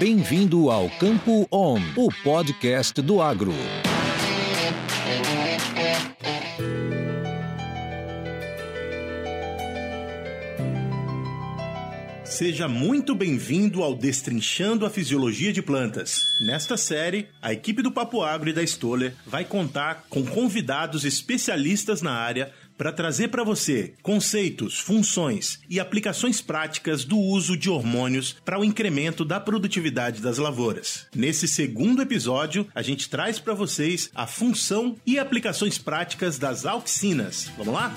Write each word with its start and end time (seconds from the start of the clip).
Bem-vindo 0.00 0.70
ao 0.70 0.88
Campo 0.88 1.46
On, 1.52 1.78
o 1.94 2.08
podcast 2.24 3.02
do 3.02 3.20
agro. 3.20 3.52
Seja 12.24 12.66
muito 12.66 13.14
bem-vindo 13.14 13.82
ao 13.82 13.94
Destrinchando 13.94 14.86
a 14.86 14.90
Fisiologia 14.90 15.52
de 15.52 15.60
Plantas. 15.60 16.22
Nesta 16.46 16.78
série, 16.78 17.28
a 17.42 17.52
equipe 17.52 17.82
do 17.82 17.92
Papo 17.92 18.22
Agro 18.22 18.48
e 18.48 18.54
da 18.54 18.62
Stoller 18.62 19.12
vai 19.26 19.44
contar 19.44 20.06
com 20.08 20.24
convidados 20.24 21.04
especialistas 21.04 22.00
na 22.00 22.12
área 22.12 22.50
para 22.80 22.90
trazer 22.90 23.28
para 23.28 23.44
você 23.44 23.92
conceitos, 24.02 24.80
funções 24.80 25.60
e 25.68 25.78
aplicações 25.78 26.40
práticas 26.40 27.04
do 27.04 27.18
uso 27.18 27.54
de 27.54 27.68
hormônios 27.68 28.34
para 28.42 28.58
o 28.58 28.64
incremento 28.64 29.22
da 29.22 29.38
produtividade 29.38 30.22
das 30.22 30.38
lavouras. 30.38 31.06
Nesse 31.14 31.46
segundo 31.46 32.00
episódio, 32.00 32.66
a 32.74 32.80
gente 32.80 33.10
traz 33.10 33.38
para 33.38 33.52
vocês 33.52 34.08
a 34.14 34.26
função 34.26 34.96
e 35.04 35.18
aplicações 35.18 35.76
práticas 35.76 36.38
das 36.38 36.64
auxinas. 36.64 37.52
Vamos 37.58 37.74
lá? 37.74 37.92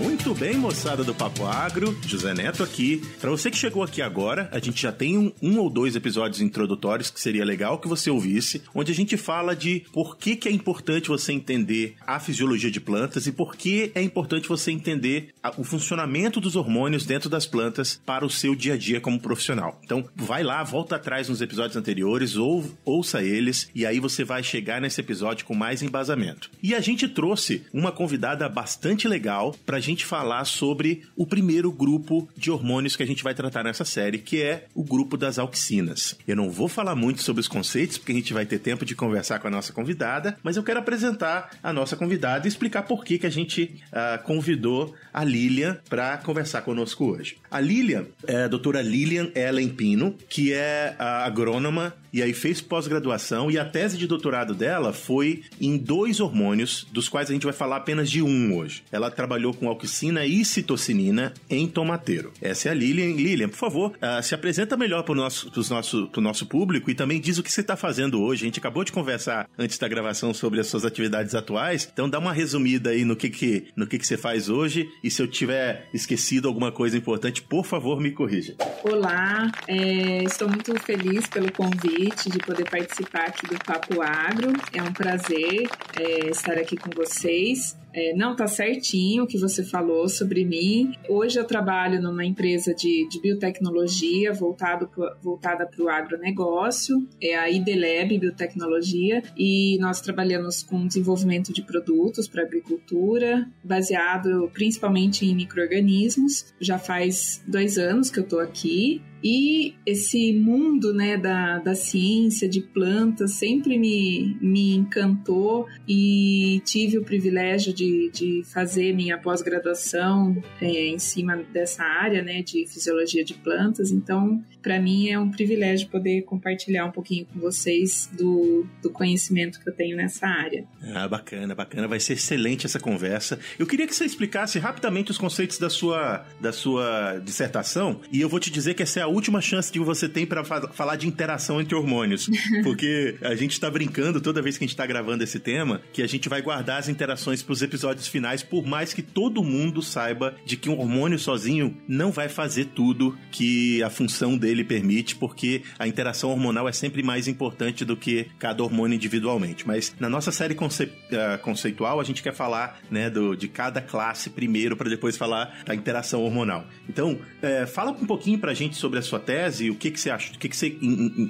Muito 0.00 0.34
bem, 0.34 0.56
moçada 0.56 1.04
do 1.04 1.14
Papo 1.14 1.44
Agro, 1.44 1.94
José 2.06 2.32
Neto 2.32 2.62
aqui. 2.62 3.02
Para 3.20 3.28
você 3.28 3.50
que 3.50 3.56
chegou 3.56 3.82
aqui 3.82 4.00
agora, 4.00 4.48
a 4.50 4.58
gente 4.58 4.80
já 4.80 4.90
tem 4.90 5.18
um, 5.18 5.30
um, 5.42 5.58
ou 5.58 5.68
dois 5.68 5.94
episódios 5.94 6.40
introdutórios 6.40 7.10
que 7.10 7.20
seria 7.20 7.44
legal 7.44 7.78
que 7.78 7.86
você 7.86 8.08
ouvisse, 8.08 8.62
onde 8.74 8.90
a 8.90 8.94
gente 8.94 9.18
fala 9.18 9.54
de 9.54 9.84
por 9.92 10.16
que, 10.16 10.36
que 10.36 10.48
é 10.48 10.52
importante 10.52 11.08
você 11.08 11.34
entender 11.34 11.96
a 12.06 12.18
fisiologia 12.18 12.70
de 12.70 12.80
plantas 12.80 13.26
e 13.26 13.32
por 13.32 13.54
que 13.54 13.92
é 13.94 14.00
importante 14.00 14.48
você 14.48 14.72
entender 14.72 15.34
a, 15.42 15.52
o 15.58 15.64
funcionamento 15.64 16.40
dos 16.40 16.56
hormônios 16.56 17.04
dentro 17.04 17.28
das 17.28 17.44
plantas 17.44 18.00
para 18.06 18.24
o 18.24 18.30
seu 18.30 18.54
dia 18.54 18.74
a 18.74 18.78
dia 18.78 19.02
como 19.02 19.20
profissional. 19.20 19.78
Então, 19.84 20.02
vai 20.16 20.42
lá, 20.42 20.62
volta 20.64 20.96
atrás 20.96 21.28
nos 21.28 21.42
episódios 21.42 21.76
anteriores, 21.76 22.36
ou, 22.36 22.64
ouça 22.86 23.22
eles, 23.22 23.68
e 23.74 23.84
aí 23.84 24.00
você 24.00 24.24
vai 24.24 24.42
chegar 24.42 24.80
nesse 24.80 24.98
episódio 24.98 25.44
com 25.44 25.54
mais 25.54 25.82
embasamento. 25.82 26.50
E 26.62 26.74
a 26.74 26.80
gente 26.80 27.06
trouxe 27.06 27.64
uma 27.70 27.92
convidada 27.92 28.48
bastante 28.48 29.06
legal 29.06 29.54
para 29.66 29.76
a 29.76 29.89
gente 29.90 30.06
falar 30.06 30.44
sobre 30.44 31.02
o 31.16 31.26
primeiro 31.26 31.70
grupo 31.70 32.28
de 32.36 32.50
hormônios 32.50 32.96
que 32.96 33.02
a 33.02 33.06
gente 33.06 33.22
vai 33.22 33.34
tratar 33.34 33.62
nessa 33.62 33.84
série, 33.84 34.18
que 34.18 34.40
é 34.40 34.66
o 34.74 34.82
grupo 34.82 35.16
das 35.16 35.38
auxinas. 35.38 36.16
Eu 36.26 36.36
não 36.36 36.50
vou 36.50 36.68
falar 36.68 36.94
muito 36.94 37.22
sobre 37.22 37.40
os 37.40 37.48
conceitos, 37.48 37.98
porque 37.98 38.12
a 38.12 38.14
gente 38.14 38.32
vai 38.32 38.46
ter 38.46 38.58
tempo 38.58 38.84
de 38.84 38.94
conversar 38.94 39.38
com 39.38 39.48
a 39.48 39.50
nossa 39.50 39.72
convidada, 39.72 40.36
mas 40.42 40.56
eu 40.56 40.62
quero 40.62 40.80
apresentar 40.80 41.50
a 41.62 41.72
nossa 41.72 41.96
convidada 41.96 42.46
e 42.46 42.48
explicar 42.48 42.82
por 42.82 43.04
que, 43.04 43.18
que 43.18 43.26
a 43.26 43.30
gente 43.30 43.80
uh, 43.92 44.22
convidou 44.24 44.94
a 45.12 45.24
Lilian 45.24 45.78
para 45.88 46.18
conversar 46.18 46.62
conosco 46.62 47.04
hoje. 47.04 47.36
A 47.50 47.60
Lilian 47.60 48.06
é 48.26 48.44
a 48.44 48.48
doutora 48.48 48.80
Lilian 48.80 49.30
Ellen 49.34 49.68
Pino, 49.68 50.14
que 50.28 50.52
é 50.52 50.94
a 50.98 51.24
agrônoma 51.24 51.94
e 52.12 52.22
aí 52.22 52.32
fez 52.32 52.60
pós-graduação 52.60 53.50
e 53.50 53.58
a 53.58 53.64
tese 53.64 53.96
de 53.96 54.06
doutorado 54.06 54.54
dela 54.54 54.92
foi 54.92 55.42
em 55.60 55.76
dois 55.76 56.20
hormônios, 56.20 56.86
dos 56.92 57.08
quais 57.08 57.30
a 57.30 57.32
gente 57.32 57.44
vai 57.44 57.52
falar 57.52 57.76
apenas 57.76 58.10
de 58.10 58.22
um 58.22 58.56
hoje. 58.56 58.82
Ela 58.90 59.10
trabalhou 59.10 59.54
com 59.54 59.68
auxina 59.68 60.24
e 60.26 60.44
citocinina 60.44 61.32
em 61.48 61.66
tomateiro. 61.66 62.32
Essa 62.40 62.68
é 62.68 62.72
a 62.72 62.74
Lilian. 62.74 63.14
Lilian, 63.14 63.48
por 63.48 63.56
favor, 63.56 63.92
uh, 63.92 64.22
se 64.22 64.34
apresenta 64.34 64.76
melhor 64.76 65.02
para 65.02 65.12
o 65.12 65.14
nosso, 65.14 65.50
nosso, 65.70 66.10
nosso 66.16 66.46
público 66.46 66.90
e 66.90 66.94
também 66.94 67.20
diz 67.20 67.38
o 67.38 67.42
que 67.42 67.52
você 67.52 67.60
está 67.60 67.76
fazendo 67.76 68.20
hoje. 68.20 68.44
A 68.44 68.46
gente 68.46 68.58
acabou 68.58 68.84
de 68.84 68.92
conversar 68.92 69.48
antes 69.58 69.78
da 69.78 69.88
gravação 69.88 70.34
sobre 70.34 70.60
as 70.60 70.66
suas 70.66 70.84
atividades 70.84 71.34
atuais, 71.34 71.88
então 71.92 72.08
dá 72.08 72.18
uma 72.18 72.32
resumida 72.32 72.90
aí 72.90 73.04
no 73.04 73.16
que, 73.16 73.30
que, 73.30 73.66
no 73.76 73.86
que, 73.86 73.98
que 73.98 74.06
você 74.06 74.16
faz 74.16 74.48
hoje 74.48 74.88
e 75.02 75.10
se 75.10 75.22
eu 75.22 75.28
tiver 75.28 75.88
esquecido 75.92 76.48
alguma 76.48 76.72
coisa 76.72 76.96
importante, 76.96 77.42
por 77.42 77.64
favor, 77.64 78.00
me 78.00 78.10
corrija. 78.10 78.54
Olá, 78.82 79.50
é, 79.68 80.24
estou 80.24 80.48
muito 80.48 80.78
feliz 80.80 81.26
pelo 81.26 81.50
convite 81.52 81.99
convite 82.00 82.30
de 82.30 82.38
poder 82.38 82.68
participar 82.68 83.26
aqui 83.26 83.46
do 83.46 83.58
Papo 83.62 84.00
Agro. 84.00 84.52
É 84.72 84.82
um 84.82 84.92
prazer 84.92 85.68
é, 85.98 86.30
estar 86.30 86.54
aqui 86.54 86.76
com 86.76 86.90
vocês. 86.90 87.76
É, 87.92 88.14
não 88.14 88.36
tá 88.36 88.46
certinho 88.46 89.24
o 89.24 89.26
que 89.26 89.36
você 89.36 89.64
falou 89.64 90.08
sobre 90.08 90.44
mim. 90.44 90.94
Hoje 91.08 91.38
eu 91.38 91.44
trabalho 91.44 92.00
numa 92.00 92.24
empresa 92.24 92.72
de, 92.72 93.08
de 93.08 93.20
biotecnologia 93.20 94.32
voltado 94.32 94.88
voltada 95.20 95.66
para 95.66 95.84
o 95.84 95.88
agronegócio, 95.88 96.96
é 97.20 97.36
a 97.36 97.50
IDLab 97.50 98.16
Biotecnologia, 98.18 99.22
e 99.36 99.76
nós 99.80 100.00
trabalhamos 100.00 100.62
com 100.62 100.86
desenvolvimento 100.86 101.52
de 101.52 101.62
produtos 101.62 102.28
para 102.28 102.42
agricultura, 102.42 103.46
baseado 103.62 104.48
principalmente 104.54 105.26
em 105.26 105.34
micro-organismos. 105.34 106.54
Já 106.60 106.78
faz 106.78 107.42
dois 107.46 107.76
anos 107.76 108.08
que 108.08 108.20
eu 108.20 108.24
estou 108.24 108.38
aqui 108.38 109.02
e 109.22 109.74
esse 109.84 110.32
mundo 110.32 110.94
né, 110.94 111.16
da, 111.16 111.58
da 111.58 111.74
ciência, 111.74 112.48
de 112.48 112.60
plantas, 112.60 113.32
sempre 113.32 113.78
me, 113.78 114.36
me 114.40 114.74
encantou 114.74 115.66
e 115.86 116.62
tive 116.64 116.98
o 116.98 117.04
privilégio 117.04 117.72
de, 117.72 118.10
de 118.10 118.42
fazer 118.44 118.94
minha 118.94 119.18
pós-graduação 119.18 120.42
é, 120.60 120.86
em 120.86 120.98
cima 120.98 121.36
dessa 121.52 121.82
área 121.84 122.22
né, 122.22 122.42
de 122.42 122.66
fisiologia 122.66 123.24
de 123.24 123.34
plantas. 123.34 123.90
Então, 123.90 124.42
para 124.62 124.80
mim 124.80 125.08
é 125.08 125.18
um 125.18 125.30
privilégio 125.30 125.88
poder 125.88 126.22
compartilhar 126.22 126.86
um 126.86 126.90
pouquinho 126.90 127.26
com 127.26 127.38
vocês 127.38 128.08
do, 128.12 128.66
do 128.82 128.90
conhecimento 128.90 129.60
que 129.60 129.68
eu 129.68 129.74
tenho 129.74 129.96
nessa 129.96 130.26
área. 130.26 130.64
Ah, 130.94 131.06
bacana, 131.08 131.54
bacana. 131.54 131.86
Vai 131.86 132.00
ser 132.00 132.14
excelente 132.14 132.66
essa 132.66 132.80
conversa. 132.80 133.38
Eu 133.58 133.66
queria 133.66 133.86
que 133.86 133.94
você 133.94 134.04
explicasse 134.04 134.58
rapidamente 134.58 135.10
os 135.10 135.18
conceitos 135.18 135.58
da 135.58 135.68
sua, 135.68 136.24
da 136.40 136.52
sua 136.52 137.18
dissertação 137.18 138.00
e 138.10 138.20
eu 138.20 138.28
vou 138.28 138.40
te 138.40 138.50
dizer 138.50 138.74
que 138.74 138.82
essa 138.82 139.00
é 139.00 139.02
a 139.02 139.09
última 139.10 139.40
chance 139.40 139.70
que 139.70 139.78
você 139.78 140.08
tem 140.08 140.26
para 140.26 140.44
falar 140.44 140.96
de 140.96 141.06
interação 141.06 141.60
entre 141.60 141.74
hormônios. 141.74 142.28
Porque 142.62 143.16
a 143.22 143.34
gente 143.34 143.52
está 143.52 143.70
brincando 143.70 144.20
toda 144.20 144.42
vez 144.42 144.56
que 144.56 144.64
a 144.64 144.66
gente 144.66 144.74
está 144.74 144.86
gravando 144.86 145.24
esse 145.24 145.38
tema 145.38 145.80
que 145.92 146.02
a 146.02 146.06
gente 146.06 146.28
vai 146.28 146.40
guardar 146.40 146.78
as 146.78 146.88
interações 146.88 147.42
para 147.42 147.52
os 147.52 147.62
episódios 147.62 148.06
finais, 148.06 148.42
por 148.42 148.66
mais 148.66 148.92
que 148.92 149.02
todo 149.02 149.42
mundo 149.42 149.82
saiba 149.82 150.34
de 150.44 150.56
que 150.56 150.68
um 150.68 150.78
hormônio 150.78 151.18
sozinho 151.18 151.76
não 151.88 152.10
vai 152.10 152.28
fazer 152.28 152.66
tudo 152.66 153.16
que 153.30 153.82
a 153.82 153.90
função 153.90 154.36
dele 154.36 154.64
permite, 154.64 155.16
porque 155.16 155.62
a 155.78 155.86
interação 155.86 156.30
hormonal 156.30 156.68
é 156.68 156.72
sempre 156.72 157.02
mais 157.02 157.28
importante 157.28 157.84
do 157.84 157.96
que 157.96 158.26
cada 158.38 158.62
hormônio 158.62 158.94
individualmente. 158.94 159.66
Mas 159.66 159.94
na 159.98 160.08
nossa 160.08 160.30
série 160.30 160.54
conce 160.54 160.84
uh, 160.84 161.38
conceitual, 161.42 162.00
a 162.00 162.04
gente 162.04 162.22
quer 162.22 162.34
falar 162.34 162.78
né, 162.90 163.10
do, 163.10 163.36
de 163.36 163.48
cada 163.48 163.80
classe 163.80 164.30
primeiro, 164.30 164.76
para 164.76 164.88
depois 164.88 165.16
falar 165.16 165.60
da 165.64 165.74
interação 165.74 166.22
hormonal. 166.22 166.66
Então, 166.88 167.12
uh, 167.12 167.66
fala 167.66 167.90
um 167.90 168.06
pouquinho 168.06 168.38
para 168.38 168.52
a 168.52 168.54
gente 168.54 168.76
sobre 168.76 168.98
a 169.00 169.02
sua 169.02 169.18
tese, 169.18 169.70
o 169.70 169.74
que, 169.74 169.90
que 169.90 170.00
você 170.00 170.10
acha, 170.10 170.32
o 170.34 170.38
que, 170.38 170.48
que 170.48 170.56
você 170.56 170.76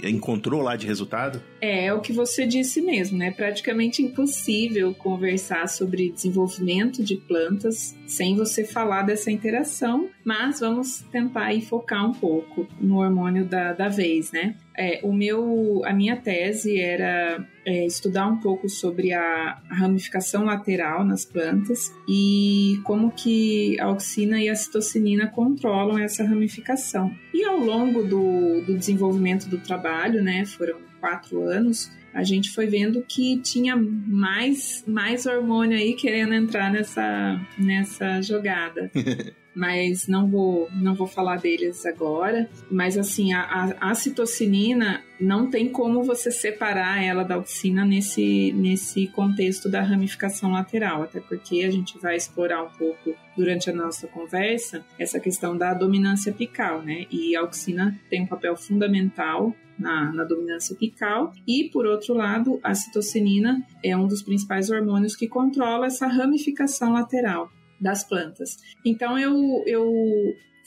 encontrou 0.05 0.63
lá 0.63 0.77
de 0.77 0.87
resultado? 0.87 1.43
É, 1.61 1.87
é 1.87 1.95
o 1.95 2.01
que 2.01 2.13
você 2.13 2.47
disse 2.47 2.81
mesmo, 2.81 3.19
né? 3.19 3.31
Praticamente 3.31 4.03
impossível 4.03 4.95
conversar 4.95 5.69
sobre 5.69 6.11
desenvolvimento 6.11 7.03
de 7.03 7.17
plantas 7.17 7.97
sem 8.11 8.35
você 8.35 8.65
falar 8.65 9.03
dessa 9.03 9.31
interação, 9.31 10.11
mas 10.25 10.59
vamos 10.59 11.03
tentar 11.13 11.45
aí 11.45 11.63
focar 11.63 12.05
um 12.05 12.13
pouco 12.13 12.67
no 12.81 12.99
hormônio 12.99 13.45
da, 13.45 13.73
da 13.73 13.89
vez, 13.89 14.33
né? 14.33 14.57
É, 14.77 14.99
o 15.05 15.13
meu, 15.13 15.83
a 15.85 15.93
minha 15.93 16.17
tese 16.17 16.81
era 16.81 17.47
é, 17.65 17.87
estudar 17.87 18.27
um 18.27 18.39
pouco 18.39 18.69
sobre 18.69 19.13
a, 19.13 19.63
ramificação 19.71 20.45
lateral 20.45 21.05
nas 21.05 21.25
plantas 21.25 21.95
e 22.09 22.81
como 22.83 23.13
que 23.13 23.79
a 23.79 23.85
auxina 23.85 24.41
e 24.41 24.49
a 24.49 24.57
citocinina 24.57 25.29
controlam 25.29 25.97
essa 25.97 26.25
ramificação. 26.25 27.15
E 27.33 27.45
ao 27.45 27.59
longo 27.59 28.03
do, 28.03 28.63
do 28.63 28.77
desenvolvimento 28.77 29.49
do 29.49 29.59
trabalho, 29.59 30.21
né, 30.21 30.45
foram 30.45 30.79
quatro 31.01 31.45
anos, 31.45 31.91
a 32.13 32.23
gente 32.23 32.51
foi 32.51 32.67
vendo 32.67 33.03
que 33.03 33.41
tinha 33.41 33.77
mais, 33.77 34.85
mais 34.87 35.27
hormônio 35.27 35.77
aí 35.77 35.95
querendo 35.95 36.35
entrar 36.35 36.71
nessa, 36.71 37.41
nessa 37.59 38.21
jogada. 38.21 38.91
mas 39.55 40.07
não 40.07 40.29
vou, 40.29 40.69
não 40.73 40.95
vou 40.95 41.07
falar 41.07 41.37
deles 41.37 41.85
agora. 41.85 42.49
Mas 42.71 42.97
assim, 42.97 43.33
a, 43.33 43.43
a, 43.43 43.91
a, 43.91 43.95
citocinina 43.95 45.03
não 45.21 45.51
tem 45.51 45.69
como 45.69 46.03
você 46.03 46.31
separar 46.31 47.03
ela 47.03 47.25
da 47.25 47.35
auxina 47.35 47.85
nesse, 47.85 48.53
nesse 48.53 49.09
contexto 49.09 49.69
da 49.69 49.83
ramificação 49.83 50.53
lateral, 50.53 51.03
até 51.03 51.21
porque 51.21 51.63
a 51.65 51.71
gente 51.71 51.99
vai 51.99 52.17
explorar 52.17 52.63
um 52.63 52.71
pouco 52.71 53.15
durante 53.37 53.71
a 53.71 53.73
nossa 53.73 54.07
conversa 54.07 54.85
essa 54.99 55.19
questão 55.19 55.57
da 55.57 55.75
dominância 55.75 56.33
apical, 56.33 56.83
né? 56.83 57.07
E 57.11 57.37
a 57.37 57.41
auxina 57.41 57.99
tem 58.09 58.23
um 58.23 58.27
papel 58.27 58.57
fundamental 58.57 59.55
na, 59.81 60.13
na, 60.13 60.25
dominância 60.25 60.75
apical. 60.75 61.33
E, 61.47 61.71
por 61.71 61.87
outro 61.87 62.15
lado, 62.15 62.61
a 62.63 62.75
citocinina 62.75 63.67
é 63.83 63.97
um 63.97 64.07
dos 64.07 64.23
principais 64.23 64.71
hormônios 64.71 65.17
que 65.17 65.27
controla 65.27 65.87
essa 65.87 66.07
ramificação 66.07 66.93
lateral 66.93 67.51
das 67.81 68.05
plantas. 68.05 68.59
Então 68.85 69.19
eu, 69.19 69.35
eu 69.67 69.91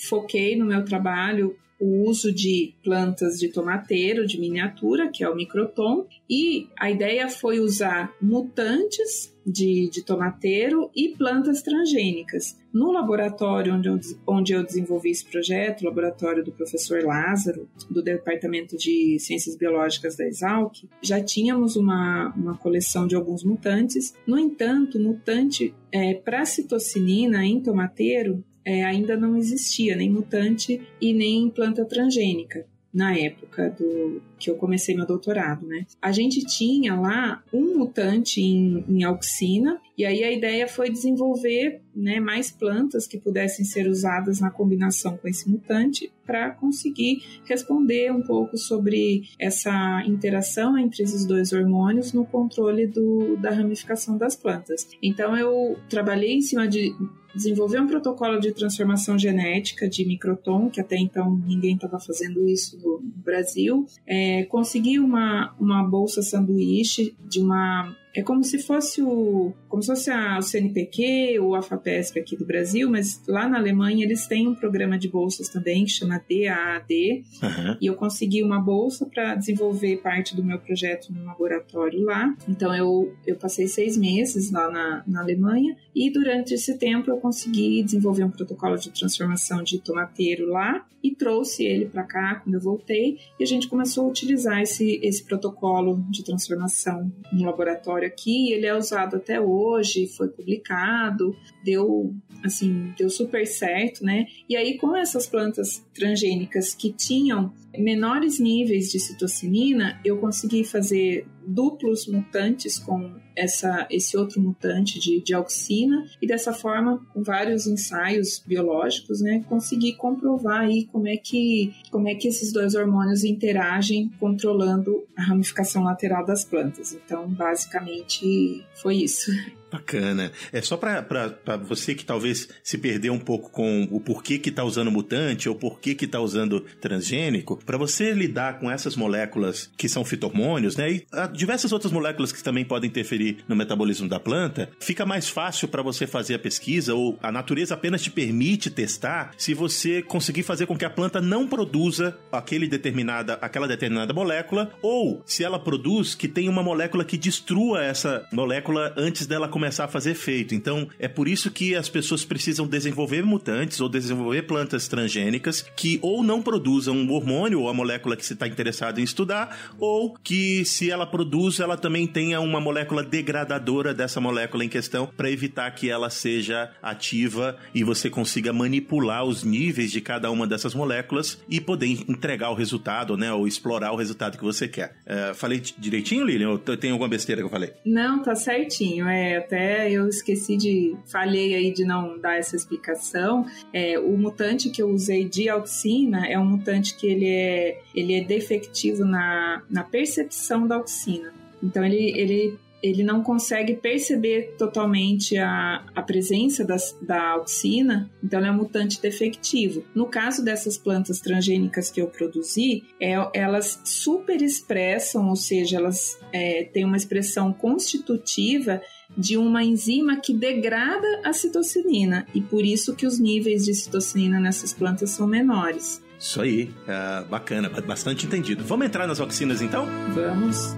foquei 0.07 0.55
no 0.55 0.65
meu 0.65 0.83
trabalho 0.83 1.55
o 1.83 2.07
uso 2.07 2.31
de 2.31 2.73
plantas 2.81 3.38
de 3.38 3.50
tomateiro 3.50 4.25
de 4.25 4.39
miniatura, 4.39 5.09
que 5.09 5.21
é 5.21 5.29
o 5.29 5.35
microtom, 5.35 6.07
e 6.29 6.69
a 6.79 6.89
ideia 6.89 7.27
foi 7.27 7.59
usar 7.59 8.15
mutantes 8.21 9.33
de, 9.45 9.89
de 9.89 10.01
tomateiro 10.01 10.89
e 10.95 11.09
plantas 11.09 11.61
transgênicas. 11.61 12.57
No 12.73 12.91
laboratório 12.91 13.73
onde 13.73 13.89
eu, 13.89 14.00
onde 14.25 14.53
eu 14.53 14.63
desenvolvi 14.63 15.11
esse 15.11 15.25
projeto, 15.25 15.81
o 15.81 15.85
laboratório 15.85 16.41
do 16.41 16.53
professor 16.53 17.03
Lázaro, 17.03 17.67
do 17.89 18.01
Departamento 18.01 18.77
de 18.77 19.19
Ciências 19.19 19.57
Biológicas 19.57 20.15
da 20.15 20.25
Exalc, 20.25 20.88
já 21.01 21.21
tínhamos 21.21 21.75
uma, 21.75 22.33
uma 22.35 22.57
coleção 22.57 23.05
de 23.05 23.15
alguns 23.15 23.44
mutantes. 23.44 24.15
No 24.25 24.39
entanto, 24.39 24.97
mutante 24.97 25.75
é, 25.91 26.13
para 26.13 26.45
citocinina 26.45 27.45
em 27.45 27.59
tomateiro 27.59 28.41
é, 28.65 28.83
ainda 28.83 29.15
não 29.15 29.36
existia 29.36 29.95
nem 29.95 30.10
mutante 30.10 30.81
e 31.01 31.13
nem 31.13 31.50
planta 31.50 31.86
transgênica 31.86 32.65
na 32.94 33.18
época 33.18 33.69
do 33.71 34.21
que 34.43 34.49
eu 34.49 34.55
comecei 34.55 34.93
meu 34.93 35.05
doutorado, 35.05 35.65
né? 35.65 35.85
A 36.01 36.11
gente 36.11 36.45
tinha 36.45 36.95
lá 36.99 37.41
um 37.53 37.77
mutante 37.77 38.41
em, 38.41 38.83
em 38.89 39.03
auxina 39.03 39.79
e 39.97 40.05
aí 40.05 40.23
a 40.23 40.31
ideia 40.31 40.67
foi 40.67 40.89
desenvolver 40.89 41.81
né, 41.95 42.19
mais 42.19 42.51
plantas 42.51 43.07
que 43.07 43.17
pudessem 43.17 43.63
ser 43.63 43.87
usadas 43.87 44.39
na 44.39 44.49
combinação 44.49 45.15
com 45.15 45.27
esse 45.27 45.49
mutante 45.49 46.11
para 46.25 46.51
conseguir 46.51 47.21
responder 47.45 48.11
um 48.11 48.21
pouco 48.21 48.57
sobre 48.57 49.23
essa 49.39 50.03
interação 50.05 50.77
entre 50.77 51.03
esses 51.03 51.25
dois 51.25 51.53
hormônios 51.53 52.11
no 52.11 52.25
controle 52.25 52.87
do, 52.87 53.37
da 53.37 53.51
ramificação 53.51 54.17
das 54.17 54.35
plantas. 54.35 54.87
Então 55.01 55.37
eu 55.37 55.77
trabalhei 55.87 56.37
em 56.37 56.41
cima 56.41 56.67
de 56.67 56.93
desenvolver 57.35 57.79
um 57.79 57.87
protocolo 57.87 58.39
de 58.39 58.51
transformação 58.51 59.17
genética 59.17 59.89
de 59.89 60.05
microtom, 60.05 60.69
que 60.69 60.79
até 60.79 60.97
então 60.97 61.35
ninguém 61.45 61.75
estava 61.75 61.99
fazendo 61.99 62.47
isso 62.47 62.77
no 62.79 63.01
Brasil. 63.01 63.85
É, 64.05 64.32
consegui 64.50 65.00
uma, 65.00 65.53
uma 65.59 65.83
bolsa 65.83 66.21
sanduíche 66.21 67.15
de 67.19 67.39
uma 67.39 67.95
é 68.13 68.21
como 68.21 68.44
se 68.44 68.60
fosse 68.60 69.01
o 69.01 69.54
como 69.68 69.81
se 69.81 69.88
fosse 69.88 70.12
a, 70.12 70.38
o 70.38 70.42
CNPq 70.42 71.39
ou 71.39 71.56
a 71.56 71.62
FAPESP 71.63 72.19
aqui 72.19 72.38
do 72.38 72.45
Brasil, 72.45 72.89
mas 72.89 73.21
lá 73.27 73.50
na 73.50 73.57
Alemanha 73.57 74.06
eles 74.06 74.27
têm 74.27 74.48
um 74.48 74.54
programa 74.54 75.00
de 75.00 75.10
bolsas 75.10 75.50
também 75.50 75.86
que 75.86 75.92
chama 75.92 76.21
DAAD, 76.30 77.24
uhum. 77.42 77.77
e 77.81 77.88
eu 77.88 77.95
consegui 77.95 78.44
uma 78.44 78.60
bolsa 78.60 79.06
para 79.07 79.33
desenvolver 79.33 79.98
parte 79.98 80.36
do 80.36 80.44
meu 80.44 80.60
projeto 80.60 81.12
no 81.12 81.25
laboratório 81.25 82.04
lá. 82.04 82.36
Então 82.48 82.74
eu, 82.75 83.13
eu 83.25 83.36
passei 83.36 83.68
seis 83.68 83.98
meses 83.98 84.51
lá 84.51 84.69
na, 84.69 85.04
na 85.07 85.21
Alemanha 85.21 85.75
e 85.95 86.12
durante 86.12 86.54
esse 86.54 86.77
tempo 86.77 87.10
eu 87.10 87.18
consegui 87.18 87.81
desenvolver 87.81 88.24
um 88.24 88.31
protocolo 88.31 88.77
de 88.77 88.92
transformação 88.92 89.63
de 89.63 89.80
tomateiro 89.80 90.48
lá 90.48 90.86
e 91.04 91.13
trouxe 91.13 91.65
ele 91.65 91.86
para 91.86 92.04
cá 92.04 92.36
quando 92.36 92.56
eu 92.56 92.62
voltei 92.62 93.18
e 93.38 93.44
a 93.44 93.48
gente 93.48 93.68
começou 93.68 94.06
a 94.06 94.07
utilizar 94.07 94.62
esse, 94.62 95.00
esse 95.04 95.24
protocolo 95.24 96.01
de 96.10 96.24
transformação 96.24 97.12
no 97.31 97.45
laboratório 97.45 98.02
aqui. 98.03 98.51
Ele 98.51 98.65
é 98.65 98.75
usado 98.75 99.15
até 99.17 99.39
hoje, 99.39 100.07
foi 100.07 100.27
publicado, 100.27 101.35
deu 101.63 102.13
assim, 102.44 102.94
deu 102.97 103.09
super 103.09 103.47
certo, 103.47 104.03
né? 104.03 104.25
E 104.50 104.55
aí 104.55 104.77
com 104.77 104.95
essas 104.95 105.25
plantas 105.25 105.85
transgênicas 105.94 106.75
que 106.75 106.91
tinham 106.91 107.53
menores 107.77 108.39
níveis 108.39 108.91
de 108.91 109.00
citocinina, 109.00 110.00
eu 110.03 110.17
consegui 110.17 110.63
fazer 110.63 111.25
duplos 111.45 112.05
mutantes 112.07 112.77
com 112.77 113.22
essa, 113.35 113.88
esse 113.89 114.15
outro 114.18 114.41
mutante 114.41 115.00
de, 115.00 115.33
auxina 115.33 116.06
e 116.21 116.27
dessa 116.27 116.53
forma, 116.53 117.06
com 117.13 117.24
vários 117.24 117.65
ensaios 117.65 118.44
biológicos, 118.45 119.21
né, 119.21 119.44
consegui 119.50 119.94
comprovar 119.94 120.62
aí 120.62 120.85
como 120.91 121.07
é 121.07 121.18
que 121.18 121.74
como 121.89 122.07
é 122.07 122.15
que 122.15 122.27
esses 122.27 122.51
dois 122.51 122.75
hormônios 122.75 123.24
interagem 123.24 124.12
controlando 124.19 125.03
a 125.18 125.24
ramificação 125.24 125.83
lateral 125.83 126.25
das 126.25 126.44
plantas. 126.44 126.94
Então, 126.94 127.27
basicamente, 127.27 128.63
foi 128.75 128.97
isso. 128.97 129.31
Bacana. 129.73 130.31
É 130.51 130.61
só 130.61 130.77
para 130.77 131.57
você 131.65 131.95
que 131.95 132.05
talvez 132.05 132.47
se 132.63 132.77
perdeu 132.77 133.11
um 133.11 133.19
pouco 133.19 133.49
com 133.49 133.87
o 133.89 133.99
porquê 133.99 134.37
que 134.37 134.49
está 134.49 134.63
usando 134.63 134.91
mutante 134.91 135.49
ou 135.49 135.55
porquê 135.55 135.95
que 135.95 136.05
está 136.05 136.19
usando 136.19 136.61
transgênico, 136.79 137.59
para 137.65 137.75
você 137.75 138.11
lidar 138.11 138.59
com 138.59 138.69
essas 138.69 138.95
moléculas 138.95 139.71
que 139.75 139.89
são 139.89 140.05
fitormônios, 140.05 140.77
né, 140.77 140.91
e 140.91 141.07
diversas 141.33 141.71
outras 141.71 141.91
moléculas 141.91 142.31
que 142.31 142.43
também 142.43 142.63
podem 142.63 142.87
interferir 142.87 143.37
no 143.47 143.55
metabolismo 143.55 144.07
da 144.07 144.19
planta, 144.19 144.69
fica 144.79 145.07
mais 145.07 145.27
fácil 145.27 145.67
para 145.67 145.81
você 145.81 146.05
fazer 146.05 146.35
a 146.35 146.39
pesquisa 146.39 146.93
ou 146.93 147.17
a 147.23 147.31
natureza 147.31 147.73
apenas 147.73 148.03
te 148.03 148.11
permite 148.11 148.69
testar 148.69 149.31
se 149.37 149.55
você 149.55 150.03
conseguir 150.03 150.43
fazer 150.43 150.67
com 150.67 150.77
que 150.77 150.85
a 150.85 150.89
planta 150.89 151.19
não 151.19 151.47
produza 151.47 152.15
aquele 152.31 152.67
determinada, 152.67 153.39
aquela 153.41 153.67
determinada 153.67 154.13
molécula 154.13 154.71
ou 154.83 155.23
se 155.25 155.43
ela 155.43 155.57
produz 155.57 156.13
que 156.13 156.27
tem 156.27 156.47
uma 156.47 156.61
molécula 156.61 157.03
que 157.03 157.17
destrua 157.17 157.83
essa 157.83 158.27
molécula 158.31 158.93
antes 158.95 159.25
dela 159.25 159.47
começar 159.47 159.62
começar 159.63 159.86
a 159.86 159.88
fazer 159.88 160.12
efeito. 160.12 160.54
Então, 160.54 160.89
é 161.00 161.07
por 161.07 161.25
isso 161.25 161.50
que 161.50 161.74
as 161.74 161.88
pessoas 161.88 162.25
precisam 162.25 162.68
desenvolver 162.68 163.24
mutantes 163.24 163.80
ou 163.80 163.88
desenvolver 163.88 164.42
plantas 164.42 164.89
transgênicas 164.89 165.62
que 165.74 166.00
ou 166.01 166.21
não 166.21 166.42
produzam 166.42 166.94
um 166.94 167.10
hormônio 167.13 167.62
ou 167.62 167.69
a 167.69 167.74
molécula 167.74 168.18
que 168.18 168.25
você 168.25 168.33
está 168.33 168.45
interessado 168.45 169.00
em 169.00 169.04
estudar, 169.04 169.71
ou 169.80 170.15
que 170.21 170.65
se 170.65 170.92
ela 170.92 171.06
produz, 171.06 171.62
ela 171.62 171.77
também 171.77 172.06
tenha 172.06 172.42
uma 172.42 172.60
molécula 172.60 173.01
degradadora 173.01 173.94
dessa 173.94 174.19
molécula 174.19 174.65
em 174.65 174.69
questão 174.69 175.07
para 175.15 175.31
evitar 175.31 175.71
que 175.71 175.89
ela 175.89 176.10
seja 176.10 176.69
ativa 176.81 177.57
e 177.74 177.86
você 177.86 178.10
consiga 178.10 178.51
manipular 178.51 179.24
os 179.24 179.45
níveis 179.45 179.94
de 179.94 180.01
cada 180.01 180.30
uma 180.30 180.45
dessas 180.45 180.75
moléculas 180.75 181.42
e 181.48 181.62
poder 181.62 181.88
entregar 182.10 182.50
o 182.50 182.54
resultado, 182.54 183.15
né, 183.15 183.31
ou 183.31 183.48
explorar 183.48 183.94
o 183.94 183.95
resultado 183.95 184.38
que 184.38 184.44
você 184.44 184.68
quer. 184.68 184.98
É, 185.06 185.33
falei 185.33 185.62
direitinho, 185.77 186.25
Lilian? 186.25 186.50
Ou 186.50 186.57
tem 186.57 186.92
alguma 186.92 187.07
besteira 187.07 187.39
que 187.39 187.45
eu 187.45 187.51
falei? 187.51 187.71
Não, 187.86 188.21
tá 188.21 188.36
certinho. 188.36 189.07
É, 189.07 189.39
até 189.53 189.91
eu 189.91 190.07
esqueci 190.07 190.57
de. 190.57 190.95
falhei 191.05 191.53
aí 191.53 191.71
de 191.71 191.85
não 191.85 192.17
dar 192.17 192.38
essa 192.38 192.55
explicação. 192.55 193.45
É, 193.71 194.00
o 194.00 194.17
mutante 194.17 194.71
que 194.71 194.81
eu 194.81 194.89
usei 194.89 195.29
de 195.29 195.47
auxina 195.47 196.25
é 196.27 196.39
um 196.39 196.45
mutante 196.45 196.95
que 196.95 197.05
ele 197.05 197.27
é, 197.27 197.79
ele 197.94 198.15
é 198.15 198.23
defectivo 198.23 199.05
na, 199.05 199.61
na 199.69 199.83
percepção 199.83 200.67
da 200.67 200.75
auxina. 200.75 201.31
Então 201.61 201.85
ele, 201.85 202.19
ele 202.19 202.57
ele 202.83 203.01
não 203.01 203.23
consegue 203.23 203.75
perceber 203.75 204.55
totalmente 204.57 205.38
a, 205.38 205.85
a 205.95 206.01
presença 206.01 206.65
das, 206.65 206.94
da 207.01 207.29
auxina, 207.29 208.11
então 208.21 208.45
é 208.45 208.51
um 208.51 208.55
mutante 208.55 209.01
defectivo. 209.01 209.85
No 209.95 210.05
caso 210.05 210.44
dessas 210.44 210.77
plantas 210.77 211.21
transgênicas 211.21 211.89
que 211.89 212.01
eu 212.01 212.07
produzi, 212.07 212.83
é, 213.00 213.13
elas 213.33 213.79
super 213.85 214.41
expressam, 214.41 215.29
ou 215.29 215.35
seja, 215.38 215.77
elas 215.77 216.19
é, 216.33 216.65
têm 216.65 216.83
uma 216.83 216.97
expressão 216.97 217.53
constitutiva 217.53 218.81
de 219.18 219.38
uma 219.38 219.63
enzima 219.63 220.18
que 220.18 220.33
degrada 220.33 221.21
a 221.24 221.33
citocinina 221.33 222.25
e 222.33 222.42
por 222.42 222.65
isso 222.65 222.95
que 222.95 223.06
os 223.06 223.19
níveis 223.19 223.65
de 223.65 223.74
citocinina 223.74 224.39
nessas 224.39 224.74
plantas 224.74 225.12
são 225.12 225.27
menores. 225.27 226.01
Isso 226.20 226.41
aí, 226.41 226.74
é 226.88 227.24
bacana, 227.25 227.70
bastante 227.70 228.25
entendido. 228.25 228.63
Vamos 228.63 228.86
entrar 228.86 229.05
nas 229.08 229.20
auxinas 229.20 229.62
então? 229.62 229.86
Vamos. 230.13 230.75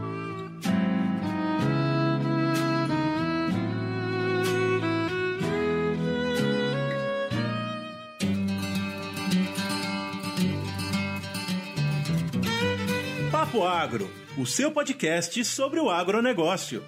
Papo 13.32 13.64
Agro, 13.64 14.10
o 14.38 14.46
seu 14.46 14.72
podcast 14.72 15.46
sobre 15.46 15.80
o 15.80 15.90
agronegócio. 15.90 16.84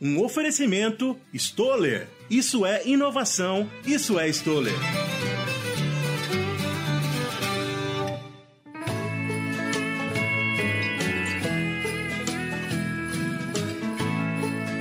Um 0.00 0.24
oferecimento 0.24 1.14
Stoller. 1.34 2.08
Isso 2.30 2.64
é 2.64 2.86
inovação, 2.86 3.68
isso 3.86 4.18
é 4.18 4.28
Stoller. 4.28 4.72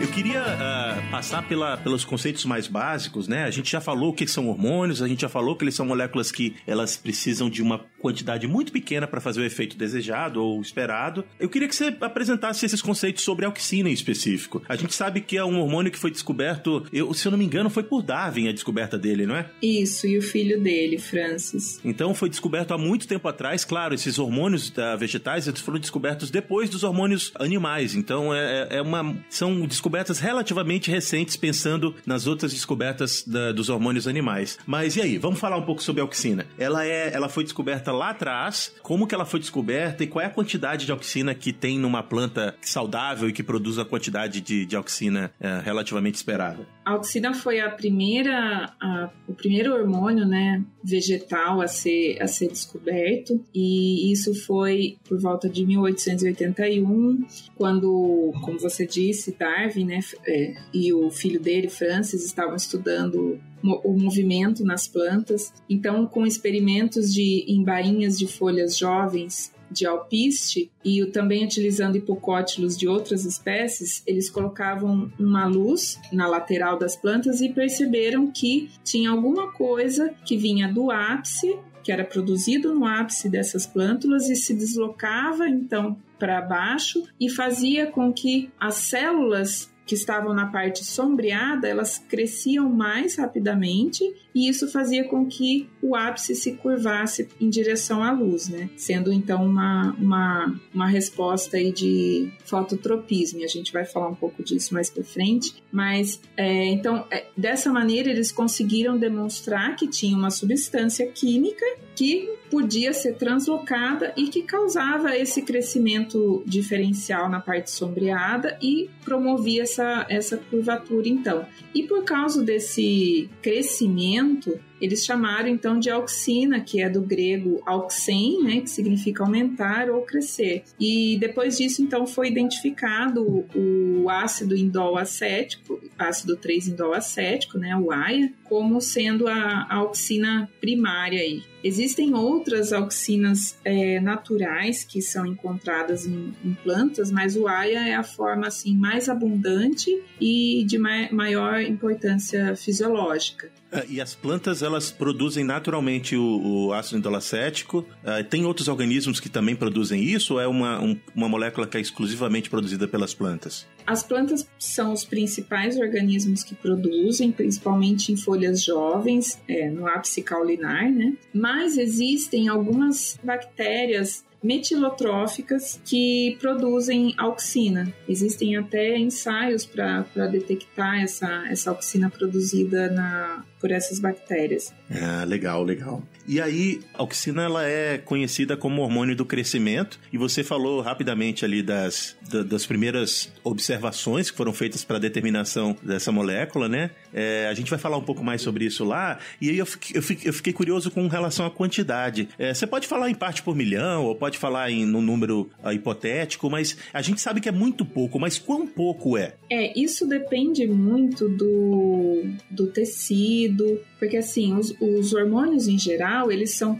Eu 0.01 0.07
queria 0.07 0.41
uh, 0.41 0.88
passar 1.09 1.47
pela, 1.47 1.75
pelos 1.75 2.05
conceitos 2.05 2.45
mais 2.45 2.67
básicos, 2.67 3.27
né? 3.27 3.43
A 3.43 3.51
gente 3.51 3.71
já 3.71 3.81
falou 3.81 4.11
o 4.11 4.13
que 4.13 4.27
são 4.27 4.47
hormônios, 4.47 5.01
a 5.01 5.07
gente 5.07 5.21
já 5.21 5.29
falou 5.29 5.55
que 5.55 5.63
eles 5.63 5.73
são 5.73 5.85
moléculas 5.85 6.31
que 6.31 6.55
elas 6.67 6.95
precisam 6.95 7.49
de 7.49 7.61
uma 7.63 7.79
quantidade 7.99 8.47
muito 8.47 8.71
pequena 8.71 9.07
para 9.07 9.19
fazer 9.19 9.41
o 9.41 9.43
efeito 9.43 9.75
desejado 9.75 10.41
ou 10.41 10.61
esperado. 10.61 11.25
Eu 11.39 11.49
queria 11.49 11.67
que 11.67 11.75
você 11.75 11.95
apresentasse 11.99 12.65
esses 12.65 12.81
conceitos 12.81 13.23
sobre 13.23 13.45
auxina 13.45 13.89
em 13.89 13.93
específico. 13.93 14.61
A 14.69 14.75
gente 14.75 14.93
sabe 14.93 15.21
que 15.21 15.35
é 15.35 15.43
um 15.43 15.59
hormônio 15.59 15.91
que 15.91 15.97
foi 15.97 16.11
descoberto, 16.11 16.85
eu, 16.93 17.11
se 17.13 17.27
eu 17.27 17.31
não 17.31 17.39
me 17.39 17.45
engano, 17.45 17.69
foi 17.69 17.83
por 17.83 18.03
Darwin 18.03 18.47
a 18.47 18.51
descoberta 18.51 18.97
dele, 18.97 19.25
não 19.25 19.35
é? 19.35 19.49
Isso, 19.61 20.05
e 20.05 20.17
o 20.17 20.21
filho 20.21 20.61
dele, 20.61 20.99
Francis. 20.99 21.79
Então 21.83 22.13
foi 22.13 22.29
descoberto 22.29 22.73
há 22.73 22.77
muito 22.77 23.07
tempo 23.07 23.27
atrás, 23.27 23.65
claro, 23.65 23.95
esses 23.95 24.19
hormônios 24.19 24.69
da 24.69 24.95
vegetais 24.95 25.47
eles 25.47 25.59
foram 25.59 25.79
descobertos 25.79 26.29
depois 26.29 26.69
dos 26.69 26.83
hormônios 26.83 27.31
animais. 27.35 27.95
Então 27.95 28.33
é, 28.33 28.67
é, 28.69 28.77
é 28.77 28.81
uma 28.81 29.17
são 29.29 29.65
descobertas 29.65 30.19
relativamente 30.19 30.89
recentes 30.89 30.98
pensando 31.37 31.95
nas 32.05 32.27
outras 32.27 32.51
descobertas 32.51 33.23
da, 33.25 33.51
dos 33.51 33.69
hormônios 33.69 34.07
animais. 34.07 34.57
Mas 34.65 34.95
e 34.95 35.01
aí, 35.01 35.17
vamos 35.17 35.39
falar 35.39 35.57
um 35.57 35.63
pouco 35.63 35.81
sobre 35.81 36.01
a 36.01 36.03
auxina. 36.03 36.45
Ela 36.57 36.85
é, 36.85 37.13
ela 37.13 37.29
foi 37.29 37.43
descoberta 37.43 37.91
lá 37.91 38.09
atrás. 38.09 38.73
Como 38.81 39.07
que 39.07 39.15
ela 39.15 39.25
foi 39.25 39.39
descoberta 39.39 40.03
e 40.03 40.07
qual 40.07 40.23
é 40.23 40.27
a 40.27 40.29
quantidade 40.29 40.85
de 40.85 40.91
auxina 40.91 41.33
que 41.33 41.53
tem 41.53 41.77
numa 41.77 42.03
planta 42.03 42.55
saudável 42.61 43.29
e 43.29 43.33
que 43.33 43.43
produz 43.43 43.77
a 43.77 43.85
quantidade 43.85 44.41
de, 44.41 44.65
de 44.65 44.75
auxina 44.75 45.31
é, 45.39 45.61
relativamente 45.63 46.15
esperada? 46.15 46.67
A 46.89 46.93
auxina 46.93 47.35
foi 47.35 47.59
a 47.59 47.69
primeira, 47.69 48.73
a, 48.81 49.11
o 49.27 49.33
primeiro 49.35 49.75
hormônio, 49.75 50.25
né, 50.25 50.65
vegetal 50.83 51.61
a 51.61 51.67
ser, 51.67 52.19
a 52.19 52.25
ser 52.25 52.47
descoberto 52.47 53.39
e 53.53 54.11
isso 54.11 54.33
foi 54.33 54.97
por 55.07 55.19
volta 55.21 55.47
de 55.47 55.63
1881, 55.67 57.27
quando, 57.55 58.33
como 58.41 58.57
você 58.57 58.87
disse, 58.87 59.35
Darwin, 59.37 59.85
né, 59.85 59.99
é, 60.25 60.55
e 60.73 60.91
o 60.91 61.11
filho 61.11 61.39
dele, 61.39 61.69
Francis, 61.69 62.25
estavam 62.25 62.55
estudando 62.55 63.39
o 63.61 63.93
movimento 63.93 64.63
nas 64.65 64.87
plantas. 64.87 65.53
Então, 65.69 66.07
com 66.07 66.25
experimentos 66.25 67.13
de 67.13 67.45
em 67.47 67.63
bainhas 67.63 68.17
de 68.17 68.25
folhas 68.25 68.75
jovens 68.75 69.53
de 69.71 69.85
alpiste 69.85 70.71
e 70.83 71.05
também 71.07 71.45
utilizando 71.45 71.97
hipocótilos 71.97 72.77
de 72.77 72.87
outras 72.87 73.25
espécies, 73.25 74.03
eles 74.05 74.29
colocavam 74.29 75.11
uma 75.19 75.45
luz 75.45 75.99
na 76.11 76.27
lateral 76.27 76.77
das 76.77 76.95
plantas 76.95 77.41
e 77.41 77.49
perceberam 77.49 78.31
que 78.31 78.69
tinha 78.83 79.09
alguma 79.09 79.51
coisa 79.51 80.13
que 80.25 80.37
vinha 80.37 80.71
do 80.71 80.91
ápice, 80.91 81.57
que 81.83 81.91
era 81.91 82.03
produzido 82.03 82.73
no 82.73 82.85
ápice 82.85 83.29
dessas 83.29 83.65
plântulas 83.65 84.29
e 84.29 84.35
se 84.35 84.53
deslocava 84.53 85.47
então 85.47 85.97
para 86.17 86.41
baixo 86.41 87.03
e 87.19 87.29
fazia 87.29 87.87
com 87.87 88.11
que 88.11 88.51
as 88.59 88.75
células 88.75 89.68
que 89.89 89.95
estavam 89.95 90.35
na 90.35 90.45
parte 90.45 90.85
sombreada, 90.85 91.67
elas 91.67 91.97
cresciam 91.97 92.69
mais 92.69 93.15
rapidamente 93.17 94.03
e 94.35 94.47
isso 94.47 94.67
fazia 94.71 95.03
com 95.05 95.25
que 95.25 95.67
o 95.81 95.95
ápice 95.95 96.35
se 96.35 96.53
curvasse 96.53 97.27
em 97.41 97.49
direção 97.49 98.03
à 98.03 98.11
luz, 98.11 98.49
né? 98.49 98.69
Sendo 98.77 99.11
então 99.11 99.43
uma, 99.43 99.95
uma, 99.99 100.55
uma 100.71 100.87
resposta 100.87 101.57
aí 101.57 101.71
de 101.71 102.31
fototropismo. 102.45 103.39
E 103.39 103.43
a 103.43 103.47
gente 103.47 103.73
vai 103.73 103.83
falar 103.83 104.09
um 104.09 104.13
pouco 104.13 104.43
disso 104.43 104.75
mais 104.75 104.91
para 104.91 105.03
frente. 105.03 105.55
Mas 105.71 106.21
é, 106.37 106.65
então 106.67 107.07
é, 107.09 107.25
dessa 107.35 107.73
maneira 107.73 108.11
eles 108.11 108.31
conseguiram 108.31 108.95
demonstrar 108.95 109.75
que 109.75 109.87
tinha 109.87 110.15
uma 110.15 110.29
substância 110.29 111.07
química 111.07 111.65
que 111.99 112.33
podia 112.49 112.93
ser 112.93 113.15
translocada 113.15 114.13
e 114.15 114.29
que 114.29 114.43
causava 114.43 115.17
esse 115.17 115.41
crescimento 115.41 116.41
diferencial 116.45 117.27
na 117.27 117.41
parte 117.41 117.69
sombreada 117.69 118.57
e 118.61 118.89
promovia 119.03 119.63
essa, 119.63 120.05
essa 120.07 120.37
curvatura 120.37 121.09
então. 121.09 121.45
E 121.75 121.83
por 121.83 122.05
causa 122.05 122.41
desse 122.41 123.29
crescimento, 123.41 124.57
eles 124.81 125.05
chamaram 125.05 125.47
então 125.47 125.79
de 125.79 125.89
auxina, 125.89 126.59
que 126.59 126.81
é 126.81 126.89
do 126.89 127.01
grego 127.01 127.61
auxen, 127.65 128.43
né, 128.43 128.61
que 128.61 128.69
significa 128.69 129.23
aumentar 129.23 129.89
ou 129.89 130.01
crescer. 130.01 130.63
E 130.79 131.17
depois 131.19 131.57
disso, 131.57 131.81
então, 131.81 132.05
foi 132.07 132.27
identificado 132.27 133.45
o 133.55 134.09
ácido 134.09 134.55
indol 134.55 134.97
acético, 134.97 135.79
ácido 135.97 136.37
3-indol 136.37 136.93
acético, 136.93 137.57
né, 137.57 137.75
o 137.75 137.91
AIA, 137.91 138.31
como 138.43 138.81
sendo 138.81 139.27
a, 139.27 139.67
a 139.69 139.75
auxina 139.75 140.49
primária 140.59 141.21
aí. 141.21 141.43
Existem 141.63 142.15
outras 142.15 142.71
auxinas 142.71 143.57
é, 143.65 143.99
naturais 143.99 144.85
que 144.85 145.01
são 145.01 145.25
encontradas 145.25 146.07
em, 146.07 146.33
em, 146.43 146.53
plantas, 146.53 147.11
mas 147.11 147.35
o 147.35 147.47
AIA 147.47 147.89
é 147.89 147.95
a 147.95 148.03
forma 148.03 148.47
assim 148.47 148.75
mais 148.75 149.09
abundante 149.09 150.01
e 150.21 150.63
de 150.65 150.77
ma 150.77 151.09
maior 151.11 151.61
importância 151.61 152.55
fisiológica. 152.55 153.51
É, 153.71 153.85
e 153.87 154.01
as 154.01 154.15
plantas, 154.15 154.63
elas 154.63 154.91
produzem 154.91 155.43
naturalmente 155.43 156.15
o, 156.15 156.67
o 156.67 156.73
ácido 156.73 156.97
indolacético. 156.97 157.85
Uh, 158.03 158.23
tem 158.23 158.45
outros 158.45 158.67
organismos 158.67 159.19
que 159.19 159.29
também 159.29 159.55
produzem 159.55 160.03
isso 160.03 160.33
ou 160.33 160.39
é 160.39 160.47
uma, 160.47 160.81
um, 160.81 160.97
uma 161.15 161.29
molécula 161.29 161.67
que 161.67 161.77
é 161.77 161.81
exclusivamente 161.81 162.49
produzida 162.49 162.87
pelas 162.87 163.13
plantas? 163.13 163.67
As 163.89 164.03
plantas 164.03 164.47
são 164.59 164.93
os 164.93 165.03
principais 165.03 165.75
organismos 165.75 166.43
que 166.43 166.53
produzem, 166.53 167.31
principalmente 167.31 168.11
em 168.11 168.15
folhas 168.15 168.61
jovens, 168.61 169.41
é, 169.47 169.67
no 169.67 169.87
ápice 169.87 170.21
caulinar, 170.21 170.91
né? 170.91 171.17
Mas 171.33 171.75
existem 171.75 172.47
algumas 172.47 173.19
bactérias 173.23 174.23
metilotróficas 174.43 175.81
que 175.83 176.37
produzem 176.39 177.15
auxina. 177.17 177.91
Existem 178.07 178.55
até 178.57 178.95
ensaios 178.95 179.65
para 179.65 180.27
detectar 180.27 181.01
essa, 181.01 181.47
essa 181.49 181.71
auxina 181.71 182.11
produzida 182.11 182.91
na, 182.91 183.43
por 183.59 183.71
essas 183.71 183.99
bactérias. 183.99 184.71
Ah, 184.91 185.23
legal, 185.23 185.63
legal. 185.63 186.03
E 186.29 186.39
aí, 186.39 186.79
a 186.93 187.01
auxina 187.01 187.41
ela 187.41 187.65
é 187.65 187.97
conhecida 187.97 188.55
como 188.55 188.83
hormônio 188.83 189.15
do 189.15 189.25
crescimento, 189.25 189.99
e 190.13 190.17
você 190.17 190.43
falou 190.43 190.79
rapidamente 190.79 191.43
ali 191.43 191.63
das, 191.63 192.15
das 192.45 192.67
primeiras 192.67 193.33
observações 193.43 194.29
que 194.29 194.37
foram 194.37 194.53
feitas 194.53 194.83
para 194.83 194.99
determinação 194.99 195.75
dessa 195.81 196.11
molécula, 196.11 196.69
né? 196.69 196.91
É, 197.11 197.47
a 197.49 197.53
gente 197.55 197.67
vai 197.67 197.79
falar 197.79 197.97
um 197.97 198.03
pouco 198.03 198.23
mais 198.23 198.43
sobre 198.43 198.63
isso 198.63 198.85
lá, 198.85 199.17
e 199.41 199.49
aí 199.49 199.57
eu 199.57 199.65
fiquei, 199.65 199.97
eu 199.97 200.03
fiquei, 200.03 200.29
eu 200.29 200.33
fiquei 200.33 200.53
curioso 200.53 200.91
com 200.91 201.07
relação 201.07 201.47
à 201.47 201.49
quantidade. 201.49 202.29
É, 202.37 202.53
você 202.53 202.67
pode 202.67 202.85
falar 202.85 203.09
em 203.09 203.15
parte 203.15 203.41
por 203.41 203.55
milhão, 203.55 204.05
ou 204.05 204.13
pode 204.13 204.37
falar 204.37 204.69
em 204.69 204.85
um 204.85 205.01
número 205.01 205.49
uh, 205.63 205.71
hipotético, 205.71 206.47
mas 206.47 206.77
a 206.93 207.01
gente 207.01 207.19
sabe 207.19 207.41
que 207.41 207.49
é 207.49 207.51
muito 207.51 207.83
pouco, 207.83 208.19
mas 208.19 208.37
quão 208.37 208.67
pouco 208.67 209.17
é? 209.17 209.33
É, 209.49 209.73
isso 209.75 210.05
depende 210.05 210.67
muito 210.67 211.27
do, 211.27 212.21
do 212.51 212.67
tecido, 212.67 213.81
porque 213.97 214.17
assim, 214.17 214.55
os, 214.55 214.75
os 214.79 215.11
hormônios 215.11 215.67
em 215.67 215.79
geral, 215.79 216.18
eles 216.31 216.55
são 216.55 216.77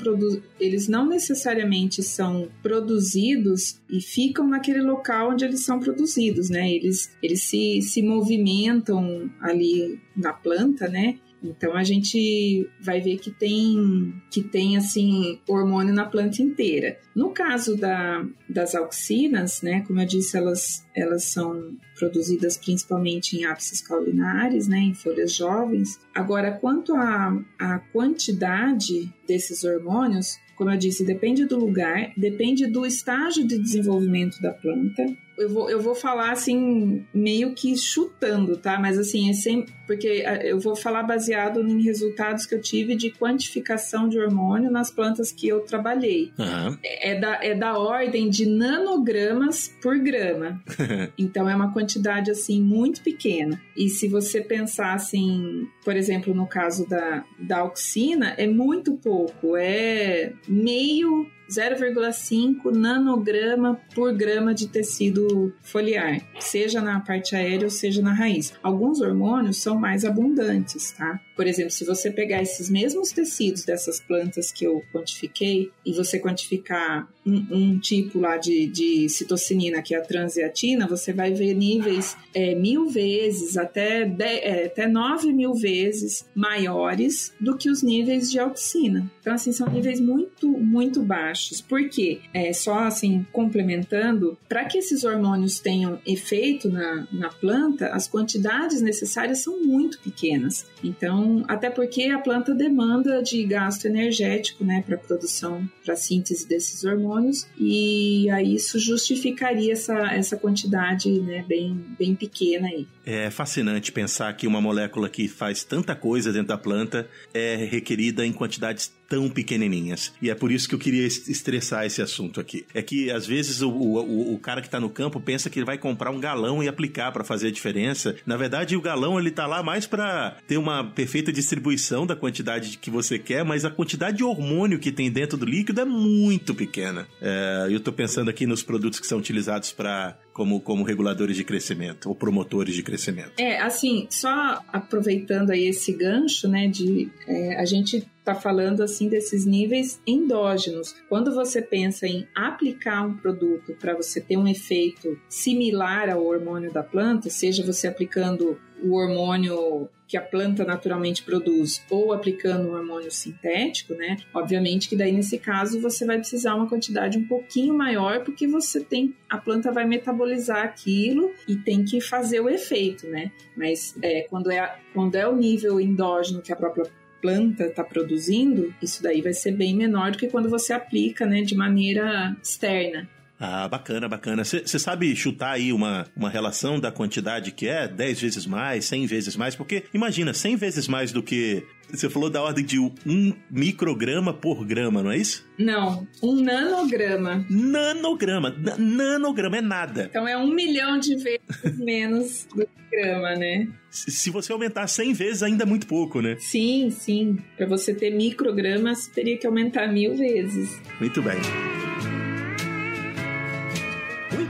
eles 0.60 0.88
não 0.88 1.08
necessariamente 1.08 2.02
são 2.02 2.50
produzidos 2.62 3.80
e 3.90 4.02
ficam 4.02 4.48
naquele 4.48 4.82
local 4.82 5.32
onde 5.32 5.46
eles 5.46 5.64
são 5.64 5.80
produzidos, 5.80 6.50
né? 6.50 6.70
Eles, 6.70 7.12
eles 7.22 7.44
se, 7.44 7.82
se 7.82 8.02
movimentam 8.02 9.30
ali 9.40 10.00
na 10.16 10.34
planta, 10.34 10.88
né? 10.88 11.18
Então 11.44 11.76
a 11.76 11.84
gente 11.84 12.70
vai 12.82 13.00
ver 13.00 13.18
que 13.18 13.32
tem 13.32 14.14
que 14.30 14.44
tem 14.44 14.78
assim 14.78 15.40
hormônio 15.48 15.94
na 15.94 16.06
planta 16.06 16.42
inteira. 16.42 16.98
No 17.16 17.32
caso 17.32 17.76
da, 17.78 18.26
das 18.48 18.76
auxinas, 18.76 19.62
né, 19.62 19.82
como 19.88 20.02
eu 20.02 20.06
disse, 20.06 20.38
elas 20.38 20.86
elas 20.96 21.24
são 21.26 21.76
produzidas 21.98 22.58
principalmente 22.58 23.38
em 23.38 23.46
ápices 23.46 23.82
caulinares, 23.82 24.68
né, 24.68 24.80
em 24.80 24.94
folhas 24.94 25.34
jovens. 25.34 26.00
Agora, 26.14 26.52
quanto 26.52 26.94
à 26.96 27.38
a 27.58 27.80
quantidade 27.80 29.12
desses 29.28 29.64
hormônios, 29.64 30.38
como 30.60 30.72
eu 30.72 30.78
disse, 30.78 31.06
depende 31.06 31.46
do 31.46 31.58
lugar, 31.58 32.12
depende 32.18 32.68
do 32.68 32.86
estágio 32.86 33.48
de 33.48 33.58
desenvolvimento 33.58 34.42
da 34.42 34.52
planta. 34.52 35.06
Eu 35.40 35.50
vou, 35.50 35.70
eu 35.70 35.80
vou 35.80 35.96
falar 35.96 36.32
assim, 36.32 37.06
meio 37.14 37.54
que 37.54 37.76
chutando, 37.78 38.58
tá? 38.58 38.80
Mas 38.80 38.98
assim, 38.98 39.30
é 39.30 39.34
sempre. 39.34 39.74
Porque 39.88 40.24
ah, 40.26 40.36
eu 40.46 40.60
vou 40.60 40.76
falar 40.76 41.04
baseado 41.04 41.62
em 41.62 41.82
resultados 41.82 42.46
que 42.46 42.54
eu 42.54 42.62
tive 42.62 42.96
de 42.96 43.10
quantificação 43.10 44.08
de 44.08 44.20
hormônio 44.20 44.70
nas 44.70 44.92
plantas 44.92 45.32
que 45.32 45.48
eu 45.48 45.62
trabalhei. 45.62 46.32
Uhum. 46.38 46.78
É, 46.84 47.20
da, 47.20 47.44
é 47.44 47.56
da 47.56 47.78
ordem 47.78 48.30
de 48.30 48.46
nanogramas 48.46 49.74
por 49.82 49.98
grama. 49.98 50.62
então 51.18 51.50
é 51.50 51.56
uma 51.56 51.74
quantidade 51.74 52.30
assim 52.30 52.62
muito 52.62 53.02
pequena. 53.02 53.60
E 53.76 53.90
se 53.90 54.08
você 54.08 54.42
pensar 54.42 54.94
assim, 54.94 55.68
por 55.84 55.96
exemplo, 55.96 56.34
no 56.34 56.46
caso 56.46 56.88
da, 56.88 57.24
da 57.40 57.60
auxina, 57.60 58.36
é 58.38 58.46
muito 58.46 58.94
pouco, 58.94 59.56
é 59.56 60.34
meio 60.48 61.28
0,5 61.50 62.72
nanograma 62.72 63.80
por 63.96 64.14
grama 64.14 64.54
de 64.54 64.68
tecido 64.68 65.54
foliar, 65.62 66.22
seja 66.40 66.82
na 66.82 67.00
parte 67.00 67.36
aérea 67.36 67.66
ou 67.66 67.72
seja 67.72 68.02
na 68.02 68.14
raiz. 68.14 68.54
Alguns 68.62 69.02
hormônios 69.02 69.58
são 69.58 69.78
mais 69.78 70.06
abundantes, 70.06 70.92
tá? 70.92 71.20
Por 71.40 71.48
exemplo, 71.48 71.72
se 71.72 71.86
você 71.86 72.12
pegar 72.12 72.42
esses 72.42 72.70
mesmos 72.70 73.14
tecidos 73.14 73.64
dessas 73.64 73.98
plantas 73.98 74.52
que 74.52 74.66
eu 74.66 74.84
quantifiquei 74.92 75.72
e 75.86 75.94
você 75.94 76.20
quantificar 76.20 77.08
um, 77.26 77.48
um 77.50 77.80
tipo 77.80 78.20
lá 78.20 78.36
de, 78.36 78.68
de 78.68 79.08
citocinina, 79.08 79.82
que 79.82 79.96
é 79.96 80.00
a 80.00 80.02
transiatina, 80.02 80.86
você 80.86 81.14
vai 81.14 81.32
ver 81.32 81.54
níveis 81.54 82.18
é, 82.34 82.54
mil 82.56 82.90
vezes, 82.90 83.56
até, 83.56 84.04
de, 84.04 84.22
é, 84.22 84.66
até 84.66 84.86
nove 84.86 85.32
mil 85.32 85.54
vezes 85.54 86.28
maiores 86.36 87.34
do 87.40 87.56
que 87.56 87.70
os 87.70 87.82
níveis 87.82 88.30
de 88.30 88.38
auxina. 88.38 89.10
Então, 89.22 89.34
assim, 89.34 89.54
são 89.54 89.70
níveis 89.70 90.02
muito, 90.02 90.50
muito 90.50 91.02
baixos. 91.02 91.62
Por 91.62 91.88
quê? 91.88 92.20
É, 92.34 92.52
só 92.52 92.80
assim, 92.80 93.26
complementando, 93.32 94.38
para 94.50 94.66
que 94.66 94.78
esses 94.78 95.06
hormônios 95.06 95.62
tenham 95.62 96.02
efeito 96.06 96.68
na, 96.68 97.08
na 97.14 97.30
planta, 97.30 97.88
as 97.94 98.10
quantidades 98.10 98.82
necessárias 98.82 99.40
são 99.40 99.64
muito 99.64 100.02
pequenas. 100.02 100.66
Então, 100.84 101.29
até 101.48 101.70
porque 101.70 102.04
a 102.04 102.20
planta 102.20 102.54
demanda 102.54 103.22
de 103.22 103.44
gasto 103.44 103.86
energético, 103.86 104.64
né, 104.64 104.84
para 104.86 104.98
produção, 104.98 105.68
para 105.84 105.96
síntese 105.96 106.48
desses 106.48 106.84
hormônios, 106.84 107.48
e 107.58 108.30
aí 108.32 108.56
isso 108.56 108.80
justificaria 108.80 109.74
essa, 109.74 109.98
essa 110.14 110.38
quantidade, 110.38 111.10
né, 111.22 111.44
bem, 111.48 111.86
bem 111.98 112.16
pequena 112.16 112.68
aí. 112.68 112.88
É 113.06 113.30
fascinante 113.30 113.92
pensar 113.92 114.32
que 114.34 114.46
uma 114.46 114.62
molécula 114.62 115.10
que 115.10 115.28
faz 115.28 115.64
tanta 115.64 115.96
coisa 115.96 116.32
dentro 116.32 116.50
da 116.50 116.58
planta 116.58 117.08
é 117.34 117.56
requerida 117.56 118.26
em 118.26 118.32
quantidades 118.32 118.92
tão 119.10 119.30
pequenininhas. 119.30 120.14
E 120.22 120.30
é 120.30 120.36
por 120.36 120.52
isso 120.52 120.70
que 120.70 120.76
eu 120.76 120.80
queria 120.80 121.06
estressar 121.06 121.86
esse 121.86 122.02
assunto 122.02 122.40
aqui. 122.40 122.66
É 122.74 122.82
que 122.82 123.12
às 123.12 123.26
vezes 123.26 123.62
o, 123.62 123.70
o, 123.70 124.36
o 124.36 124.40
cara 124.40 124.62
que 124.62 124.68
está 124.68 124.80
no 124.80 124.90
campo 124.90 125.20
pensa 125.20 125.50
que 125.50 125.58
ele 125.58 125.66
vai 125.66 125.78
comprar 125.78 126.12
um 126.12 126.20
galão 126.20 126.64
e 126.64 126.68
aplicar 126.68 127.12
para 127.12 127.24
fazer 127.24 127.48
a 127.48 127.52
diferença. 127.52 128.16
Na 128.26 128.38
verdade, 128.38 128.78
o 128.78 128.82
galão 128.82 129.20
ele 129.20 129.32
tá 129.32 129.48
lá 129.48 129.64
mais 129.64 129.88
para 129.88 130.38
ter 130.48 130.58
uma 130.58 130.84
perfeita 130.84 131.34
distribuição 131.34 132.06
da 132.06 132.16
quantidade 132.16 132.78
que 132.78 132.92
você 132.92 133.18
quer, 133.18 133.44
mas 133.44 133.66
a 133.66 133.72
quantidade 133.72 134.18
de 134.18 134.24
hormônio 134.24 134.80
que 134.80 134.92
tem 134.92 135.12
dentro 135.12 135.38
do 135.38 135.46
líquido 135.46 135.82
é 135.82 135.86
muito 135.86 136.54
pequena. 136.54 137.08
É, 137.22 137.68
eu 137.70 137.78
estou 137.78 137.94
pensando 137.94 138.30
aqui 138.30 138.46
nos 138.46 138.62
produtos 138.62 139.00
que 139.00 139.08
são 139.08 139.18
utilizados 139.18 139.72
para 139.72 140.18
como, 140.40 140.62
como 140.62 140.86
reguladores 140.86 141.36
de 141.36 141.44
crescimento 141.44 142.08
ou 142.08 142.16
promotores 142.16 142.74
de 142.74 142.82
crescimento. 142.82 143.34
É, 143.38 143.60
assim, 143.60 144.08
só 144.10 144.64
aproveitando 144.72 145.50
aí 145.50 145.68
esse 145.68 145.92
gancho, 145.92 146.48
né, 146.48 146.66
de 146.66 147.12
é, 147.28 147.60
a 147.60 147.66
gente 147.66 148.08
está 148.20 148.34
falando 148.34 148.82
assim 148.82 149.10
desses 149.10 149.46
níveis 149.46 150.00
endógenos. 150.08 150.96
Quando 151.10 151.34
você 151.34 151.62
pensa 151.62 152.08
em 152.08 152.26
aplicar 152.34 153.06
um 153.06 153.18
produto 153.18 153.76
para 153.80 153.94
você 153.94 154.22
ter 154.22 154.38
um 154.38 154.48
efeito 154.48 155.20
similar 155.28 156.10
ao 156.10 156.26
hormônio 156.26 156.72
da 156.72 156.84
planta, 156.84 157.30
seja 157.30 157.66
você 157.66 157.88
aplicando 157.88 158.58
o 158.84 158.94
hormônio 158.94 159.90
que 160.08 160.18
a 160.18 160.22
planta 160.22 160.66
naturalmente 160.66 161.24
produz 161.24 161.86
ou 161.90 162.12
aplicando 162.12 162.70
um 162.70 162.74
hormônio 162.74 163.12
sintético, 163.12 163.94
né? 163.94 164.18
Obviamente 164.34 164.90
que 164.90 164.96
daí 164.96 165.12
nesse 165.12 165.38
caso 165.38 165.80
você 165.80 166.04
vai 166.04 166.18
precisar 166.18 166.56
uma 166.56 166.68
quantidade 166.68 167.18
um 167.18 167.28
pouquinho 167.28 167.76
maior 167.76 168.24
porque 168.24 168.48
você 168.48 168.84
tem 168.84 169.16
a 169.30 169.38
planta 169.38 169.72
vai 169.72 169.86
metabolizar 169.86 170.64
aquilo 170.64 171.32
e 171.48 171.56
tem 171.56 171.86
que 171.86 172.02
fazer 172.02 172.40
o 172.40 172.50
efeito, 172.50 173.08
né? 173.08 173.32
Mas 173.56 173.96
é, 174.02 174.22
quando 174.24 174.52
é 174.52 174.76
quando 174.94 175.16
é 175.16 175.28
o 175.28 175.36
nível 175.36 175.80
endógeno 175.80 176.42
que 176.42 176.52
a 176.52 176.56
própria 176.56 176.86
planta 177.22 177.66
está 177.66 177.84
produzindo, 177.84 178.74
isso 178.82 179.04
daí 179.04 179.22
vai 179.22 179.34
ser 179.34 179.52
bem 179.52 179.76
menor 179.76 180.12
do 180.12 180.18
que 180.18 180.28
quando 180.28 180.50
você 180.50 180.74
aplica, 180.74 181.26
né, 181.26 181.42
de 181.42 181.56
maneira 181.56 182.36
externa. 182.42 183.08
Ah, 183.40 183.68
bacana, 183.70 184.10
bacana. 184.10 184.44
Você 184.44 184.78
sabe 184.78 185.16
chutar 185.16 185.52
aí 185.52 185.72
uma, 185.72 186.06
uma 186.16 186.30
relação 186.30 186.78
da 186.78 186.92
quantidade 186.92 187.54
que 187.54 187.68
é 187.70 187.88
10 187.88 188.22
vezes 188.22 188.46
mais, 188.46 188.84
100 188.86 189.06
vezes 189.06 189.36
mais? 189.38 189.56
Porque 189.56 189.86
imagina, 189.94 190.34
100 190.34 190.58
vezes 190.58 190.88
mais 190.88 191.14
do 191.14 191.24
que. 191.24 191.64
Você 191.90 192.10
falou 192.10 192.30
da 192.30 192.44
ordem 192.44 192.64
de 192.64 192.78
um 192.78 193.34
micrograma 193.50 194.32
por 194.34 194.64
grama, 194.66 195.02
não 195.02 195.12
é 195.12 195.18
isso? 195.18 195.50
Não, 195.58 196.06
um 196.22 196.36
nanograma. 196.36 197.46
Nanograma. 197.50 198.56
nanograma 198.78 199.58
é 199.58 199.62
nada. 199.62 200.08
Então 200.10 200.28
é 200.28 200.38
um 200.38 200.54
milhão 200.54 201.00
de 201.00 201.16
vezes 201.16 201.40
menos 201.80 202.46
do 202.54 202.66
que 202.66 202.80
grama, 202.92 203.36
né? 203.36 203.70
Se 203.90 204.30
você 204.30 204.52
aumentar 204.52 204.86
100 204.86 205.14
vezes, 205.14 205.44
ainda 205.44 205.64
é 205.64 205.66
muito 205.66 205.88
pouco, 205.88 206.22
né? 206.22 206.36
Sim, 206.40 206.92
sim. 206.92 207.38
Para 207.58 207.66
você 207.66 207.94
ter 207.94 208.12
microgramas, 208.12 209.08
teria 209.08 209.38
que 209.38 209.48
aumentar 209.48 209.88
mil 209.88 210.16
vezes. 210.16 210.80
Muito 211.00 211.22
bem. 211.22 211.40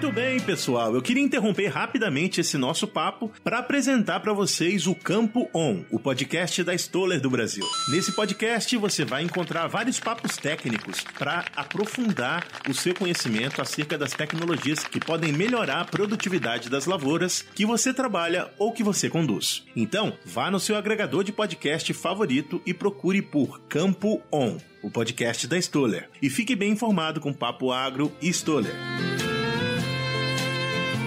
Muito 0.02 0.16
bem, 0.16 0.40
pessoal. 0.40 0.96
Eu 0.96 1.02
queria 1.02 1.22
interromper 1.22 1.68
rapidamente 1.68 2.40
esse 2.40 2.58
nosso 2.58 2.88
papo 2.88 3.30
para 3.44 3.60
apresentar 3.60 4.22
para 4.22 4.32
vocês 4.32 4.88
o 4.88 4.96
Campo 4.96 5.50
On, 5.54 5.84
o 5.92 6.00
podcast 6.00 6.64
da 6.64 6.74
Stoller 6.74 7.20
do 7.20 7.30
Brasil. 7.30 7.66
Nesse 7.90 8.14
podcast 8.14 8.78
você 8.78 9.04
vai 9.04 9.24
encontrar 9.24 9.68
vários 9.68 10.00
papos 10.00 10.38
técnicos 10.38 11.02
para 11.18 11.44
aprofundar 11.54 12.48
o 12.70 12.74
seu 12.74 12.96
conhecimento 12.96 13.62
acerca 13.62 13.98
das 13.98 14.14
tecnologias 14.14 14.86
que 14.86 15.02
podem 15.02 15.34
melhorar 15.34 15.82
a 15.82 15.86
produtividade 15.86 16.70
das 16.70 16.86
lavouras 16.86 17.42
que 17.54 17.66
você 17.66 17.94
trabalha 17.94 18.50
ou 18.58 18.72
que 18.72 18.82
você 18.82 19.10
conduz. 19.10 19.66
Então, 19.76 20.14
vá 20.24 20.50
no 20.50 20.62
seu 20.62 20.78
agregador 20.78 21.26
de 21.26 21.34
podcast 21.34 21.94
favorito 21.94 22.62
e 22.66 22.74
procure 22.74 23.22
por 23.22 23.60
Campo 23.68 24.22
On, 24.32 24.56
o 24.82 24.90
podcast 24.90 25.46
da 25.46 25.58
Stoller. 25.58 26.10
E 26.22 26.30
fique 26.30 26.56
bem 26.56 26.72
informado 26.72 27.20
com 27.20 27.34
Papo 27.34 27.74
Agro 27.74 28.14
e 28.22 28.30
Stoller. 28.30 29.09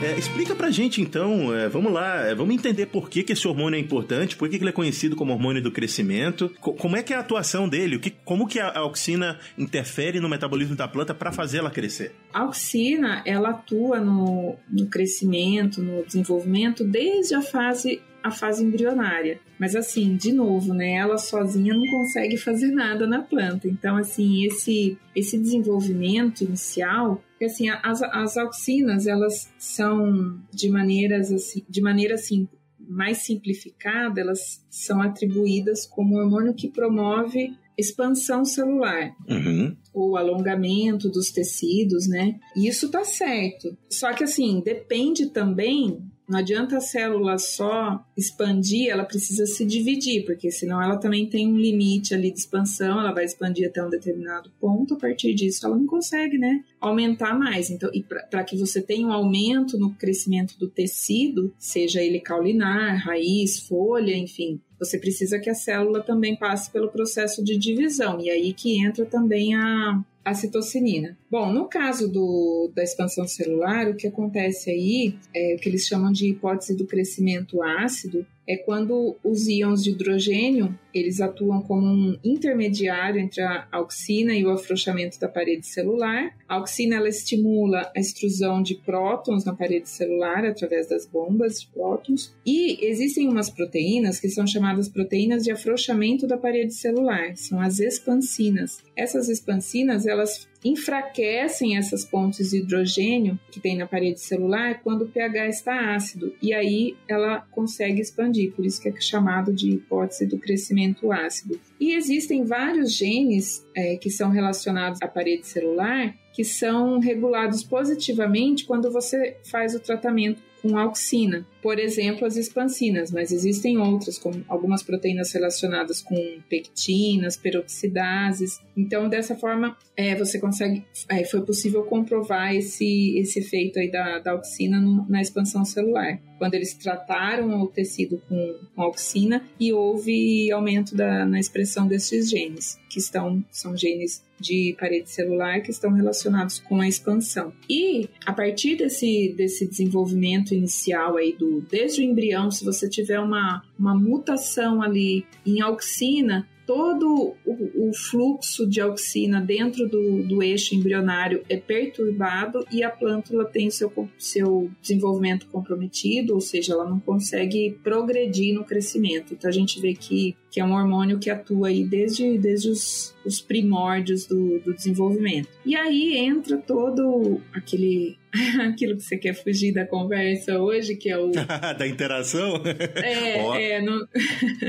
É, 0.02 0.18
explica 0.18 0.52
pra 0.52 0.68
gente 0.68 1.00
então, 1.00 1.54
é, 1.54 1.68
vamos 1.68 1.92
lá, 1.92 2.26
é, 2.26 2.35
vamos 2.35 2.52
entender 2.52 2.87
por 2.87 3.09
que, 3.09 3.23
que 3.23 3.35
esse 3.35 3.47
hormônio 3.47 3.76
é 3.76 3.80
importante, 3.80 4.35
por 4.35 4.49
que, 4.49 4.59
que 4.59 4.64
ele 4.64 4.71
é 4.71 4.73
conhecido 4.73 5.14
como 5.14 5.32
hormônio 5.32 5.62
do 5.62 5.71
crescimento, 5.71 6.52
co 6.61 6.73
como 6.73 6.97
é 6.97 7.04
que 7.04 7.12
é 7.12 7.16
a 7.16 7.21
atuação 7.21 7.68
dele, 7.68 8.00
que, 8.00 8.11
como 8.11 8.49
que 8.49 8.59
a, 8.59 8.66
a 8.66 8.80
auxina 8.80 9.38
interfere 9.56 10.18
no 10.18 10.28
metabolismo 10.28 10.75
da 10.75 10.88
planta 10.88 11.14
para 11.14 11.30
fazê-la 11.30 11.71
crescer? 11.71 12.16
A 12.35 12.40
auxina, 12.40 13.23
ela 13.25 13.50
atua 13.50 14.00
no, 14.00 14.56
no 14.69 14.86
crescimento, 14.86 15.80
no 15.80 16.04
desenvolvimento, 16.04 16.82
desde 16.82 17.36
a 17.36 17.41
fase 17.41 18.02
a 18.23 18.30
fase 18.30 18.65
embrionária. 18.65 19.41
Mas 19.58 19.75
assim, 19.75 20.17
de 20.17 20.32
novo, 20.32 20.73
né, 20.73 20.95
ela 20.95 21.19
sozinha 21.19 21.75
não 21.75 21.84
consegue 21.86 22.36
fazer 22.36 22.69
nada 22.69 23.06
na 23.06 23.21
planta. 23.21 23.69
Então, 23.69 23.97
assim, 23.97 24.45
esse 24.47 24.97
esse 25.15 25.38
desenvolvimento 25.38 26.43
inicial, 26.43 27.23
porque 27.43 27.47
assim, 27.47 27.69
as, 27.69 28.02
as 28.02 28.37
auxinas, 28.37 29.07
elas 29.07 29.50
são 29.59 30.41
de 30.52 30.69
maneiras 30.69 31.33
assim, 31.33 31.65
de 31.69 31.81
maneira 31.81 32.15
assim 32.15 32.47
mais 32.78 33.19
simplificada, 33.19 34.21
elas 34.21 34.65
são 34.71 35.00
atribuídas 35.00 35.87
como 35.87 36.19
hormônio 36.19 36.55
que 36.55 36.69
promove 36.69 37.57
expansão 37.76 38.45
celular. 38.45 39.13
Uhum. 39.28 39.76
O 39.93 40.17
alongamento 40.17 41.09
dos 41.09 41.33
tecidos, 41.33 42.07
né? 42.07 42.39
E 42.55 42.69
isso 42.69 42.91
tá 42.91 43.02
certo. 43.05 43.76
Só 43.91 44.13
que 44.13 44.23
assim, 44.23 44.61
depende 44.65 45.31
também 45.31 45.99
não 46.32 46.38
adianta 46.38 46.78
a 46.78 46.80
célula 46.80 47.36
só 47.36 48.02
expandir, 48.16 48.88
ela 48.88 49.04
precisa 49.04 49.45
se 49.45 49.66
dividir, 49.66 50.25
porque 50.25 50.50
senão 50.50 50.82
ela 50.82 50.97
também 50.97 51.28
tem 51.28 51.47
um 51.47 51.58
limite 51.58 52.14
ali 52.14 52.30
de 52.30 52.38
expansão, 52.38 52.99
ela 52.99 53.12
vai 53.12 53.26
expandir 53.26 53.68
até 53.68 53.84
um 53.84 53.90
determinado 53.90 54.50
ponto, 54.58 54.95
a 54.95 54.97
partir 54.97 55.34
disso 55.34 55.66
ela 55.66 55.76
não 55.76 55.86
consegue, 55.86 56.38
né, 56.38 56.64
aumentar 56.80 57.38
mais. 57.38 57.68
Então, 57.68 57.90
e 57.92 58.02
para 58.02 58.42
que 58.45 58.56
você 58.56 58.80
tenha 58.80 59.06
um 59.06 59.12
aumento 59.12 59.78
no 59.78 59.92
crescimento 59.92 60.58
do 60.58 60.68
tecido, 60.68 61.52
seja 61.58 62.00
ele 62.00 62.18
caulinar, 62.18 63.04
raiz, 63.04 63.60
folha, 63.60 64.16
enfim, 64.16 64.58
você 64.78 64.99
precisa 64.99 65.38
que 65.38 65.50
a 65.50 65.54
célula 65.54 66.00
também 66.00 66.34
passe 66.34 66.71
pelo 66.71 66.88
processo 66.88 67.45
de 67.45 67.58
divisão, 67.58 68.18
e 68.18 68.30
aí 68.30 68.54
que 68.54 68.82
entra 68.82 69.04
também 69.04 69.54
a, 69.54 70.02
a 70.25 70.32
citocinina. 70.32 71.14
Bom, 71.32 71.50
no 71.50 71.64
caso 71.64 72.12
do, 72.12 72.71
da 72.76 72.82
expansão 72.82 73.26
celular, 73.26 73.88
o 73.88 73.97
que 73.97 74.06
acontece 74.06 74.71
aí 74.71 75.14
é 75.34 75.54
o 75.54 75.58
que 75.58 75.66
eles 75.66 75.86
chamam 75.86 76.12
de 76.12 76.28
hipótese 76.28 76.76
do 76.76 76.86
crescimento 76.86 77.62
ácido, 77.62 78.26
é 78.47 78.54
quando 78.58 79.16
os 79.25 79.49
íons 79.49 79.82
de 79.82 79.92
hidrogênio 79.92 80.78
eles 80.92 81.23
atuam 81.23 81.62
como 81.62 81.86
um 81.86 82.18
intermediário 82.23 83.18
entre 83.18 83.40
a 83.40 83.66
auxina 83.73 84.34
e 84.34 84.45
o 84.45 84.50
afrouxamento 84.50 85.18
da 85.18 85.26
parede 85.26 85.66
celular. 85.66 86.36
A 86.47 86.56
auxina 86.56 86.97
ela 86.97 87.08
estimula 87.08 87.90
a 87.97 88.00
extrusão 88.00 88.62
de 88.62 88.75
prótons 88.75 89.47
na 89.47 89.54
parede 89.54 89.88
celular 89.88 90.45
através 90.45 90.86
das 90.86 91.06
bombas 91.06 91.62
de 91.62 91.68
prótons. 91.68 92.34
E 92.45 92.84
existem 92.84 93.26
umas 93.26 93.49
proteínas 93.49 94.21
que 94.21 94.28
são 94.28 94.47
chamadas 94.47 94.86
proteínas 94.86 95.45
de 95.45 95.50
afrouxamento 95.50 96.26
da 96.26 96.36
parede 96.36 96.75
celular, 96.75 97.34
são 97.36 97.58
as 97.58 97.80
expansinas. 97.80 98.82
Essas 98.95 99.30
expansinas 99.30 100.06
elas 100.06 100.51
enfraquecem 100.64 101.76
essas 101.76 102.04
pontes 102.04 102.50
de 102.50 102.58
hidrogênio 102.58 103.38
que 103.50 103.60
tem 103.60 103.76
na 103.76 103.86
parede 103.86 104.20
celular 104.20 104.80
quando 104.82 105.02
o 105.02 105.08
pH 105.08 105.48
está 105.48 105.94
ácido 105.94 106.34
e 106.40 106.52
aí 106.54 106.96
ela 107.08 107.40
consegue 107.50 108.00
expandir, 108.00 108.52
por 108.52 108.64
isso 108.64 108.80
que 108.80 108.88
é 108.88 109.00
chamado 109.00 109.52
de 109.52 109.70
hipótese 109.70 110.26
do 110.26 110.38
crescimento 110.38 111.10
ácido. 111.10 111.58
E 111.80 111.94
existem 111.94 112.44
vários 112.44 112.92
genes 112.94 113.66
é, 113.75 113.96
que 113.96 114.10
são 114.10 114.30
relacionados 114.30 115.00
à 115.02 115.08
parede 115.08 115.46
celular 115.46 116.14
que 116.32 116.44
são 116.44 116.98
regulados 116.98 117.62
positivamente 117.62 118.64
quando 118.64 118.90
você 118.90 119.36
faz 119.44 119.75
o 119.75 119.80
tratamento 119.80 120.42
com 120.62 120.78
auxina. 120.78 121.44
Por 121.60 121.78
exemplo, 121.78 122.26
as 122.26 122.36
expansinas, 122.36 123.10
mas 123.10 123.32
existem 123.32 123.76
outras, 123.78 124.18
como 124.18 124.44
algumas 124.48 124.82
proteínas 124.82 125.32
relacionadas 125.32 126.00
com 126.00 126.16
pectinas, 126.48 127.36
peroxidases. 127.36 128.60
Então, 128.76 129.08
dessa 129.08 129.34
forma, 129.34 129.76
é, 129.96 130.14
você 130.14 130.38
consegue, 130.38 130.84
é, 131.08 131.25
foi 131.25 131.42
possível 131.42 131.82
comprovar 131.82 132.54
esse, 132.54 133.18
esse 133.18 133.40
efeito 133.40 133.78
aí 133.78 133.90
da, 133.90 134.20
da 134.20 134.32
auxina 134.32 134.80
no, 134.80 135.06
na 135.08 135.20
expansão 135.20 135.64
celular. 135.64 136.20
Quando 136.38 136.54
eles 136.54 136.75
trataram 136.75 137.60
o 137.60 137.66
tecido 137.66 138.20
com, 138.28 138.58
com 138.75 138.82
auxina 138.82 139.44
e 139.58 139.72
houve 139.72 140.50
aumento 140.50 140.96
da, 140.96 141.25
na 141.25 141.38
expressão 141.38 141.86
desses 141.86 142.30
genes, 142.30 142.78
que 142.88 142.98
estão, 142.98 143.44
são 143.50 143.76
genes 143.76 144.22
de 144.43 144.76
parede 144.78 145.09
celular 145.09 145.63
que 145.63 145.71
estão 145.71 145.93
relacionados 145.93 146.59
com 146.59 146.81
a 146.81 146.89
expansão. 146.89 147.52
E 147.71 148.09
a 148.26 148.33
partir 148.33 148.76
desse, 148.76 149.33
desse 149.37 149.67
desenvolvimento 149.67 150.52
inicial 150.52 151.17
aí 151.17 151.33
do 151.33 151.61
desde 151.71 152.00
o 152.00 152.05
embrião, 152.05 152.50
se 152.50 152.65
você 152.65 152.89
tiver 152.89 153.21
uma, 153.21 153.63
uma 153.78 153.95
mutação 153.95 154.83
ali 154.83 155.25
em 155.47 155.61
auxina, 155.61 156.49
todo 156.66 157.34
o, 157.44 157.88
o, 157.88 157.94
fluxo 157.94 158.66
de 158.66 158.80
auxina 158.80 159.40
dentro 159.40 159.88
do, 159.88 160.22
do, 160.22 160.42
eixo 160.42 160.75
embrionário 160.75 161.42
é 161.48 161.56
perturbado 161.56 162.64
e 162.70 162.82
a 162.82 162.90
plântula 162.90 163.44
tem 163.44 163.70
seu, 163.70 163.92
seu 164.18 164.70
desenvolvimento 164.80 165.46
comprometido, 165.46 166.34
ou 166.34 166.40
seja, 166.40 166.72
ela 166.72 166.88
não 166.88 167.00
consegue 167.00 167.78
progredir 167.82 168.54
no 168.54 168.64
crescimento. 168.64 169.34
Então 169.34 169.48
a 169.48 169.52
gente 169.52 169.80
vê 169.80 169.94
que, 169.94 170.36
que 170.50 170.60
é 170.60 170.64
um 170.64 170.72
hormônio 170.75 171.18
que 171.18 171.30
atua 171.30 171.68
aí 171.68 171.84
desde, 171.84 172.38
desde 172.38 172.70
os, 172.70 173.14
os 173.25 173.40
primórdios 173.40 174.26
do, 174.26 174.60
do 174.60 174.75
desenvolvimento. 174.75 175.48
E 175.66 175.75
aí 175.75 176.16
entra 176.16 176.56
todo 176.58 177.40
aquele 177.52 178.16
aquilo 178.62 178.97
que 178.97 179.02
você 179.02 179.16
quer 179.16 179.34
fugir 179.34 179.73
da 179.73 179.86
conversa 179.86 180.58
hoje, 180.58 180.97
que 180.97 181.10
é 181.10 181.18
o. 181.18 181.30
da 181.78 181.86
interação? 181.86 182.62
É, 183.02 183.42
oh, 183.42 183.54
é. 183.54 183.80
No... 183.80 184.06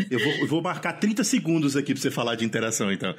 eu, 0.09 0.19
vou, 0.19 0.33
eu 0.33 0.47
vou 0.47 0.61
marcar 0.61 0.93
30 0.93 1.23
segundos 1.23 1.75
aqui 1.75 1.93
pra 1.93 2.01
você 2.01 2.09
falar 2.09 2.35
de 2.35 2.45
interação, 2.45 2.91
então. 2.91 3.13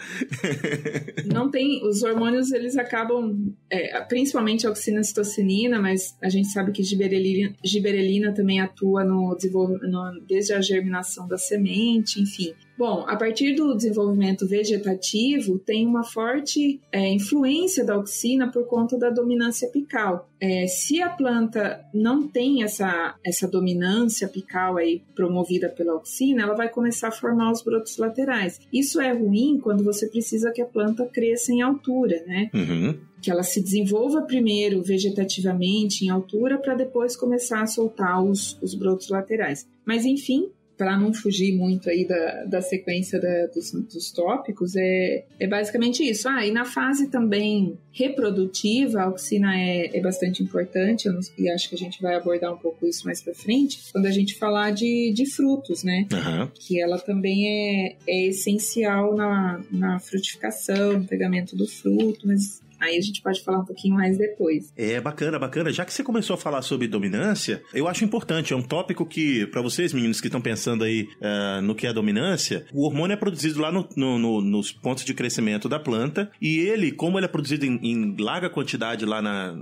Não 1.26 1.50
tem. 1.50 1.87
Os 1.87 2.02
hormônios, 2.02 2.52
eles 2.52 2.76
acabam. 2.76 3.54
É, 3.70 4.00
principalmente 4.02 4.66
a 4.66 4.70
oxinacitocinina, 4.70 5.80
mas 5.80 6.16
a 6.22 6.28
gente 6.28 6.48
sabe 6.48 6.72
que 6.72 6.83
giberelina, 6.83 7.54
giberelina 7.64 8.33
também 8.33 8.61
atua 8.61 9.04
no 9.04 9.35
desenvolvimento, 9.37 10.24
desde 10.28 10.52
a 10.52 10.61
germinação 10.61 11.28
da 11.28 11.38
semente, 11.38 12.20
enfim. 12.20 12.54
Bom, 12.76 13.04
a 13.06 13.16
partir 13.16 13.54
do 13.54 13.74
desenvolvimento 13.74 14.46
vegetativo, 14.46 15.58
tem 15.58 15.87
uma 15.87 16.02
forte 16.02 16.80
é, 16.90 17.08
influência 17.12 17.84
da 17.84 17.94
auxina 17.94 18.50
por 18.50 18.66
conta 18.66 18.98
da 18.98 19.10
dominância 19.10 19.68
apical. 19.68 20.28
É, 20.40 20.66
se 20.66 21.00
a 21.00 21.08
planta 21.08 21.84
não 21.94 22.26
tem 22.26 22.64
essa, 22.64 23.14
essa 23.24 23.46
dominância 23.46 24.26
apical 24.26 24.76
aí 24.76 25.02
promovida 25.14 25.68
pela 25.68 25.92
auxina, 25.92 26.42
ela 26.42 26.54
vai 26.54 26.68
começar 26.68 27.08
a 27.08 27.12
formar 27.12 27.52
os 27.52 27.62
brotos 27.62 27.96
laterais. 27.96 28.60
Isso 28.72 29.00
é 29.00 29.12
ruim 29.12 29.60
quando 29.62 29.84
você 29.84 30.08
precisa 30.08 30.50
que 30.50 30.60
a 30.60 30.66
planta 30.66 31.06
cresça 31.06 31.52
em 31.52 31.62
altura, 31.62 32.22
né? 32.26 32.50
Uhum 32.52 32.98
que 33.24 33.30
ela 33.30 33.42
se 33.42 33.62
desenvolva 33.62 34.20
primeiro 34.20 34.82
vegetativamente 34.82 36.04
em 36.04 36.10
altura 36.10 36.58
para 36.58 36.74
depois 36.74 37.16
começar 37.16 37.62
a 37.62 37.66
soltar 37.66 38.22
os, 38.22 38.58
os 38.60 38.74
brotos 38.74 39.08
laterais. 39.08 39.66
Mas 39.82 40.04
enfim, 40.04 40.50
para 40.76 40.98
não 40.98 41.12
fugir 41.12 41.54
muito 41.56 41.88
aí 41.88 42.06
da, 42.06 42.44
da 42.44 42.62
sequência 42.62 43.20
da, 43.20 43.46
dos, 43.46 43.72
dos, 43.72 44.10
tópicos, 44.10 44.74
é, 44.76 45.24
é 45.38 45.46
basicamente 45.46 46.02
isso. 46.02 46.28
Ah, 46.28 46.44
e 46.44 46.50
na 46.50 46.64
fase 46.64 47.08
também 47.08 47.78
reprodutiva, 47.92 49.00
a 49.00 49.04
auxina 49.04 49.56
é, 49.56 49.96
é 49.96 50.00
bastante 50.00 50.42
importante, 50.42 51.08
não, 51.08 51.20
e 51.38 51.48
acho 51.48 51.68
que 51.68 51.74
a 51.74 51.78
gente 51.78 52.02
vai 52.02 52.16
abordar 52.16 52.52
um 52.52 52.58
pouco 52.58 52.87
isso 52.87 53.04
mais 53.04 53.22
para 53.22 53.34
frente, 53.34 53.80
quando 53.92 54.06
a 54.06 54.10
gente 54.10 54.34
falar 54.34 54.72
de, 54.72 55.12
de 55.14 55.26
frutos, 55.26 55.84
né? 55.84 56.06
Uhum. 56.12 56.48
Que 56.54 56.80
ela 56.80 56.98
também 56.98 57.46
é, 57.48 57.96
é 58.06 58.26
essencial 58.26 59.14
na, 59.14 59.62
na 59.70 60.00
frutificação, 60.00 60.98
no 60.98 61.04
pegamento 61.04 61.54
do 61.56 61.68
fruto, 61.68 62.26
mas 62.26 62.63
Aí 62.80 62.96
a 62.96 63.00
gente 63.00 63.22
pode 63.22 63.42
falar 63.42 63.60
um 63.60 63.64
pouquinho 63.64 63.94
mais 63.94 64.18
depois. 64.18 64.72
É 64.76 65.00
bacana, 65.00 65.38
bacana. 65.38 65.72
Já 65.72 65.84
que 65.84 65.92
você 65.92 66.02
começou 66.02 66.34
a 66.34 66.37
falar 66.37 66.62
sobre 66.62 66.87
dominância, 66.87 67.62
eu 67.72 67.88
acho 67.88 68.04
importante. 68.04 68.52
É 68.52 68.56
um 68.56 68.62
tópico 68.62 69.06
que, 69.06 69.46
para 69.46 69.62
vocês, 69.62 69.92
meninos 69.92 70.20
que 70.20 70.28
estão 70.28 70.40
pensando 70.40 70.84
aí 70.84 71.08
uh, 71.20 71.62
no 71.62 71.74
que 71.74 71.87
é 71.87 71.92
dominância, 71.92 72.66
o 72.72 72.84
hormônio 72.84 73.14
é 73.14 73.16
produzido 73.16 73.60
lá 73.60 73.70
no, 73.70 73.88
no, 73.96 74.18
no, 74.18 74.40
nos 74.40 74.72
pontos 74.72 75.04
de 75.04 75.14
crescimento 75.14 75.68
da 75.68 75.78
planta 75.78 76.30
e 76.40 76.58
ele, 76.58 76.92
como 76.92 77.18
ele 77.18 77.26
é 77.26 77.28
produzido 77.28 77.64
em, 77.64 77.78
em 77.82 78.16
larga 78.18 78.50
quantidade 78.50 79.04
lá 79.04 79.20
na. 79.20 79.54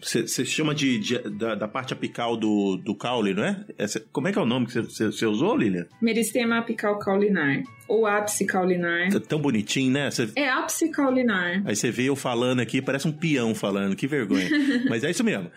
Você 0.00 0.44
chama 0.44 0.74
de, 0.74 0.98
de 0.98 1.18
da, 1.30 1.54
da, 1.54 1.68
parte 1.68 1.92
apical 1.92 2.36
do, 2.36 2.76
do 2.76 2.94
caule, 2.94 3.34
não 3.34 3.44
é? 3.44 3.64
Essa, 3.78 4.00
como 4.12 4.28
é 4.28 4.32
que 4.32 4.38
é 4.38 4.42
o 4.42 4.46
nome 4.46 4.66
que 4.66 4.80
você 4.80 5.26
usou, 5.26 5.56
Lilian? 5.56 5.86
Meristema 6.00 6.58
apical 6.58 6.98
caulinar 6.98 7.62
ou 7.94 8.06
ápice 8.06 8.44
caulinar. 8.44 9.14
É 9.14 9.18
tão 9.18 9.40
bonitinho, 9.40 9.92
né? 9.92 10.10
Cê... 10.10 10.28
É 10.36 10.48
ápice 10.48 10.88
caulinar. 10.90 11.62
Aí 11.64 11.76
você 11.76 11.90
vê 11.90 12.04
eu 12.04 12.16
falando 12.16 12.60
aqui, 12.60 12.82
parece 12.82 13.06
um 13.06 13.12
peão 13.12 13.54
falando, 13.54 13.94
que 13.96 14.06
vergonha. 14.06 14.48
Mas 14.88 15.04
é 15.04 15.10
isso 15.10 15.22
mesmo. 15.22 15.50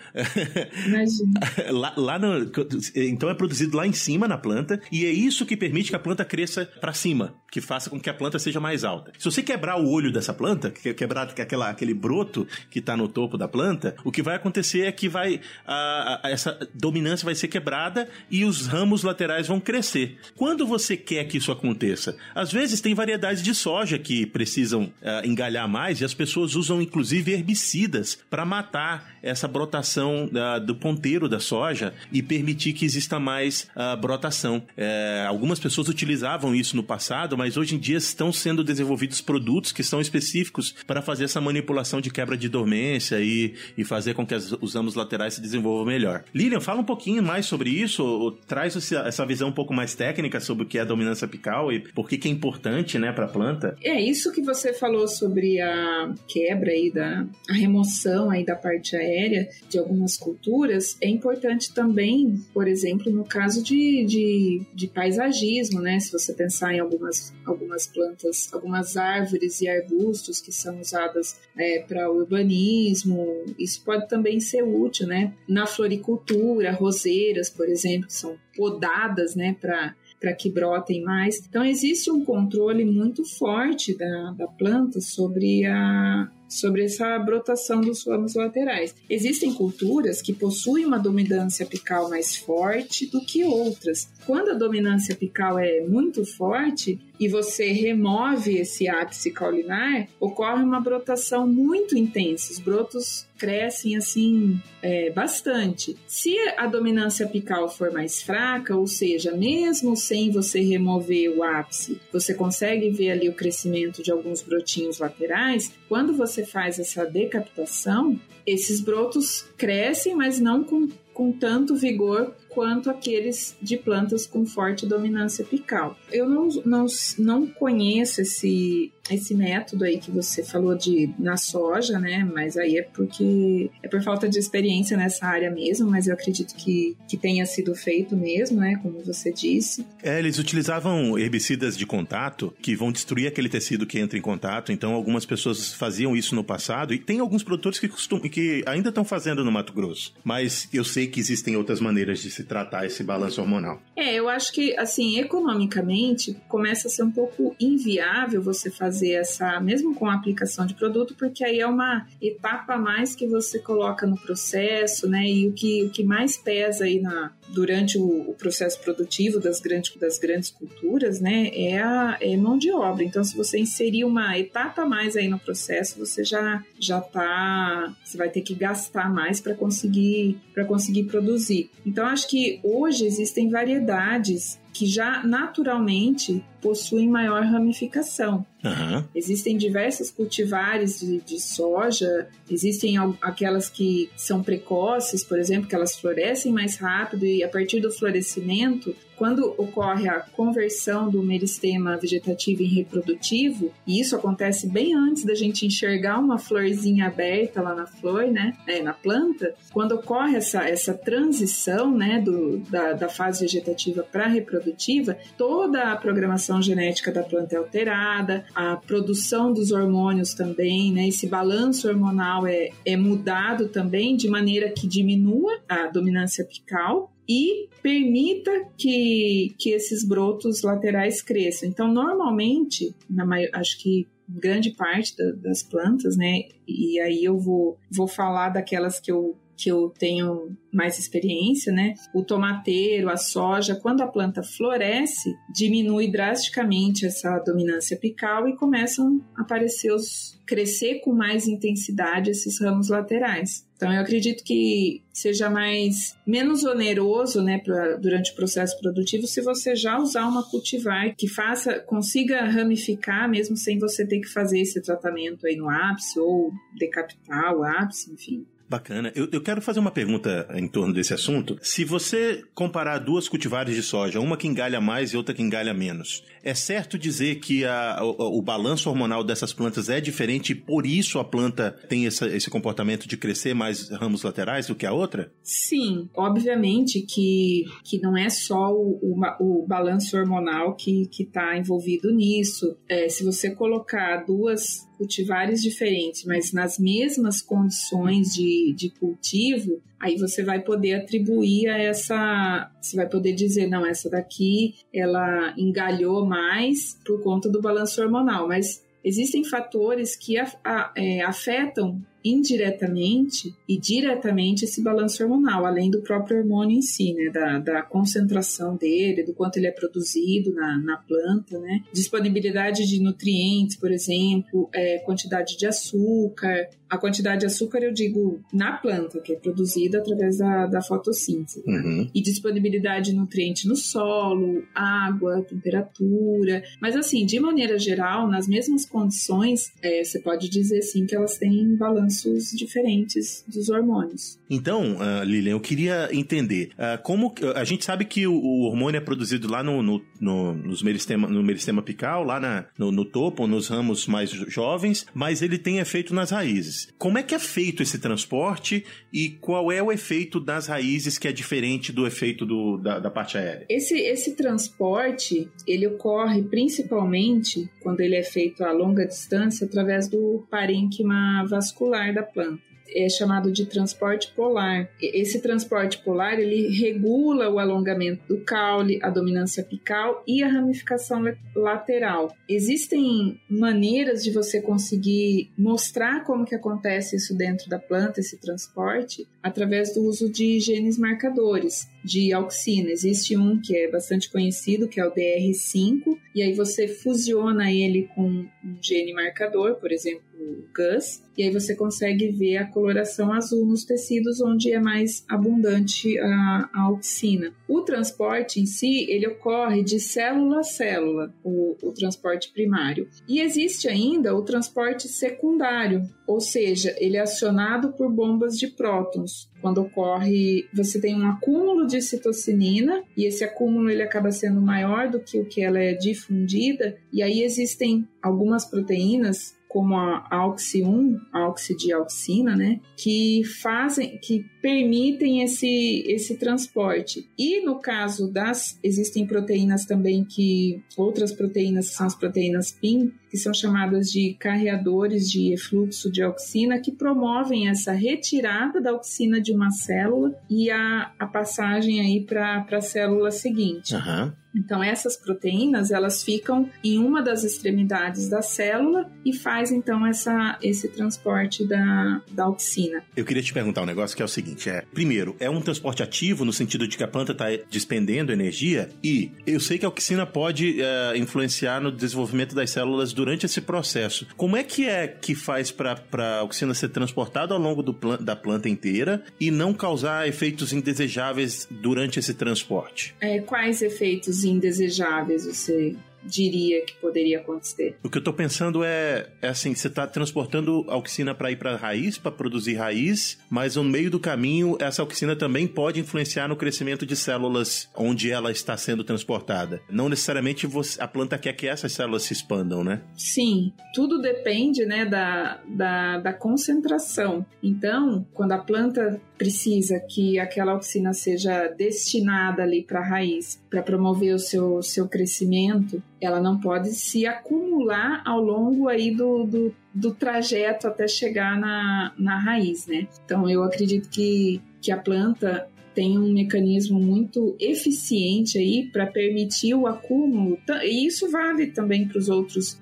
Imagina. 0.86 1.72
lá, 1.72 1.94
lá 1.98 2.20
no... 2.20 2.52
Então 2.96 3.30
é 3.30 3.34
produzido 3.34 3.76
lá 3.76 3.86
em 3.86 3.94
cima 3.94 4.28
na 4.28 4.38
planta, 4.38 4.80
e 4.92 5.06
é 5.06 5.10
isso 5.10 5.46
que 5.46 5.58
permite 5.58 5.90
que 5.90 5.96
a 5.96 6.00
planta 6.00 6.24
cresça 6.24 6.66
para 6.80 6.94
cima, 6.94 7.36
que 7.52 7.62
faça 7.62 7.90
com 7.90 8.00
que 8.00 8.10
a 8.10 8.14
planta 8.14 8.40
seja 8.40 8.60
mais 8.60 8.84
alta. 8.84 9.12
Se 9.18 9.26
você 9.26 9.42
quebrar 9.42 9.80
o 9.80 9.90
olho 9.90 10.12
dessa 10.12 10.34
planta, 10.34 10.72
quebrar 10.72 11.24
aquela, 11.24 11.70
aquele 11.70 11.94
broto 11.94 12.48
que 12.70 12.80
está 12.80 12.96
no 12.96 13.08
topo 13.08 13.38
da 13.38 13.48
planta, 13.48 13.96
o 14.04 14.12
que 14.12 14.22
vai 14.22 14.36
acontecer 14.36 14.86
é 14.86 14.92
que 14.92 15.10
vai 15.10 15.42
a, 15.66 16.22
a, 16.24 16.30
essa 16.30 16.58
dominância 16.74 17.26
vai 17.26 17.36
ser 17.36 17.48
quebrada 17.48 18.08
e 18.30 18.44
os 18.44 18.68
ramos 18.68 19.04
laterais 19.04 19.48
vão 19.48 19.60
crescer. 19.60 20.18
Quando 20.36 20.66
você 20.66 20.96
quer 20.96 21.26
que 21.26 21.38
isso 21.38 21.52
aconteça? 21.52 22.18
Às 22.34 22.52
vezes 22.52 22.82
tem 22.82 22.94
variedades 22.94 23.42
de 23.42 23.54
soja 23.54 23.98
que 23.98 24.26
precisam 24.26 24.84
uh, 24.84 25.26
engalhar 25.26 25.68
mais 25.68 26.02
e 26.02 26.06
as 26.06 26.14
pessoas 26.14 26.56
usam 26.56 26.82
inclusive 26.82 27.32
herbicidas 27.32 28.18
para 28.30 28.46
matar 28.46 29.18
essa 29.22 29.48
brotação 29.48 30.26
uh, 30.26 30.60
do 30.60 30.76
ponteiro 30.76 31.28
da 31.28 31.40
soja 31.40 31.94
e 32.12 32.22
permitir 32.22 32.74
que 32.74 32.86
exista 32.86 33.20
mais 33.20 33.68
uh, 33.76 33.98
brotação. 34.00 34.64
É, 34.76 35.26
algumas 35.28 35.60
pessoas 35.60 35.90
utilizavam 35.90 36.56
isso 36.56 36.76
no 36.76 36.84
passado, 36.84 37.38
mas 37.38 37.58
hoje 37.58 37.76
em 37.76 37.80
dia 37.80 37.98
estão 37.98 38.32
sendo 38.32 38.64
desenvolvidos 38.64 39.22
produtos 39.22 39.72
que 39.72 39.84
são 39.84 40.00
específicos 40.00 40.74
para 40.86 41.02
fazer 41.02 41.26
essa 41.26 41.42
manipulação 41.42 42.00
de 42.00 42.10
quebra 42.10 42.38
de 42.38 42.48
dormência 42.48 43.20
e, 43.20 43.56
e 43.78 43.84
fazer 43.84 44.14
com 44.14 44.26
que 44.26 44.34
as, 44.34 44.52
os 44.54 44.76
ramos 44.76 44.96
laterais 44.96 45.34
se 45.36 45.42
desenvolvam 45.42 45.86
melhor. 45.86 46.24
Lilian, 46.34 46.60
fala 46.60 46.82
um 46.82 46.86
pouquinho 46.86 47.22
mais 47.22 47.46
sobre 47.46 47.70
isso, 47.70 48.04
ou, 48.04 48.22
ou 48.22 48.32
traz 48.32 48.76
essa 48.92 49.26
visão 49.26 49.50
um 49.50 49.54
pouco 49.54 49.74
mais 49.74 49.96
técnica 49.96 50.40
sobre 50.40 50.64
o 50.64 50.68
que 50.68 50.78
é 50.78 50.86
dominância 50.86 51.26
apical 51.26 51.72
e 51.72 51.80
por 51.80 52.07
que, 52.08 52.18
que 52.18 52.28
é 52.28 52.32
importante 52.32 52.98
né, 52.98 53.12
para 53.12 53.26
a 53.26 53.30
planta. 53.30 53.76
É 53.84 54.00
isso 54.00 54.32
que 54.32 54.42
você 54.42 54.74
falou 54.74 55.08
sobre 55.08 55.60
a 55.62 56.14
quebra 56.28 56.72
aí 56.72 56.92
da 56.92 57.26
a 57.50 57.54
remoção 57.54 58.30
aí 58.30 58.46
da 58.46 58.56
parte 58.56 58.96
aérea 58.96 59.50
de 59.70 59.78
algumas 59.78 60.18
culturas, 60.18 60.98
é 61.02 61.08
importante 61.08 61.74
também, 61.74 62.36
por 62.54 62.68
exemplo, 62.68 63.12
no 63.12 63.24
caso 63.24 63.64
de, 63.64 64.06
de, 64.06 64.62
de 64.74 64.88
paisagismo, 64.88 65.82
né? 65.82 66.00
Se 66.00 66.12
você 66.12 66.34
pensar 66.34 66.74
em 66.74 66.80
algumas, 66.80 67.34
algumas 67.46 67.88
plantas, 67.88 68.50
algumas 68.54 68.98
árvores 68.98 69.62
e 69.62 69.68
arbustos 69.68 70.42
que 70.42 70.52
são 70.52 70.80
usadas 70.80 71.40
é, 71.58 71.80
para 71.80 72.12
urbanismo, 72.12 73.46
isso 73.58 73.84
pode 73.84 74.08
também 74.08 74.40
ser 74.40 74.64
útil, 74.64 75.08
né? 75.08 75.34
Na 75.48 75.66
floricultura, 75.66 76.72
roseiras, 76.72 77.50
por 77.50 77.68
exemplo, 77.68 78.08
que 78.08 78.14
são 78.14 78.38
podadas, 78.56 79.36
né, 79.36 79.56
para 79.62 79.96
para 80.20 80.34
que 80.34 80.50
brotem 80.50 81.04
mais. 81.04 81.46
Então, 81.48 81.64
existe 81.64 82.10
um 82.12 82.24
controle 82.24 82.84
muito 82.86 83.24
forte 83.38 83.96
da, 83.96 84.32
da 84.32 84.48
planta 84.48 85.00
sobre 85.00 85.66
a, 85.66 86.30
sobre 86.50 86.86
essa 86.86 87.18
brotação 87.20 87.82
dos 87.82 88.06
ramos 88.06 88.36
laterais. 88.36 88.96
Existem 89.10 89.54
culturas 89.54 90.22
que 90.22 90.34
possuem 90.34 90.86
uma 90.86 90.98
dominância 90.98 91.66
apical 91.66 92.10
mais 92.10 92.36
forte 92.36 93.06
do 93.08 93.22
que 93.22 93.44
outras. 93.44 94.10
Quando 94.26 94.52
a 94.52 94.56
dominância 94.56 95.14
apical 95.14 95.60
é 95.60 95.82
muito 95.82 96.26
forte 96.26 97.00
e 97.20 97.28
você 97.28 97.72
remove 97.72 98.58
esse 98.58 98.88
ápice 98.88 99.32
caulinar, 99.32 100.08
ocorre 100.20 100.64
uma 100.64 100.80
brotação 100.80 101.48
muito 101.48 101.98
intensa. 101.98 102.52
Os 102.52 102.60
brotos 102.60 103.28
crescem 103.38 103.96
assim 103.96 104.60
é, 104.82 105.10
bastante. 105.12 105.96
Se 106.08 106.36
a 106.58 106.68
dominância 106.68 107.26
apical 107.26 107.70
for 107.70 107.92
mais 107.92 108.22
fraca, 108.22 108.76
ou 108.76 108.88
seja, 108.88 109.36
mesmo 109.36 109.96
sem 109.96 110.32
você 110.32 110.60
remover 110.60 111.38
o 111.38 111.44
ápice, 111.44 112.00
você 112.12 112.34
consegue 112.34 112.90
ver 112.90 113.12
ali 113.12 113.30
o 113.30 113.34
crescimento 113.34 114.02
de 114.04 114.12
alguns 114.12 114.42
brotinhos 114.42 115.00
laterais. 115.00 115.72
Quando 115.88 116.14
você 116.14 116.46
faz 116.46 116.80
essa 116.80 117.06
decapitação, 117.06 118.20
esses 118.46 118.80
brotos 118.80 119.46
crescem, 119.58 120.16
mas 120.16 120.40
não 120.40 120.64
com, 120.64 120.88
com 121.14 121.32
tanto 121.32 121.76
vigor 121.76 122.34
quanto 122.58 122.90
aqueles 122.90 123.56
de 123.62 123.78
plantas 123.78 124.26
com 124.26 124.44
forte 124.44 124.88
dominância 124.88 125.46
apical. 125.46 125.96
Eu 126.12 126.28
não, 126.28 126.48
não, 126.66 126.88
não 127.20 127.46
conheço 127.46 128.22
esse, 128.22 128.92
esse 129.10 129.34
método 129.34 129.84
aí 129.84 129.98
que 129.98 130.12
você 130.12 130.44
falou 130.44 130.76
de 130.76 131.10
na 131.18 131.38
soja, 131.38 132.00
né? 132.00 132.28
Mas 132.34 132.58
aí 132.58 132.78
é 132.78 132.84
porque 132.84 133.70
é 133.82 133.88
por 133.88 134.02
falta 134.02 134.28
de 134.28 134.38
experiência 134.38 134.98
nessa 134.98 135.26
área 135.26 135.52
mesmo, 135.52 135.90
mas 135.90 136.08
eu 136.08 136.14
acredito 136.14 136.56
que, 136.56 136.96
que 137.08 137.18
tenha 137.18 137.46
sido 137.46 137.74
feito 137.76 138.16
mesmo, 138.16 138.60
né? 138.60 138.80
Como 138.82 139.00
você 139.02 139.32
disse. 139.32 139.86
É, 140.02 140.20
eles 140.20 140.38
utilizavam 140.38 141.18
herbicidas 141.18 141.78
de 141.78 141.86
contato 141.86 142.54
que 142.62 142.76
vão 142.76 142.92
destruir 142.92 143.28
aquele 143.28 143.50
tecido 143.50 143.86
que 143.86 144.00
entra 144.00 144.18
em 144.18 144.22
contato. 144.22 144.72
Então, 144.72 144.94
algumas 144.94 145.26
pessoas 145.26 145.74
faziam 145.74 146.16
isso 146.16 146.36
no 146.36 146.44
passado 146.44 146.94
e 146.94 147.00
tem 147.00 147.20
alguns 147.20 147.44
produtores 147.44 147.80
que, 147.80 147.88
costumam, 147.88 148.28
que 148.30 148.64
ainda 148.66 148.90
estão 148.90 149.04
fazendo 149.04 149.44
no 149.44 149.52
Mato 149.52 149.74
Grosso. 149.74 150.14
Mas 150.24 150.68
eu 150.74 150.84
sei 150.84 151.08
que 151.08 151.20
existem 151.20 151.56
outras 151.56 151.80
maneiras 151.80 152.20
de 152.20 152.30
se 152.30 152.44
tratar 152.44 152.86
esse 152.86 153.04
balanço 153.04 153.42
hormonal. 153.42 153.82
É, 153.96 154.16
eu 154.16 154.30
acho 154.30 154.52
que, 154.52 154.78
assim, 154.78 155.20
economicamente, 155.20 156.38
começa 156.48 156.88
a 156.88 156.92
ser 156.92 157.04
um 157.04 157.12
pouco 157.12 157.56
inviável 157.60 158.42
você 158.42 158.70
fazer 158.70 158.97
essa, 159.04 159.60
mesmo 159.60 159.96
com 159.96 160.08
a 160.08 160.14
aplicação 160.14 160.66
de 160.66 160.74
produto, 160.74 161.16
porque 161.18 161.44
aí 161.44 161.60
é 161.60 161.68
uma 161.68 162.08
etapa 162.22 162.74
a 162.74 162.78
mais 162.78 163.16
que 163.16 163.28
você 163.28 163.60
coloca 163.60 164.06
no 164.06 164.18
processo, 164.18 165.08
né? 165.08 165.26
E 165.28 165.48
o 165.48 165.54
que, 165.54 165.84
o 165.84 165.90
que 165.90 166.04
mais 166.04 166.38
pesa 166.38 166.86
aí 166.86 167.00
na, 167.00 167.32
durante 167.50 167.98
o, 167.98 168.30
o 168.30 168.34
processo 168.34 168.80
produtivo 168.80 169.40
das 169.40 169.60
grandes, 169.60 169.96
das 169.96 170.20
grandes 170.20 170.50
culturas, 170.50 171.20
né? 171.20 171.50
É 171.54 171.82
a 171.82 172.18
é 172.20 172.36
mão 172.38 172.58
de 172.58 172.72
obra. 172.72 173.04
Então, 173.04 173.24
se 173.24 173.36
você 173.36 173.60
inserir 173.60 174.04
uma 174.04 174.38
etapa 174.38 174.84
a 174.84 174.86
mais 174.86 175.16
aí 175.16 175.28
no 175.28 175.40
processo, 175.40 175.98
você 175.98 176.24
já, 176.24 176.64
já 176.80 177.02
tá. 177.02 177.96
Você 178.04 178.18
vai 178.18 178.30
ter 178.30 178.42
que 178.42 178.54
gastar 178.54 179.12
mais 179.14 179.40
para 179.42 179.54
conseguir, 179.54 180.40
conseguir 180.68 181.04
produzir. 181.04 181.70
Então, 181.86 182.06
acho 182.06 182.28
que 182.28 182.60
hoje 182.64 183.06
existem 183.06 183.50
variedades 183.50 184.60
que 184.74 184.86
já 184.86 185.24
naturalmente 185.24 186.44
possuem 186.68 187.08
maior 187.08 187.44
ramificação. 187.44 188.46
Uhum. 188.62 189.04
Existem 189.16 189.56
diversas 189.56 190.12
cultivares 190.12 191.00
de, 191.00 191.22
de, 191.22 191.40
soja, 191.40 192.28
existem 192.50 192.96
aquelas 193.22 193.70
que 193.70 194.10
são 194.18 194.44
precoces, 194.44 195.24
por 195.24 195.40
exemplo, 195.40 195.70
que 195.70 195.76
elas 195.76 195.96
florescem 195.96 196.52
mais 196.52 196.76
rápido 196.76 197.26
e 197.26 197.42
a 197.42 197.48
partir 197.48 197.80
do 197.80 197.90
florescimento, 197.92 198.94
quando 199.16 199.56
ocorre 199.58 200.08
a 200.08 200.20
conversão 200.20 201.10
do 201.10 201.24
meristema 201.24 201.98
vegetativo 201.98 202.62
em 202.62 202.68
reprodutivo, 202.68 203.72
e 203.86 204.00
isso 204.00 204.16
acontece 204.16 204.68
bem 204.68 204.94
antes 204.94 205.24
da 205.24 205.34
gente 205.34 205.66
enxergar 205.66 206.20
uma 206.20 206.38
florzinha 206.38 207.08
aberta 207.08 207.62
lá 207.62 207.74
na 207.74 207.88
flor, 207.88 208.28
né, 208.28 208.56
é, 208.68 208.82
na 208.82 208.94
planta, 208.94 209.56
quando 209.72 209.94
ocorre 209.94 210.36
essa, 210.36 210.68
essa 210.70 210.94
transição, 210.94 211.96
né, 211.96 212.22
do, 212.22 212.60
da, 212.70 212.94
da 212.94 213.10
fase 213.10 213.42
vegetativa 213.42 214.04
para 214.04 214.28
reprodutiva, 214.28 215.18
toda 215.36 215.92
a 215.92 215.96
programação 215.96 216.57
genética 216.62 217.12
da 217.12 217.24
planta 217.24 217.56
é 217.56 217.58
alterada, 217.58 218.46
a 218.54 218.76
produção 218.76 219.54
dos 219.54 219.72
hormônios 219.72 220.34
também, 220.34 220.92
né? 220.92 221.08
Esse 221.08 221.28
balanço 221.28 221.88
hormonal 221.88 222.46
é, 222.48 222.70
é 222.86 222.96
mudado 222.96 223.70
também 223.70 224.16
de 224.16 224.30
maneira 224.30 224.70
que 224.70 224.88
diminua 224.88 225.60
a 225.68 225.88
dominância 225.88 226.44
apical 226.44 227.12
e 227.28 227.68
permita 227.82 228.52
que, 228.78 229.54
que 229.58 229.72
esses 229.72 230.04
brotos 230.04 230.62
laterais 230.62 231.22
cresçam. 231.22 231.68
Então, 231.68 231.92
normalmente, 231.92 232.96
na 233.10 233.26
maior, 233.26 233.50
acho 233.54 233.78
que 233.80 234.08
grande 234.28 234.72
parte 234.72 235.16
da, 235.18 235.32
das 235.32 235.64
plantas, 235.64 236.18
né? 236.18 236.44
E 236.68 237.00
aí 237.00 237.24
eu 237.24 237.38
vou, 237.38 237.78
vou 237.90 238.08
falar 238.08 238.50
daquelas 238.50 239.00
que 239.00 239.12
eu 239.12 239.36
que 239.58 239.70
eu 239.70 239.92
tenho 239.98 240.56
mais 240.72 241.00
experiência, 241.00 241.74
né? 241.74 241.96
O 242.14 242.24
tomateiro, 242.24 243.10
a 243.10 243.18
soja, 243.18 243.76
quando 243.76 244.02
a 244.02 244.08
planta 244.08 244.44
floresce, 244.44 245.36
diminui 245.54 246.12
drasticamente 246.12 247.06
essa 247.06 247.40
dominância 247.40 247.98
apical 247.98 248.48
e 248.48 248.56
começam 248.56 249.20
a 249.36 249.42
aparecer 249.42 249.92
os 249.92 250.38
crescer 250.48 251.02
com 251.02 251.14
mais 251.14 251.46
intensidade 251.46 252.32
esses 252.32 252.60
ramos 252.62 252.88
laterais. 252.88 253.68
Então 253.76 253.94
eu 253.94 254.02
acredito 254.02 254.44
que 254.44 255.04
seja 255.14 255.50
mais 255.50 256.18
menos 256.26 256.64
oneroso, 256.64 257.44
né, 257.44 257.60
pra, 257.60 257.98
durante 257.98 258.32
o 258.32 258.36
processo 258.36 258.80
produtivo 258.80 259.28
se 259.28 259.42
você 259.42 259.76
já 259.76 260.00
usar 260.00 260.26
uma 260.26 260.50
cultivar 260.50 261.14
que 261.16 261.28
faça 261.28 261.80
consiga 261.82 262.46
ramificar 262.46 263.30
mesmo 263.30 263.58
sem 263.58 263.78
você 263.78 264.08
ter 264.08 264.20
que 264.20 264.28
fazer 264.28 264.62
esse 264.62 264.82
tratamento 264.82 265.46
aí 265.46 265.56
no 265.56 265.70
ápice 265.70 266.18
ou 266.20 266.52
decapitar 266.80 267.54
o 267.54 267.64
ápice, 267.64 268.12
enfim. 268.12 268.46
Bacana. 268.70 269.14
Eu, 269.16 269.30
eu 269.32 269.42
quero 269.42 269.62
fazer 269.62 269.80
uma 269.80 269.92
pergunta 269.92 270.46
em 270.54 270.68
torno 270.68 270.94
desse 270.94 271.14
assunto. 271.14 271.58
Se 271.62 271.86
você 271.86 272.44
comparar 272.54 272.98
duas 273.00 273.30
cultivares 273.30 273.74
de 273.74 273.82
soja, 273.82 274.20
uma 274.20 274.36
que 274.36 274.48
engalha 274.48 274.82
mais 274.82 275.12
e 275.12 275.18
outra 275.18 275.34
que 275.34 275.42
engalha 275.42 275.74
menos, 275.74 276.24
é 276.44 276.54
certo 276.54 276.98
dizer 276.98 277.36
que 277.36 277.64
a, 277.64 278.00
o, 278.02 278.38
o, 278.38 278.42
balanço 278.42 278.90
hormonal 278.90 279.24
dessas 279.24 279.54
plantas 279.54 279.90
é 279.90 280.02
diferente 280.02 280.52
e 280.52 280.56
por 280.56 280.86
isso 280.86 281.18
a 281.18 281.24
planta 281.24 281.72
tem 281.88 282.08
essa, 282.08 282.28
esse 282.28 282.50
comportamento 282.50 283.08
de 283.08 283.16
crescer 283.16 283.54
mais 283.54 283.90
ramos 283.90 284.24
laterais 284.24 284.68
do 284.68 284.76
que 284.76 284.86
a 284.86 284.92
outra? 284.92 285.32
Sim, 285.42 286.10
obviamente 286.14 287.02
que, 287.02 287.66
que 287.86 288.00
não 288.02 288.18
é 288.18 288.30
só 288.30 288.74
o, 288.74 289.00
o, 289.02 289.64
o 289.64 289.68
balanço 289.68 290.18
hormonal 290.18 290.76
que 290.76 291.08
está 291.20 291.58
envolvido 291.58 292.14
nisso. 292.14 292.78
É, 292.90 293.08
se 293.08 293.24
você 293.24 293.52
colocar 293.52 294.26
duas 294.26 294.87
cultivares 294.98 295.62
diferentes, 295.62 296.26
mas 296.26 296.52
nas 296.52 296.80
mesmas 296.80 297.42
condições 297.42 298.34
de, 298.34 298.74
de 298.76 298.90
cultivo, 298.90 299.82
aí 300.00 300.18
você 300.18 300.44
vai 300.44 300.62
poder 300.62 300.96
atribuir 300.96 301.70
a 301.70 301.78
essa. 301.78 302.72
Você 302.82 302.96
vai 302.96 303.08
poder 303.08 303.34
dizer, 303.34 303.68
não, 303.68 303.86
essa 303.86 304.10
daqui 304.10 304.76
ela 304.94 305.54
engalhou 305.58 306.26
mais 306.26 306.98
por 307.06 307.22
conta 307.22 307.50
do 307.50 307.62
balanço 307.62 308.02
hormonal, 308.02 308.48
mas 308.48 308.84
existem 309.04 309.44
fatores 309.44 310.16
que 310.16 310.36
é, 310.38 311.22
afetam 311.22 312.02
indiretamente 312.32 313.56
e 313.68 313.80
diretamente 313.80 314.66
esse 314.66 314.84
balanço 314.84 315.24
hormonal, 315.24 315.66
além 315.66 315.90
do 315.90 316.02
próprio 316.02 316.40
hormônio 316.40 316.78
em 316.78 316.82
si, 316.82 317.14
né, 317.14 317.30
da, 317.30 317.60
da 317.60 317.82
concentração 317.82 318.76
dele, 318.76 319.24
do 319.24 319.34
quanto 319.34 319.58
ele 319.58 319.68
é 319.68 319.72
produzido 319.72 320.54
na, 320.54 320.78
na 320.78 320.98
planta, 320.98 321.60
né, 321.60 321.82
disponibilidade 321.94 322.86
de 322.86 323.02
nutrientes, 323.02 323.78
por 323.78 323.92
exemplo, 323.92 324.70
é, 324.74 325.00
quantidade 325.00 325.58
de 325.58 325.66
açúcar, 325.66 326.68
a 326.90 326.98
quantidade 326.98 327.42
de 327.42 327.46
açúcar 327.46 327.80
eu 327.80 327.92
digo 327.92 328.42
na 328.54 328.78
planta, 328.78 329.20
que 329.20 329.34
é 329.34 329.36
produzida 329.36 330.00
através 330.00 330.38
da, 330.38 330.66
da 330.68 330.82
fotossíntese, 330.82 331.62
né? 331.66 331.80
uhum. 331.80 332.10
e 332.14 332.22
disponibilidade 332.22 333.12
de 333.12 333.18
nutriente 333.18 333.68
no 333.68 333.76
solo, 333.76 334.64
água, 334.74 335.44
temperatura, 335.44 336.64
mas 336.82 336.96
assim, 336.96 337.26
de 337.26 337.40
maneira 337.40 337.78
geral, 337.78 338.28
nas 338.28 338.48
mesmas 338.48 338.86
condições, 338.86 339.72
é, 339.82 340.04
você 340.04 340.20
pode 340.20 340.50
dizer 340.50 340.82
sim 340.82 341.06
que 341.06 341.16
elas 341.16 341.38
têm 341.38 341.76
balanço 341.76 342.17
balanços 342.18 342.52
diferentes 342.52 343.44
dos 343.48 343.70
hormônios. 343.70 344.40
Então, 344.50 344.98
uh, 344.98 345.24
Lilian, 345.24 345.54
eu 345.54 345.60
queria 345.60 346.10
entender 346.12 346.70
uh, 346.74 347.02
como 347.04 347.34
a 347.56 347.64
gente 347.64 347.86
sabe 347.86 348.06
que 348.06 348.26
o, 348.26 348.34
o 348.34 348.62
hormônio 348.64 348.98
é 348.98 349.02
produzido 349.02 349.50
lá 349.50 349.62
no, 349.62 349.84
no, 349.84 350.02
no, 350.20 350.54
nos 350.54 350.82
meristema, 350.82 351.28
no 351.28 351.44
meristema 351.44 351.82
apical, 351.82 352.24
lá 352.24 352.40
na, 352.40 352.66
no, 352.78 352.92
no 352.92 353.06
topo, 353.06 353.46
nos 353.46 353.68
ramos 353.68 354.08
mais 354.08 354.30
jovens, 354.30 355.06
mas 355.14 355.42
ele 355.42 355.58
tem 355.58 355.80
efeito 355.80 356.14
nas 356.14 356.32
raízes. 356.32 356.88
Como 356.98 357.18
é 357.18 357.24
que 357.24 357.36
é 357.36 357.40
feito 357.40 357.84
esse 357.84 358.00
transporte 358.00 358.86
e 359.12 359.30
qual 359.30 359.72
é 359.72 359.82
o 359.82 359.92
efeito 359.92 360.40
das 360.40 360.68
raízes 360.68 361.18
que 361.18 361.28
é 361.28 361.32
diferente 361.32 361.92
do 361.92 362.08
efeito 362.08 362.46
do, 362.46 362.78
da, 362.78 363.00
da 363.00 363.12
parte 363.12 363.38
aérea? 363.38 363.66
Esse, 363.70 363.98
esse 364.00 364.36
transporte, 364.36 365.50
ele 365.68 365.88
ocorre 365.88 366.42
principalmente 366.44 367.70
quando 367.82 368.02
ele 368.02 368.16
é 368.16 368.24
feito 368.24 368.64
a 368.64 368.72
longa 368.72 369.06
distância 369.06 369.66
através 369.66 370.08
do 370.08 370.46
parênquima 370.50 371.46
vascular 371.46 371.97
da 372.14 372.24
planta 372.24 372.68
é 372.90 373.10
chamado 373.10 373.52
de 373.52 373.66
transporte 373.66 374.32
polar. 374.34 374.90
Esse 375.02 375.42
transporte 375.42 376.00
polar 376.00 376.40
ele 376.40 376.70
regula 376.70 377.50
o 377.50 377.60
alongamento 377.60 378.22
do 378.28 378.42
caule, 378.42 379.00
a 379.04 379.10
dominância 379.10 379.62
apical 379.62 380.24
e 380.28 380.44
a 380.44 380.48
ramificação 380.48 381.24
lateral. 381.56 382.36
Existem 382.48 383.40
maneiras 383.50 384.24
de 384.24 384.32
você 384.32 384.62
conseguir 384.62 385.52
mostrar 385.58 386.24
como 386.24 386.46
que 386.46 386.56
acontece 386.56 387.16
isso 387.16 387.36
dentro 387.36 387.70
da 387.70 387.80
planta, 387.80 388.20
esse 388.20 388.38
transporte, 388.38 389.28
através 389.42 389.94
do 389.94 390.02
uso 390.04 390.32
de 390.32 390.60
genes 390.60 390.98
marcadores 390.98 391.88
de 392.08 392.32
auxina. 392.32 392.90
Existe 392.90 393.36
um 393.36 393.60
que 393.60 393.76
é 393.76 393.92
bastante 393.92 394.32
conhecido, 394.32 394.88
que 394.88 395.00
é 395.00 395.06
o 395.06 395.12
DR5, 395.12 396.18
e 396.34 396.42
aí 396.42 396.54
você 396.54 396.88
fusiona 396.88 397.72
ele 397.72 398.10
com 398.16 398.30
um 398.30 398.78
gene 398.82 399.14
marcador, 399.14 399.76
por 399.76 399.92
exemplo, 399.92 400.22
o 400.40 400.64
GUS, 400.74 401.22
e 401.38 401.44
aí 401.44 401.52
você 401.52 401.76
consegue 401.76 402.30
ver 402.30 402.58
a 402.58 402.68
coloração 402.68 403.34
azul 403.34 403.66
nos 403.66 403.84
tecidos 403.84 404.40
onde 404.40 404.72
é 404.72 404.80
mais 404.80 405.26
abundante 405.28 406.18
a, 406.20 406.70
a 406.74 406.82
auxina. 406.84 407.54
O 407.68 407.82
transporte 407.82 408.60
em 408.60 408.66
si, 408.66 409.06
ele 409.10 409.28
ocorre 409.28 409.84
de 409.84 410.00
célula 410.00 410.60
a 410.60 410.64
célula, 410.64 411.34
o, 411.44 411.76
o 411.82 411.92
transporte 411.92 412.52
primário. 412.54 413.10
E 413.28 413.42
existe 413.42 413.88
ainda 413.88 414.36
o 414.36 414.44
transporte 414.44 415.08
secundário, 415.08 416.04
ou 416.28 416.40
seja, 416.40 416.96
ele 417.00 417.18
é 417.18 417.22
acionado 417.22 417.94
por 417.94 418.12
bombas 418.12 418.58
de 418.58 418.68
prótons. 418.68 419.50
Quando 419.62 419.80
ocorre, 419.80 420.68
você 420.74 421.00
tem 421.00 421.16
um 421.16 421.28
acúmulo 421.28 421.88
de 421.88 422.02
citocinina 422.02 423.04
e 423.16 423.26
esse 423.26 423.44
acúmulo 423.44 423.90
ele 423.90 424.04
acaba 424.04 424.32
sendo 424.32 424.62
maior 424.62 425.10
do 425.10 425.20
que 425.20 425.40
o 425.40 425.46
que 425.46 425.62
ela 425.62 425.80
é 425.80 425.94
difundida, 425.94 426.98
e 427.12 427.24
aí 427.24 427.42
existem 427.42 428.08
algumas 428.22 428.66
proteínas 428.66 429.56
como 429.68 429.96
a 429.96 430.28
AUXI1, 430.32 431.20
a 431.32 431.48
oxidioxina, 431.50 432.56
né, 432.56 432.80
que 432.96 433.44
fazem, 433.62 434.18
que 434.18 434.46
permitem 434.68 435.44
esse, 435.44 436.04
esse 436.08 436.36
transporte. 436.36 437.26
E 437.38 437.62
no 437.62 437.80
caso 437.80 438.30
das, 438.30 438.78
existem 438.84 439.26
proteínas 439.26 439.86
também 439.86 440.26
que, 440.26 440.84
outras 440.98 441.32
proteínas 441.32 441.88
que 441.88 441.96
são 441.96 442.06
as 442.06 442.14
proteínas 442.14 442.70
PIN, 442.70 443.14
que 443.30 443.38
são 443.38 443.54
chamadas 443.54 444.12
de 444.12 444.36
carreadores 444.38 445.32
de 445.32 445.54
efluxo 445.54 446.12
de 446.12 446.22
auxina, 446.22 446.82
que 446.82 446.92
promovem 446.92 447.70
essa 447.70 447.94
retirada 447.94 448.82
da 448.82 448.92
auxina 448.92 449.40
de 449.40 449.54
uma 449.54 449.72
célula 449.72 450.38
e 450.50 450.70
a, 450.70 451.14
a 451.18 451.26
passagem 451.26 452.02
aí 452.02 452.26
para 452.26 452.66
a 452.70 452.82
célula 452.82 453.32
seguinte. 453.32 453.96
Aham. 453.96 454.36
Então 454.58 454.84
essas 454.84 455.16
proteínas 455.16 455.92
elas 455.92 456.24
ficam 456.24 456.68
em 456.84 456.98
uma 456.98 457.22
das 457.22 457.44
extremidades 457.44 458.28
da 458.28 458.42
célula 458.42 459.10
e 459.24 459.32
faz 459.32 459.72
então 459.72 460.06
essa, 460.06 460.58
esse 460.64 460.88
transporte 460.90 461.66
da, 461.66 462.22
da 462.32 462.46
auxina. 462.46 463.04
Eu 463.16 463.24
queria 463.24 463.44
te 463.44 463.54
perguntar 463.54 463.84
um 463.84 463.86
negócio 463.86 464.18
que 464.18 464.22
é 464.22 464.26
o 464.26 464.30
seguinte: 464.30 464.57
é, 464.66 464.84
primeiro, 464.94 465.36
é 465.40 465.50
um 465.50 465.62
transporte 465.62 466.02
ativo 466.02 466.46
no 466.46 466.54
sentido 466.54 466.88
de 466.88 466.98
que 466.98 467.04
a 467.04 467.08
planta 467.08 467.32
está 467.32 467.46
despendendo 467.70 468.32
energia, 468.32 468.90
e 469.04 469.32
eu 469.46 469.60
sei 469.60 469.78
que 469.78 469.86
a 469.86 469.90
auxina 469.90 470.26
pode 470.26 470.82
é, 470.82 471.18
influenciar 471.18 471.82
no 471.82 471.92
desenvolvimento 471.92 472.56
das 472.56 472.70
células 472.70 473.14
durante 473.14 473.46
esse 473.46 473.62
processo. 473.62 474.28
Como 474.36 474.56
é 474.56 474.64
que 474.64 474.86
é 474.86 475.08
que 475.08 475.36
faz 475.36 475.72
para 475.72 476.00
a 476.14 476.40
auxina 476.40 476.74
ser 476.74 476.90
transportada 476.90 477.54
ao 477.54 477.60
longo 477.60 477.84
plan 477.94 478.18
da 478.18 478.36
planta 478.36 478.70
inteira 478.70 479.24
e 479.40 479.52
não 479.52 479.74
causar 479.74 480.28
efeitos 480.28 480.72
indesejáveis 480.72 481.68
durante 481.70 482.20
esse 482.20 482.34
transporte? 482.34 483.16
É, 483.20 483.40
quais 483.40 483.82
efeitos 483.82 484.44
indesejáveis 484.44 485.46
você 485.46 485.96
diria 486.28 486.84
que 486.86 486.94
poderia 486.96 487.40
acontecer. 487.40 487.98
O 488.04 488.10
que 488.10 488.18
eu 488.18 488.24
tô 488.24 488.34
pensando 488.34 488.84
é, 488.84 489.28
é 489.42 489.50
assim, 489.50 489.74
você 489.74 489.90
tá 489.90 490.06
transportando 490.06 490.86
auxina 490.88 491.34
para 491.34 491.52
ir 491.52 491.58
para 491.58 491.76
raiz, 491.76 492.18
para 492.18 492.32
produzir 492.32 492.76
raiz, 492.76 493.38
mas 493.50 493.76
no 493.76 493.84
meio 493.84 494.12
do 494.12 494.20
caminho 494.20 494.78
essa 494.80 495.02
auxina 495.02 495.36
também 495.36 495.68
pode 495.68 496.00
influenciar 496.00 496.48
no 496.48 496.56
crescimento 496.56 497.06
de 497.06 497.16
células 497.16 497.90
onde 497.96 498.32
ela 498.32 498.52
está 498.52 498.76
sendo 498.78 499.04
transportada. 499.04 499.82
Não 499.90 500.10
necessariamente 500.10 500.68
você, 500.68 501.02
a 501.02 501.08
planta 501.08 501.38
quer 501.38 501.54
que 501.54 501.68
essas 501.68 501.92
células 501.92 502.24
se 502.24 502.34
expandam, 502.34 502.84
né? 502.84 503.02
Sim, 503.16 503.74
tudo 503.94 504.22
depende, 504.22 504.86
né, 504.86 505.06
da, 505.06 505.62
da, 505.68 506.20
da 506.20 506.34
concentração. 506.34 507.46
Então, 507.62 508.26
quando 508.34 508.52
a 508.52 508.58
planta 508.58 509.22
precisa 509.38 510.00
que 510.00 510.40
aquela 510.40 510.74
auxina 510.74 511.14
seja 511.14 511.68
destinada 511.68 512.64
ali 512.64 512.84
para 512.84 513.00
a 513.00 513.08
raiz, 513.08 513.62
para 513.70 513.84
promover 513.84 514.34
o 514.34 514.40
seu, 514.40 514.82
seu 514.82 515.08
crescimento, 515.08 516.02
ela 516.20 516.42
não 516.42 516.60
pode 516.60 516.90
se 516.90 517.26
acumular 517.26 518.22
ao 518.26 518.42
longo 518.42 518.88
aí 518.88 519.16
do, 519.16 519.44
do, 519.44 519.76
do 519.94 520.14
trajeto 520.14 520.88
até 520.88 521.08
chegar 521.08 521.58
na, 521.58 522.14
na 522.18 522.40
raiz, 522.40 522.88
né? 522.88 523.08
Então 523.24 523.50
eu 523.50 523.64
acredito 523.64 524.10
que, 524.10 524.62
que 524.82 524.92
a 524.92 524.98
planta 524.98 525.70
tem 525.98 526.16
um 526.16 526.32
mecanismo 526.32 527.00
muito 527.00 527.58
eficiente 527.60 528.60
aí 528.60 528.88
para 528.94 529.08
permitir 529.08 529.74
o 529.74 529.88
acúmulo, 529.88 530.60
e 530.84 531.08
isso 531.08 531.28
vale 531.32 531.72
também 531.72 532.08
para 532.08 532.20
os 532.20 532.30
outros 532.30 532.80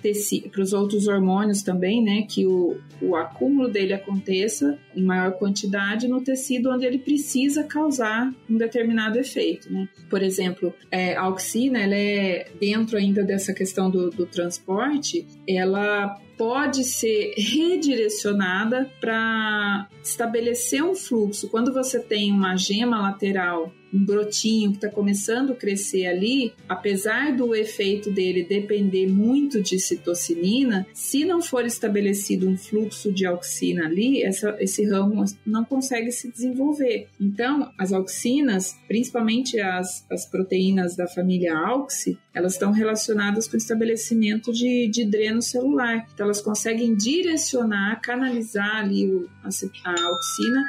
para 0.51 0.61
os 0.61 0.73
outros 0.73 1.07
hormônios 1.07 1.63
também, 1.63 2.03
né? 2.03 2.23
Que 2.23 2.45
o, 2.45 2.75
o 3.01 3.15
acúmulo 3.15 3.69
dele 3.69 3.93
aconteça 3.93 4.77
em 4.93 5.01
maior 5.01 5.31
quantidade 5.31 6.09
no 6.09 6.21
tecido 6.21 6.69
onde 6.69 6.85
ele 6.85 6.97
precisa 6.97 7.63
causar 7.63 8.35
um 8.49 8.57
determinado 8.57 9.17
efeito, 9.17 9.71
né? 9.71 9.87
Por 10.09 10.21
exemplo, 10.21 10.73
é, 10.91 11.15
a 11.15 11.21
auxina, 11.21 11.79
ela 11.79 11.95
é 11.95 12.47
dentro 12.59 12.97
ainda 12.97 13.23
dessa 13.23 13.53
questão 13.53 13.89
do, 13.89 14.09
do 14.09 14.25
transporte, 14.25 15.25
ela 15.47 16.19
pode 16.37 16.83
ser 16.83 17.33
redirecionada 17.37 18.91
para 18.99 19.87
estabelecer 20.03 20.83
um 20.83 20.95
fluxo. 20.95 21.49
Quando 21.49 21.73
você 21.73 21.99
tem 21.99 22.31
uma 22.31 22.55
gema 22.55 23.01
lateral 23.01 23.71
um 23.95 24.05
brotinho 24.05 24.71
que 24.71 24.77
está 24.77 24.89
começando 24.89 25.53
a 25.53 25.55
crescer 25.55 26.05
ali, 26.05 26.53
apesar 26.67 27.35
do 27.35 27.55
efeito 27.55 28.11
dele 28.11 28.43
depender 28.43 29.07
muito 29.07 29.61
de 29.61 29.79
citocinina, 29.79 30.85
se 30.93 31.23
não 31.23 31.41
for 31.41 31.65
estabelecido 31.65 32.49
um 32.49 32.57
fluxo 32.57 33.11
de 33.11 33.25
auxina 33.25 33.85
ali, 33.85 34.21
essa, 34.21 34.55
esse 34.59 34.85
ramo 34.85 35.23
não 35.45 35.63
consegue 35.63 36.11
se 36.11 36.29
desenvolver. 36.29 37.07
Então, 37.19 37.71
as 37.77 37.93
auxinas, 37.93 38.77
principalmente 38.87 39.59
as, 39.59 40.05
as 40.11 40.25
proteínas 40.25 40.95
da 40.95 41.07
família 41.07 41.57
AUXI, 41.57 42.17
elas 42.33 42.53
estão 42.53 42.71
relacionadas 42.71 43.47
com 43.47 43.53
o 43.53 43.57
estabelecimento 43.57 44.51
de, 44.51 44.89
de 44.89 45.05
dreno 45.05 45.41
celular. 45.41 46.05
Então, 46.13 46.25
elas 46.25 46.41
conseguem 46.41 46.95
direcionar, 46.95 48.01
canalizar 48.01 48.77
ali 48.77 49.09
o, 49.09 49.29
a, 49.41 49.47
a 49.47 50.03
auxina 50.03 50.63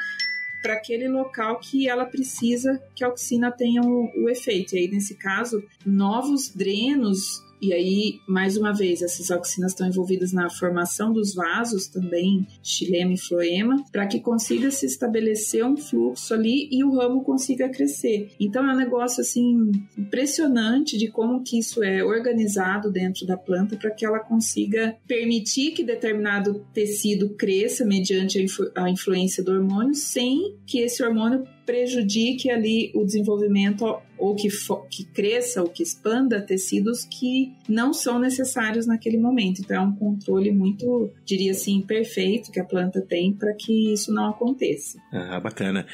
para 0.67 0.75
aquele 0.75 1.07
local 1.07 1.61
que 1.61 1.89
ela 1.89 2.05
precisa 2.05 2.83
que 2.93 3.05
a 3.05 3.07
auxina 3.07 3.53
tenha 3.53 3.81
o, 3.83 4.11
o 4.17 4.29
efeito. 4.29 4.75
E 4.75 4.81
aí, 4.81 4.89
nesse 4.89 5.15
caso, 5.15 5.63
novos 5.87 6.49
drenos 6.49 7.41
e 7.61 7.73
aí, 7.73 8.21
mais 8.27 8.57
uma 8.57 8.73
vez, 8.73 9.03
essas 9.03 9.31
auxinas 9.31 9.73
estão 9.73 9.87
envolvidas 9.87 10.33
na 10.33 10.49
formação 10.51 11.13
dos 11.13 11.35
vasos 11.35 11.87
também, 11.87 12.47
xilema 12.63 13.15
e 13.15 13.19
floema, 13.19 13.85
para 13.91 14.07
que 14.07 14.21
consiga 14.21 14.71
se 14.71 14.87
estabelecer 14.87 15.65
um 15.65 15.77
fluxo 15.77 16.35
ali 16.35 16.69
e 16.71 16.85
o 16.85 16.95
ramo 16.95 17.23
consiga 17.23 17.69
crescer. 17.69 18.31
Então 18.39 18.69
é 18.69 18.75
um 18.75 18.77
negócio 18.77 19.21
assim 19.21 19.71
impressionante 19.97 20.99
de 20.99 21.09
como 21.09 21.43
que 21.43 21.59
isso 21.59 21.83
é 21.83 22.05
organizado 22.05 22.91
dentro 22.91 23.27
da 23.27 23.37
planta 23.37 23.77
para 23.77 23.91
que 23.91 24.05
ela 24.05 24.21
consiga 24.21 24.97
permitir 25.07 25.73
que 25.73 25.83
determinado 25.83 26.67
tecido 26.73 27.31
cresça 27.31 27.85
mediante 27.85 28.39
a, 28.39 28.43
influ 28.43 28.71
a 28.75 28.91
influência 28.91 29.43
do 29.43 29.53
hormônio, 29.53 29.95
sem 29.95 30.57
que 30.67 30.81
esse 30.81 31.03
hormônio 31.03 31.45
prejudique 31.67 32.49
ali 32.51 32.93
o 32.95 33.05
desenvolvimento 33.05 34.01
ou 34.19 34.35
que, 34.35 34.49
que 34.91 35.05
cresça 35.05 35.63
ou 35.63 35.69
que 35.69 35.83
expanda 35.83 36.41
tecidos 36.41 37.05
que 37.05 37.53
não 37.69 37.93
são 37.93 38.19
necessários 38.19 38.87
naquele 38.87 39.19
momento. 39.19 39.61
Então, 39.61 39.77
é 39.77 39.81
um 39.81 39.93
controle 39.93 40.51
muito, 40.51 41.11
diria 41.25 41.51
assim, 41.51 41.83
perfeito 41.83 42.51
que 42.51 42.61
a 42.61 42.65
planta 42.65 43.01
tem 43.01 43.33
para 43.33 43.53
que 43.55 43.93
isso 43.93 44.13
não 44.13 44.31
aconteça. 44.31 44.99
Ah, 45.13 45.41
bacana. 45.41 45.87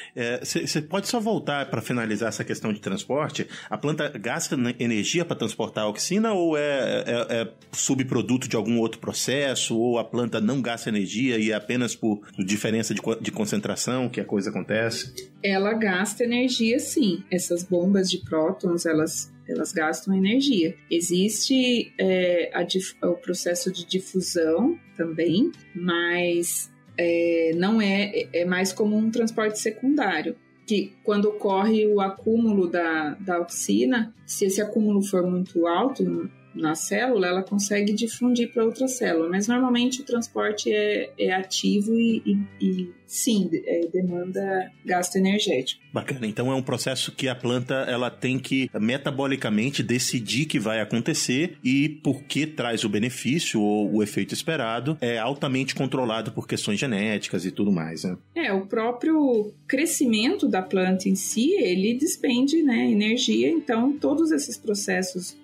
Você 0.42 0.78
é, 0.78 0.82
pode 0.82 1.08
só 1.08 1.18
voltar 1.18 1.68
para 1.70 1.82
finalizar 1.82 2.28
essa 2.28 2.44
questão 2.44 2.72
de 2.72 2.80
transporte? 2.80 3.46
A 3.68 3.76
planta 3.76 4.08
gasta 4.18 4.56
energia 4.78 5.24
para 5.24 5.36
transportar 5.36 5.84
a 5.84 5.86
auxina 5.88 6.32
ou 6.32 6.56
é, 6.56 6.60
é, 6.60 7.26
é, 7.40 7.52
subproduto 7.72 8.48
de 8.48 8.56
algum 8.56 8.78
outro 8.78 9.00
processo? 9.00 9.76
Ou 9.76 9.98
a 9.98 10.04
planta 10.04 10.40
não 10.40 10.60
gasta 10.60 10.88
energia 10.88 11.38
e 11.38 11.50
é 11.50 11.54
apenas 11.54 11.94
por 11.94 12.22
diferença 12.38 12.94
de, 12.94 13.00
de 13.20 13.32
concentração 13.32 14.08
que 14.08 14.20
a 14.20 14.24
coisa 14.24 14.50
acontece? 14.50 15.32
Ela 15.42 15.61
gasta 15.72 16.24
energia, 16.24 16.78
sim. 16.78 17.22
Essas 17.30 17.62
bombas 17.62 18.10
de 18.10 18.18
prótons, 18.18 18.84
elas, 18.86 19.32
elas 19.48 19.72
gastam 19.72 20.14
energia. 20.14 20.74
Existe 20.90 21.92
é, 21.98 22.50
a, 22.54 23.08
o 23.08 23.14
processo 23.14 23.72
de 23.72 23.84
difusão 23.86 24.78
também, 24.96 25.52
mas 25.74 26.70
é, 26.98 27.52
não 27.54 27.80
é, 27.80 28.28
é 28.32 28.44
mais 28.44 28.72
como 28.72 28.96
um 28.96 29.10
transporte 29.10 29.58
secundário 29.58 30.36
que 30.66 30.92
quando 31.02 31.26
ocorre 31.26 31.86
o 31.86 32.00
acúmulo 32.00 32.68
da, 32.68 33.14
da 33.14 33.36
auxina, 33.36 34.14
se 34.24 34.46
esse 34.46 34.60
acúmulo 34.60 35.02
for 35.02 35.28
muito 35.28 35.66
alto 35.66 36.30
na 36.54 36.74
célula, 36.74 37.26
ela 37.26 37.42
consegue 37.42 37.92
difundir 37.92 38.52
para 38.52 38.64
outra 38.64 38.86
célula, 38.86 39.28
mas 39.28 39.48
normalmente 39.48 40.02
o 40.02 40.04
transporte 40.04 40.72
é, 40.72 41.12
é 41.18 41.32
ativo 41.32 41.94
e, 41.94 42.22
e, 42.26 42.64
e 42.64 42.94
sim, 43.12 43.48
é, 43.52 43.86
demanda 43.92 44.70
gasto 44.84 45.16
energético. 45.16 45.82
Bacana. 45.92 46.26
Então 46.26 46.50
é 46.50 46.54
um 46.54 46.62
processo 46.62 47.12
que 47.12 47.28
a 47.28 47.34
planta 47.34 47.74
ela 47.74 48.10
tem 48.10 48.38
que 48.38 48.70
metabolicamente 48.80 49.82
decidir 49.82 50.46
que 50.46 50.58
vai 50.58 50.80
acontecer 50.80 51.58
e 51.62 51.88
porque 51.88 52.46
traz 52.46 52.84
o 52.84 52.88
benefício 52.88 53.60
ou 53.60 53.96
o 53.96 54.02
efeito 54.02 54.32
esperado 54.32 54.96
é 55.00 55.18
altamente 55.18 55.74
controlado 55.74 56.32
por 56.32 56.46
questões 56.46 56.78
genéticas 56.78 57.44
e 57.44 57.50
tudo 57.50 57.70
mais. 57.70 58.04
Né? 58.04 58.16
É, 58.34 58.52
o 58.52 58.66
próprio 58.66 59.52
crescimento 59.66 60.48
da 60.48 60.62
planta 60.62 61.08
em 61.08 61.14
si, 61.14 61.52
ele 61.52 61.94
despende 61.94 62.62
né, 62.62 62.90
energia, 62.90 63.50
então 63.50 63.92
todos 63.98 64.30
esses 64.30 64.56
processos 64.56 65.36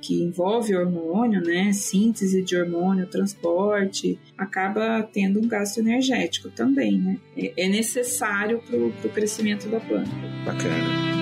que 0.00 0.22
envolvem 0.22 0.46
envolve 0.46 0.76
hormônio, 0.76 1.40
né? 1.42 1.72
Síntese 1.72 2.42
de 2.42 2.56
hormônio, 2.56 3.06
transporte, 3.06 4.18
acaba 4.36 5.02
tendo 5.02 5.40
um 5.40 5.48
gasto 5.48 5.78
energético 5.78 6.50
também, 6.50 6.98
né? 6.98 7.15
É, 7.36 7.64
é 7.64 7.68
necessário 7.68 8.62
para 8.66 8.76
o 8.76 9.12
crescimento 9.12 9.68
da 9.68 9.80
planta. 9.80 10.10
Bacana. 10.44 11.16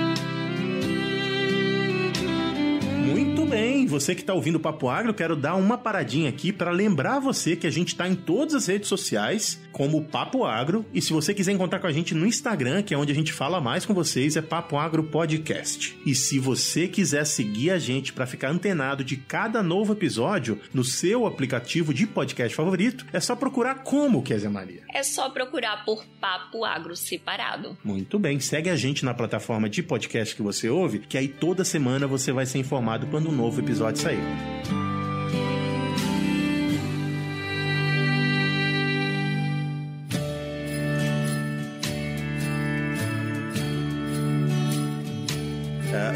Muito 3.06 3.46
bem, 3.46 3.86
você 3.86 4.14
que 4.14 4.20
está 4.22 4.34
ouvindo 4.34 4.56
o 4.56 4.60
Papo 4.60 4.88
Agro, 4.88 5.14
quero 5.14 5.36
dar 5.36 5.54
uma 5.54 5.78
paradinha 5.78 6.28
aqui 6.28 6.52
para 6.52 6.70
lembrar 6.70 7.18
você 7.18 7.54
que 7.54 7.66
a 7.66 7.70
gente 7.70 7.88
está 7.88 8.08
em 8.08 8.14
todas 8.14 8.54
as 8.54 8.66
redes 8.66 8.88
sociais 8.88 9.60
como 9.74 10.04
Papo 10.04 10.44
Agro 10.44 10.86
e 10.94 11.02
se 11.02 11.12
você 11.12 11.34
quiser 11.34 11.50
encontrar 11.50 11.80
com 11.80 11.88
a 11.88 11.92
gente 11.92 12.14
no 12.14 12.24
Instagram, 12.24 12.82
que 12.82 12.94
é 12.94 12.96
onde 12.96 13.10
a 13.10 13.14
gente 13.14 13.32
fala 13.32 13.60
mais 13.60 13.84
com 13.84 13.92
vocês, 13.92 14.36
é 14.36 14.40
Papo 14.40 14.78
Agro 14.78 15.02
Podcast. 15.02 15.98
E 16.06 16.14
se 16.14 16.38
você 16.38 16.86
quiser 16.86 17.26
seguir 17.26 17.72
a 17.72 17.78
gente 17.78 18.12
para 18.12 18.24
ficar 18.24 18.50
antenado 18.50 19.02
de 19.02 19.16
cada 19.16 19.62
novo 19.64 19.92
episódio 19.92 20.60
no 20.72 20.84
seu 20.84 21.26
aplicativo 21.26 21.92
de 21.92 22.06
podcast 22.06 22.54
favorito, 22.54 23.04
é 23.12 23.18
só 23.18 23.34
procurar 23.34 23.82
como, 23.82 24.22
Kézia 24.22 24.48
Maria. 24.48 24.82
É 24.94 25.02
só 25.02 25.28
procurar 25.28 25.84
por 25.84 26.06
Papo 26.20 26.64
Agro 26.64 26.94
separado. 26.94 27.76
Muito 27.82 28.16
bem, 28.16 28.38
segue 28.38 28.70
a 28.70 28.76
gente 28.76 29.04
na 29.04 29.12
plataforma 29.12 29.68
de 29.68 29.82
podcast 29.82 30.36
que 30.36 30.42
você 30.42 30.70
ouve, 30.70 31.00
que 31.00 31.18
aí 31.18 31.26
toda 31.26 31.64
semana 31.64 32.06
você 32.06 32.30
vai 32.30 32.46
ser 32.46 32.58
informado 32.58 33.08
quando 33.08 33.28
um 33.28 33.32
novo 33.32 33.60
episódio 33.60 34.00
sair. 34.00 34.22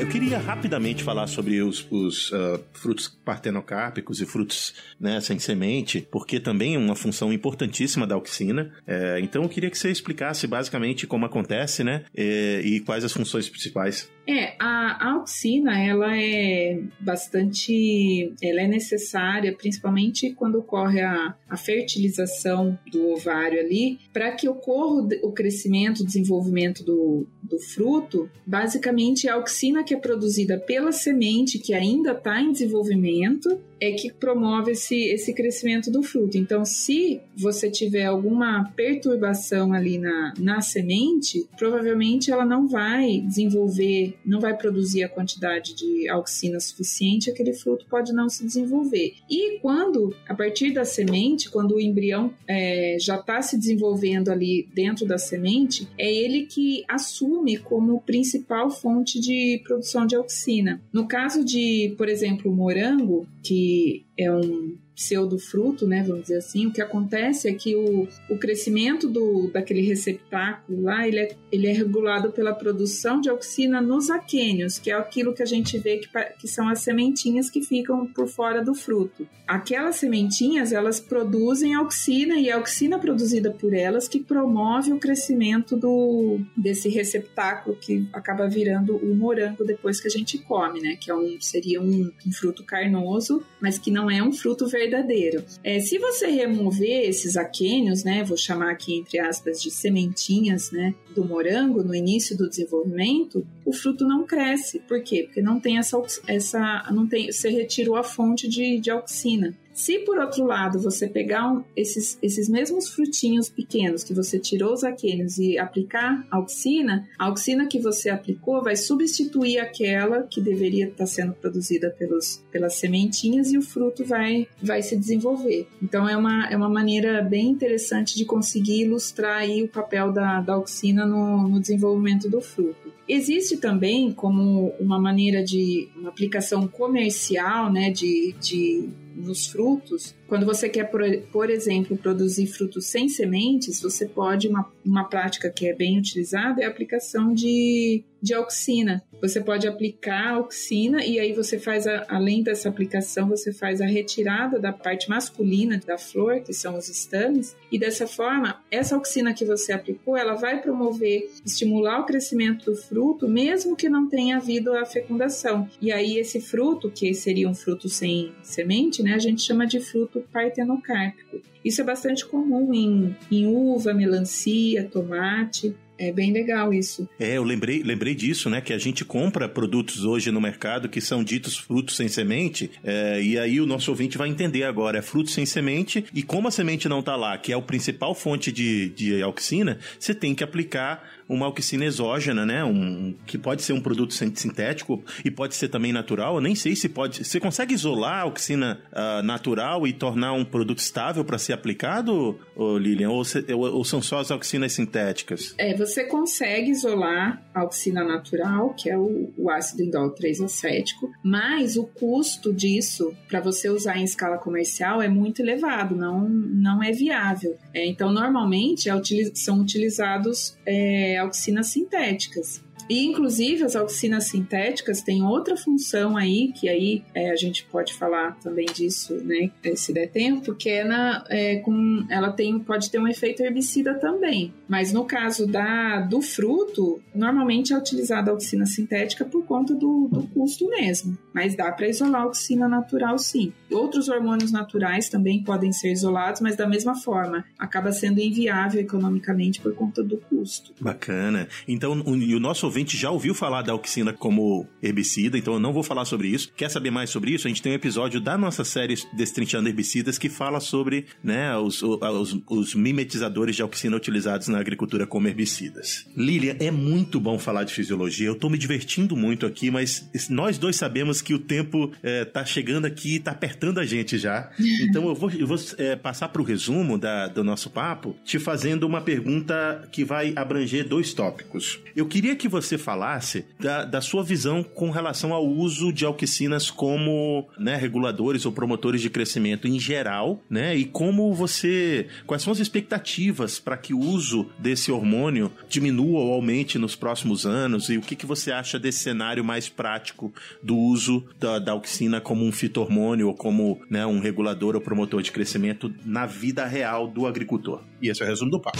Eu 0.09 0.12
queria 0.12 0.38
rapidamente 0.38 1.04
falar 1.04 1.26
sobre 1.26 1.61
os, 1.61 1.86
os 1.90 2.32
uh, 2.32 2.59
frutos 2.72 3.09
partenocárpicos 3.09 4.22
e 4.22 4.26
frutos 4.26 4.72
né, 4.98 5.20
sem 5.20 5.38
semente, 5.38 6.09
porque 6.11 6.40
também 6.40 6.76
é 6.76 6.78
uma 6.78 6.96
função 6.96 7.30
importantíssima 7.30 8.06
da 8.06 8.14
auxina. 8.14 8.72
Uh, 8.86 9.18
então 9.20 9.42
eu 9.42 9.48
queria 9.50 9.68
que 9.68 9.76
você 9.76 9.90
explicasse 9.90 10.46
basicamente 10.46 11.06
como 11.06 11.26
acontece, 11.26 11.84
né, 11.84 12.04
eh, 12.16 12.62
e 12.64 12.80
quais 12.80 13.04
as 13.04 13.12
funções 13.12 13.50
principais. 13.50 14.11
É, 14.31 14.55
a, 14.59 15.09
a 15.09 15.12
auxina, 15.14 15.81
ela 15.81 16.14
é 16.14 16.83
bastante, 17.01 18.35
ela 18.43 18.61
é 18.61 18.68
necessária, 18.68 19.57
principalmente 19.57 20.35
quando 20.35 20.59
ocorre 20.59 21.01
a, 21.01 21.35
a 21.49 21.57
fertilização 21.57 22.79
do 22.93 23.09
ovário 23.09 23.59
ali, 23.59 23.99
para 24.12 24.31
que 24.33 24.47
ocorra 24.47 25.09
o, 25.22 25.33
crescimento, 25.33 26.01
o 26.01 26.05
desenvolvimento 26.05 26.85
do, 26.85 27.26
do 27.43 27.59
fruto, 27.59 28.29
basicamente 28.47 29.26
a 29.26 29.35
auxina 29.37 29.83
que 29.83 29.95
é 29.95 29.99
produzida 29.99 30.59
pela 30.59 30.93
semente 30.93 31.59
que 31.59 31.72
ainda 31.72 32.12
está 32.12 32.39
em 32.39 32.53
desenvolvimento 32.53 33.59
é 33.81 33.93
que 33.93 34.12
promove 34.12 34.72
esse, 34.72 35.05
esse 35.05 35.33
crescimento 35.33 35.91
do 35.91 36.03
fruto. 36.03 36.37
Então, 36.37 36.64
se 36.64 37.20
você 37.37 37.70
tiver 37.70 38.05
alguma 38.05 38.64
perturbação 38.76 39.72
ali 39.72 39.99
na, 39.99 40.35
na 40.39 40.61
semente, 40.61 41.47
provavelmente 41.57 42.31
ela 42.31 42.45
não 42.45 42.66
vai 42.66 43.20
desenvolver, 43.20 44.17
não 44.24 44.40
vai 44.40 44.56
produzir 44.56 45.02
a 45.02 45.08
quantidade 45.08 45.74
de 45.74 46.08
auxina 46.08 46.60
suficiente, 46.60 47.30
aquele 47.30 47.52
fruto 47.52 47.86
pode 47.88 48.12
não 48.12 48.28
se 48.28 48.44
desenvolver. 48.44 49.14
E 49.30 49.58
quando, 49.60 50.14
a 50.28 50.34
partir 50.34 50.72
da 50.72 50.84
semente, 50.84 51.50
quando 51.50 51.76
o 51.76 51.80
embrião 51.80 52.32
é, 52.46 52.96
já 53.00 53.16
está 53.16 53.40
se 53.42 53.58
desenvolvendo 53.58 54.30
ali 54.30 54.68
dentro 54.74 55.06
da 55.06 55.18
semente, 55.18 55.88
é 55.98 56.12
ele 56.12 56.46
que 56.46 56.84
assume 56.88 57.58
como 57.58 58.00
principal 58.02 58.70
fonte 58.70 59.20
de 59.20 59.60
produção 59.64 60.06
de 60.06 60.16
auxina. 60.16 60.80
No 60.92 61.06
caso 61.06 61.44
de, 61.44 61.94
por 61.96 62.08
exemplo, 62.08 62.50
o 62.50 62.54
morango, 62.54 63.26
que 63.42 64.04
é 64.16 64.30
um 64.30 64.76
pseudofruto, 64.99 65.86
né, 65.86 66.03
vamos 66.03 66.22
dizer 66.22 66.38
assim, 66.38 66.66
o 66.66 66.72
que 66.72 66.82
acontece 66.82 67.49
é 67.49 67.55
que 67.55 67.76
o, 67.76 68.09
o 68.28 68.36
crescimento 68.36 69.09
do, 69.09 69.49
daquele 69.53 69.80
receptáculo 69.80 70.82
lá, 70.82 71.07
ele 71.07 71.20
é, 71.20 71.36
ele 71.53 71.68
é 71.68 71.72
regulado 71.72 72.32
pela 72.32 72.53
produção 72.53 73.20
de 73.20 73.30
auxina 73.30 73.80
nos 73.80 74.11
aquênios, 74.11 74.76
que 74.76 74.90
é 74.90 74.94
aquilo 74.94 75.32
que 75.32 75.42
a 75.42 75.46
gente 75.46 75.78
vê 75.78 75.99
que, 75.99 76.09
que 76.40 76.49
são 76.49 76.68
as 76.68 76.80
sementinhas 76.80 77.49
que 77.49 77.62
ficam 77.62 78.09
por 78.09 78.26
fora 78.26 78.61
do 78.61 78.74
fruto. 78.74 79.28
Aquelas 79.46 79.96
sementinhas, 79.96 80.72
elas 80.72 80.99
produzem 80.99 81.74
auxina 81.74 82.34
e 82.34 82.51
a 82.51 82.57
auxina 82.57 82.99
produzida 82.99 83.53
por 83.53 83.72
elas 83.72 84.09
que 84.09 84.18
promove 84.18 84.92
o 84.92 84.99
crescimento 84.99 85.76
do, 85.76 86.40
desse 86.57 86.88
receptáculo 86.88 87.76
que 87.76 88.09
acaba 88.12 88.49
virando 88.49 88.96
o 88.96 89.14
morango 89.14 89.64
depois 89.64 90.01
que 90.01 90.09
a 90.09 90.11
gente 90.11 90.38
come, 90.38 90.80
né, 90.80 90.96
que 91.01 91.09
é 91.09 91.14
um, 91.14 91.40
seria 91.40 91.80
um, 91.80 92.11
um 92.26 92.32
fruto 92.32 92.64
carnoso, 92.64 93.44
mas 93.61 93.78
que 93.78 93.92
não 93.92 94.11
é 94.11 94.20
um 94.20 94.32
fruto 94.32 94.66
verdadeiro 94.66 94.88
verdadeiro. 94.89 95.45
É, 95.62 95.78
se 95.80 95.99
você 95.99 96.26
remover 96.26 97.09
esses 97.09 97.36
aquênios, 97.36 98.05
né, 98.05 98.24
vou 98.24 98.36
chamar 98.36 98.70
aqui 98.70 98.97
entre 98.97 99.18
aspas 99.18 99.61
de 99.61 99.70
sementinhas, 99.70 100.70
né, 100.70 100.95
do 101.14 101.24
morango 101.24 101.82
no 101.82 101.95
início 101.95 102.36
do 102.36 102.49
desenvolvimento, 102.49 103.47
o 103.64 103.72
fruto 103.72 104.07
não 104.07 104.24
cresce. 104.26 104.80
Por 104.80 105.03
quê? 105.03 105.24
Porque 105.24 105.43
não 105.43 105.61
tem 105.61 105.78
essa, 105.78 106.01
essa 106.26 106.91
não 106.93 107.07
tem, 107.07 107.30
você 107.30 107.51
retirou 107.51 107.97
a 107.97 108.03
fonte 108.03 108.49
de, 108.49 108.80
de 108.80 108.91
auxina. 108.91 109.55
Se 109.79 110.01
por 110.01 110.18
outro 110.18 110.45
lado 110.45 110.81
você 110.81 111.07
pegar 111.07 111.53
um, 111.53 111.62
esses, 111.76 112.18
esses 112.20 112.49
mesmos 112.49 112.89
frutinhos 112.89 113.49
pequenos 113.49 114.03
que 114.03 114.12
você 114.12 114.37
tirou 114.37 114.72
os 114.72 114.83
aquênios 114.83 115.39
e 115.39 115.57
aplicar 115.57 116.26
auxina, 116.33 117.09
a 117.16 117.26
auxina 117.26 117.64
que 117.64 117.79
você 117.79 118.11
aplicou 118.11 118.61
vai 118.61 118.74
substituir 118.74 119.61
aquela 119.61 120.24
que 120.24 120.41
deveria 120.41 120.89
estar 120.89 121.07
sendo 121.07 121.33
produzida 121.33 121.95
pelos, 121.97 122.43
pelas 122.51 122.74
sementinhas 122.74 123.53
e 123.53 123.57
o 123.57 123.62
fruto 123.62 124.05
vai, 124.05 124.49
vai 124.61 124.83
se 124.83 124.97
desenvolver. 124.97 125.68
Então 125.81 126.09
é 126.09 126.16
uma, 126.16 126.49
é 126.49 126.57
uma 126.57 126.68
maneira 126.68 127.22
bem 127.22 127.47
interessante 127.47 128.16
de 128.16 128.24
conseguir 128.24 128.83
ilustrar 128.83 129.43
aí 129.43 129.62
o 129.62 129.68
papel 129.68 130.11
da, 130.11 130.41
da 130.41 130.55
auxina 130.55 131.07
no, 131.07 131.47
no 131.47 131.61
desenvolvimento 131.61 132.29
do 132.29 132.41
fruto. 132.41 132.93
Existe 133.09 133.57
também 133.57 134.12
como 134.12 134.74
uma 134.81 134.99
maneira 135.01 135.41
de 135.45 135.89
uma 135.95 136.09
aplicação 136.09 136.66
comercial, 136.66 137.72
né, 137.72 137.91
de, 137.91 138.35
de 138.41 138.89
nos 139.18 139.46
frutos, 139.46 140.14
quando 140.26 140.46
você 140.46 140.68
quer, 140.68 140.84
por, 140.84 141.50
exemplo, 141.50 141.96
produzir 141.96 142.46
frutos 142.46 142.86
sem 142.86 143.08
sementes, 143.08 143.80
você 143.80 144.06
pode, 144.06 144.48
uma, 144.48 144.70
uma 144.84 145.04
prática 145.04 145.50
que 145.50 145.66
é 145.66 145.74
bem 145.74 145.98
utilizada 145.98 146.62
é 146.62 146.64
a 146.64 146.68
aplicação 146.68 147.34
de, 147.34 148.04
de 148.20 148.34
auxina. 148.34 149.02
Você 149.20 149.40
pode 149.40 149.66
aplicar 149.66 150.34
auxina 150.34 151.04
e 151.04 151.18
aí 151.18 151.32
você 151.32 151.58
faz, 151.58 151.86
a, 151.86 152.06
além 152.08 152.42
dessa 152.42 152.68
aplicação, 152.68 153.28
você 153.28 153.52
faz 153.52 153.80
a 153.80 153.86
retirada 153.86 154.58
da 154.58 154.72
parte 154.72 155.08
masculina 155.08 155.80
da 155.86 155.98
flor, 155.98 156.40
que 156.40 156.52
são 156.52 156.76
os 156.76 156.88
estames, 156.88 157.56
e 157.70 157.78
dessa 157.78 158.06
forma, 158.06 158.62
essa 158.70 158.94
auxina 158.94 159.34
que 159.34 159.44
você 159.44 159.72
aplicou, 159.72 160.16
ela 160.16 160.34
vai 160.34 160.60
promover, 160.60 161.30
estimular 161.44 162.00
o 162.00 162.06
crescimento 162.06 162.66
do 162.66 162.76
fruto, 162.76 163.28
mesmo 163.28 163.76
que 163.76 163.88
não 163.88 164.08
tenha 164.08 164.36
havido 164.36 164.72
a 164.74 164.84
fecundação. 164.84 165.68
E 165.80 165.92
aí 165.92 166.18
esse 166.18 166.40
fruto, 166.40 166.90
que 166.90 167.12
seria 167.14 167.48
um 167.48 167.54
fruto 167.54 167.88
sem 167.88 168.32
semente, 168.42 169.02
né, 169.02 169.14
a 169.14 169.18
gente 169.18 169.42
chama 169.42 169.66
de 169.66 169.80
fruto 169.80 170.24
partenocárpico. 170.32 171.40
Isso 171.64 171.80
é 171.80 171.84
bastante 171.84 172.24
comum 172.24 172.72
em, 172.72 173.16
em 173.30 173.46
uva, 173.46 173.92
melancia, 173.92 174.88
tomate. 174.90 175.74
É 175.99 176.12
bem 176.12 176.32
legal 176.32 176.72
isso. 176.72 177.09
É, 177.18 177.36
eu 177.36 177.42
lembrei, 177.42 177.82
lembrei 177.82 178.14
disso, 178.14 178.49
né? 178.49 178.61
Que 178.61 178.72
a 178.72 178.78
gente 178.78 179.05
compra 179.05 179.49
produtos 179.49 180.05
hoje 180.05 180.30
no 180.30 180.40
mercado 180.40 180.88
que 180.88 181.01
são 181.01 181.24
ditos 181.24 181.57
frutos 181.57 181.96
sem 181.96 182.09
semente, 182.09 182.70
é, 182.84 183.20
e 183.20 183.38
aí 183.38 183.61
o 183.61 183.66
nosso 183.66 183.90
ouvinte 183.90 184.16
vai 184.16 184.28
entender 184.28 184.62
agora, 184.62 184.99
é 184.99 185.03
fruto 185.03 185.30
sem 185.30 185.44
semente, 185.44 186.05
e 186.14 186.22
como 186.22 186.49
a 186.49 186.51
semente 186.51 186.88
não 186.88 187.01
está 187.01 187.16
lá, 187.16 187.36
que 187.36 187.53
é 187.53 187.57
a 187.57 187.61
principal 187.61 188.14
fonte 188.14 188.53
de, 188.53 188.88
de 188.90 189.22
auxina, 189.22 189.78
você 189.99 190.14
tem 190.14 190.34
que 190.34 190.44
aplicar 190.44 191.17
uma 191.29 191.47
auxina 191.47 191.85
exógena, 191.85 192.47
né? 192.47 192.64
Um, 192.64 193.14
que 193.26 193.37
pode 193.37 193.62
ser 193.62 193.72
um 193.72 193.81
produto 193.81 194.14
sintético 194.14 195.03
e 195.24 195.31
pode 195.31 195.55
ser 195.55 195.68
também 195.68 195.93
natural. 195.93 196.37
Eu 196.37 196.41
nem 196.41 196.55
sei 196.55 196.74
se 196.74 196.89
pode. 196.89 197.24
Você 197.24 197.39
consegue 197.39 197.74
isolar 197.74 198.20
a 198.20 198.22
auxina 198.22 198.81
uh, 198.93 199.22
natural 199.22 199.87
e 199.87 199.93
tornar 199.93 200.33
um 200.33 200.45
produto 200.45 200.79
estável 200.79 201.24
para 201.24 201.39
ser 201.39 201.53
aplicado, 201.53 202.39
Lilian? 202.57 203.11
Ou, 203.11 203.22
ou, 203.55 203.76
ou, 203.76 203.85
são 203.85 204.01
só 204.01 204.18
as 204.18 204.31
auxinas 204.31 204.72
sintéticas? 204.72 205.55
É, 205.59 205.76
você 205.76 206.05
consegue 206.05 206.70
isolar 206.70 207.43
a 207.55 207.61
auxina 207.61 208.03
natural, 208.05 208.74
que 208.74 208.89
é 208.89 208.97
o, 208.97 209.33
o 209.37 209.51
ácido 209.51 209.83
indol 209.83 210.14
3-acético, 210.14 211.11
mas 211.22 211.76
o 211.76 211.85
custo 211.85 212.53
disso 212.53 213.14
para 213.29 213.41
você 213.41 213.68
usar 213.68 213.99
em 213.99 214.05
escala 214.05 214.39
comercial 214.39 215.03
é 215.03 215.09
muito 215.09 215.43
elevado, 215.43 215.95
não, 215.95 216.29
não 216.29 216.83
é 216.83 216.93
viável. 216.93 217.57
É, 217.74 217.87
então, 217.87 218.11
normalmente 218.12 218.89
é, 218.89 218.95
são 219.35 219.61
utilizados 219.61 220.57
é, 220.64 221.17
auxinas 221.18 221.68
sintéticas. 221.68 222.62
E, 222.89 223.05
inclusive, 223.05 223.64
as 223.64 223.76
auxinas 223.76 224.28
sintéticas 224.28 225.03
têm 225.03 225.22
outra 225.22 225.57
função 225.57 226.16
aí, 226.16 226.53
que 226.53 226.68
aí 226.68 227.03
é, 227.14 227.30
a 227.30 227.36
gente 227.36 227.64
pode 227.64 227.95
falar 227.95 228.39
também 228.41 228.66
disso, 228.66 229.14
né, 229.24 229.51
se 229.74 229.93
der 229.93 230.09
tempo, 230.09 230.55
que 230.55 230.70
é, 230.70 230.84
na, 230.84 231.24
é, 231.28 231.57
com, 231.57 232.07
ela 232.09 232.32
tem, 232.32 232.59
pode 232.59 232.91
ter 232.91 232.99
um 232.99 233.07
efeito 233.07 233.43
herbicida 233.43 233.95
também. 233.95 234.53
Mas 234.68 234.93
no 234.93 235.05
caso 235.05 235.47
da, 235.47 236.01
do 236.01 236.20
fruto, 236.20 237.01
normalmente 237.14 237.72
é 237.72 237.78
utilizada 237.78 238.30
a 238.30 238.34
auxina 238.34 238.66
sintética 238.66 239.24
por 239.24 239.45
conta 239.45 239.74
do, 239.74 240.09
do 240.11 240.22
custo 240.28 240.68
mesmo. 240.68 241.16
Mas 241.32 241.57
dá 241.57 241.70
para 241.72 241.89
isolar 241.89 242.22
a 242.22 242.24
auxina 242.24 242.68
natural 242.68 243.18
sim. 243.18 243.53
Outros 243.70 244.09
hormônios 244.09 244.53
naturais 244.53 245.09
também 245.09 245.43
podem 245.43 245.72
ser 245.72 245.93
isolados, 245.93 246.41
mas 246.41 246.57
da 246.57 246.66
mesma 246.66 246.95
forma, 246.95 247.45
acaba 247.59 247.93
sendo 247.93 248.20
inviável 248.20 248.80
economicamente 248.80 249.61
por 249.61 249.74
conta 249.74 250.03
do 250.03 250.16
custo. 250.16 250.72
Bacana. 250.80 251.49
Então, 251.66 252.01
o, 252.07 252.16
e 252.16 252.34
o 252.34 252.41
nosso 252.41 252.66
ouvinte 252.79 252.97
já 252.97 253.11
ouviu 253.11 253.35
falar 253.35 253.62
da 253.62 253.72
auxina 253.72 254.12
como 254.12 254.68
herbicida, 254.81 255.37
então 255.37 255.55
eu 255.55 255.61
não 255.61 255.72
vou 255.72 255.83
falar 255.83 256.05
sobre 256.05 256.29
isso. 256.29 256.53
Quer 256.57 256.70
saber 256.70 256.91
mais 256.93 257.11
sobre 257.11 257.33
isso? 257.33 257.47
A 257.47 257.51
gente 257.51 257.61
tem 257.61 257.72
um 257.72 257.74
episódio 257.74 258.20
da 258.20 258.39
nossa 258.39 258.62
série 258.62 258.95
Destrinchando 259.12 259.68
Herbicidas 259.68 260.16
que 260.16 260.29
fala 260.29 260.61
sobre 260.61 261.07
né, 261.22 261.57
os, 261.57 261.83
os, 261.83 262.41
os 262.49 262.74
mimetizadores 262.74 263.57
de 263.57 263.62
auxina 263.62 263.97
utilizados 263.97 264.47
na 264.47 264.61
agricultura 264.61 265.07
como 265.09 265.26
herbicidas. 265.26 266.07
Lilia, 266.16 266.57
é 266.61 266.70
muito 266.70 267.18
bom 267.18 267.37
falar 267.37 267.64
de 267.64 267.74
fisiologia. 267.74 268.29
Eu 268.29 268.37
tô 268.37 268.49
me 268.49 268.57
divertindo 268.57 269.16
muito 269.16 269.45
aqui, 269.45 269.72
mas 269.72 270.09
nós 270.31 270.57
dois 270.57 270.76
sabemos 270.76 271.20
que 271.20 271.35
o 271.35 271.39
tempo 271.39 271.91
é, 272.01 272.24
tá 272.24 272.45
chegando 272.45 272.85
aqui 272.85 273.16
e 273.16 273.18
tá 273.18 273.33
apertando 273.33 273.81
a 273.81 273.85
gente 273.85 274.18
já. 274.18 274.51
Então 274.81 275.09
eu 275.09 275.14
vou, 275.14 275.31
eu 275.31 275.47
vou 275.47 275.59
é, 275.76 275.97
passar 275.97 276.29
para 276.29 276.41
o 276.41 276.45
resumo 276.45 276.97
da, 276.97 277.26
do 277.26 277.43
nosso 277.43 277.68
papo, 277.68 278.16
te 278.24 278.39
fazendo 278.39 278.85
uma 278.85 279.01
pergunta 279.01 279.89
que 279.91 280.05
vai 280.05 280.33
abranger 280.37 280.87
dois 280.87 281.12
tópicos. 281.12 281.81
Eu 281.97 282.07
queria 282.07 282.37
que 282.37 282.49
você 282.49 282.67
falasse 282.76 283.46
da, 283.58 283.84
da 283.84 284.00
sua 284.00 284.22
visão 284.22 284.62
com 284.62 284.90
relação 284.90 285.32
ao 285.32 285.46
uso 285.46 285.92
de 285.92 286.04
auxinas 286.04 286.70
como 286.70 287.48
né, 287.58 287.76
reguladores 287.76 288.44
ou 288.44 288.52
promotores 288.52 289.00
de 289.00 289.08
crescimento 289.08 289.66
em 289.66 289.78
geral, 289.78 290.42
né? 290.50 290.76
E 290.76 290.84
como 290.84 291.32
você. 291.32 292.08
Quais 292.26 292.42
são 292.42 292.52
as 292.52 292.58
expectativas 292.58 293.58
para 293.58 293.76
que 293.76 293.94
o 293.94 294.00
uso 294.00 294.50
desse 294.58 294.90
hormônio 294.90 295.50
diminua 295.68 296.20
ou 296.20 296.32
aumente 296.32 296.78
nos 296.78 296.96
próximos 296.96 297.46
anos? 297.46 297.88
E 297.88 297.96
o 297.96 298.02
que, 298.02 298.16
que 298.16 298.26
você 298.26 298.50
acha 298.50 298.78
desse 298.78 298.98
cenário 298.98 299.44
mais 299.44 299.68
prático 299.68 300.32
do 300.62 300.76
uso 300.76 301.24
da, 301.38 301.58
da 301.58 301.72
auxina 301.72 302.20
como 302.20 302.44
um 302.44 302.52
fitormônio 302.52 303.28
ou 303.28 303.34
como 303.34 303.80
né, 303.88 304.04
um 304.04 304.18
regulador 304.18 304.74
ou 304.74 304.80
promotor 304.80 305.22
de 305.22 305.30
crescimento 305.30 305.92
na 306.04 306.26
vida 306.26 306.66
real 306.66 307.06
do 307.06 307.26
agricultor? 307.26 307.82
E 308.02 308.08
esse 308.08 308.22
é 308.22 308.26
o 308.26 308.28
resumo 308.28 308.50
do 308.50 308.60
papo. 308.60 308.78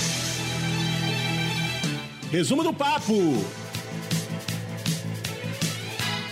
Resumo 2.31 2.63
do 2.63 2.75
papo! 2.75 3.15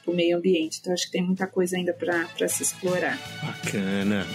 para 0.04 0.14
o 0.14 0.16
meio 0.16 0.38
ambiente. 0.38 0.80
Então 0.80 0.94
acho 0.94 1.06
que 1.06 1.12
tem 1.12 1.24
muita 1.24 1.48
coisa 1.48 1.78
ainda 1.78 1.94
para 1.94 2.48
se 2.48 2.64
explorar. 2.64 3.20
Bacana. 3.42 4.26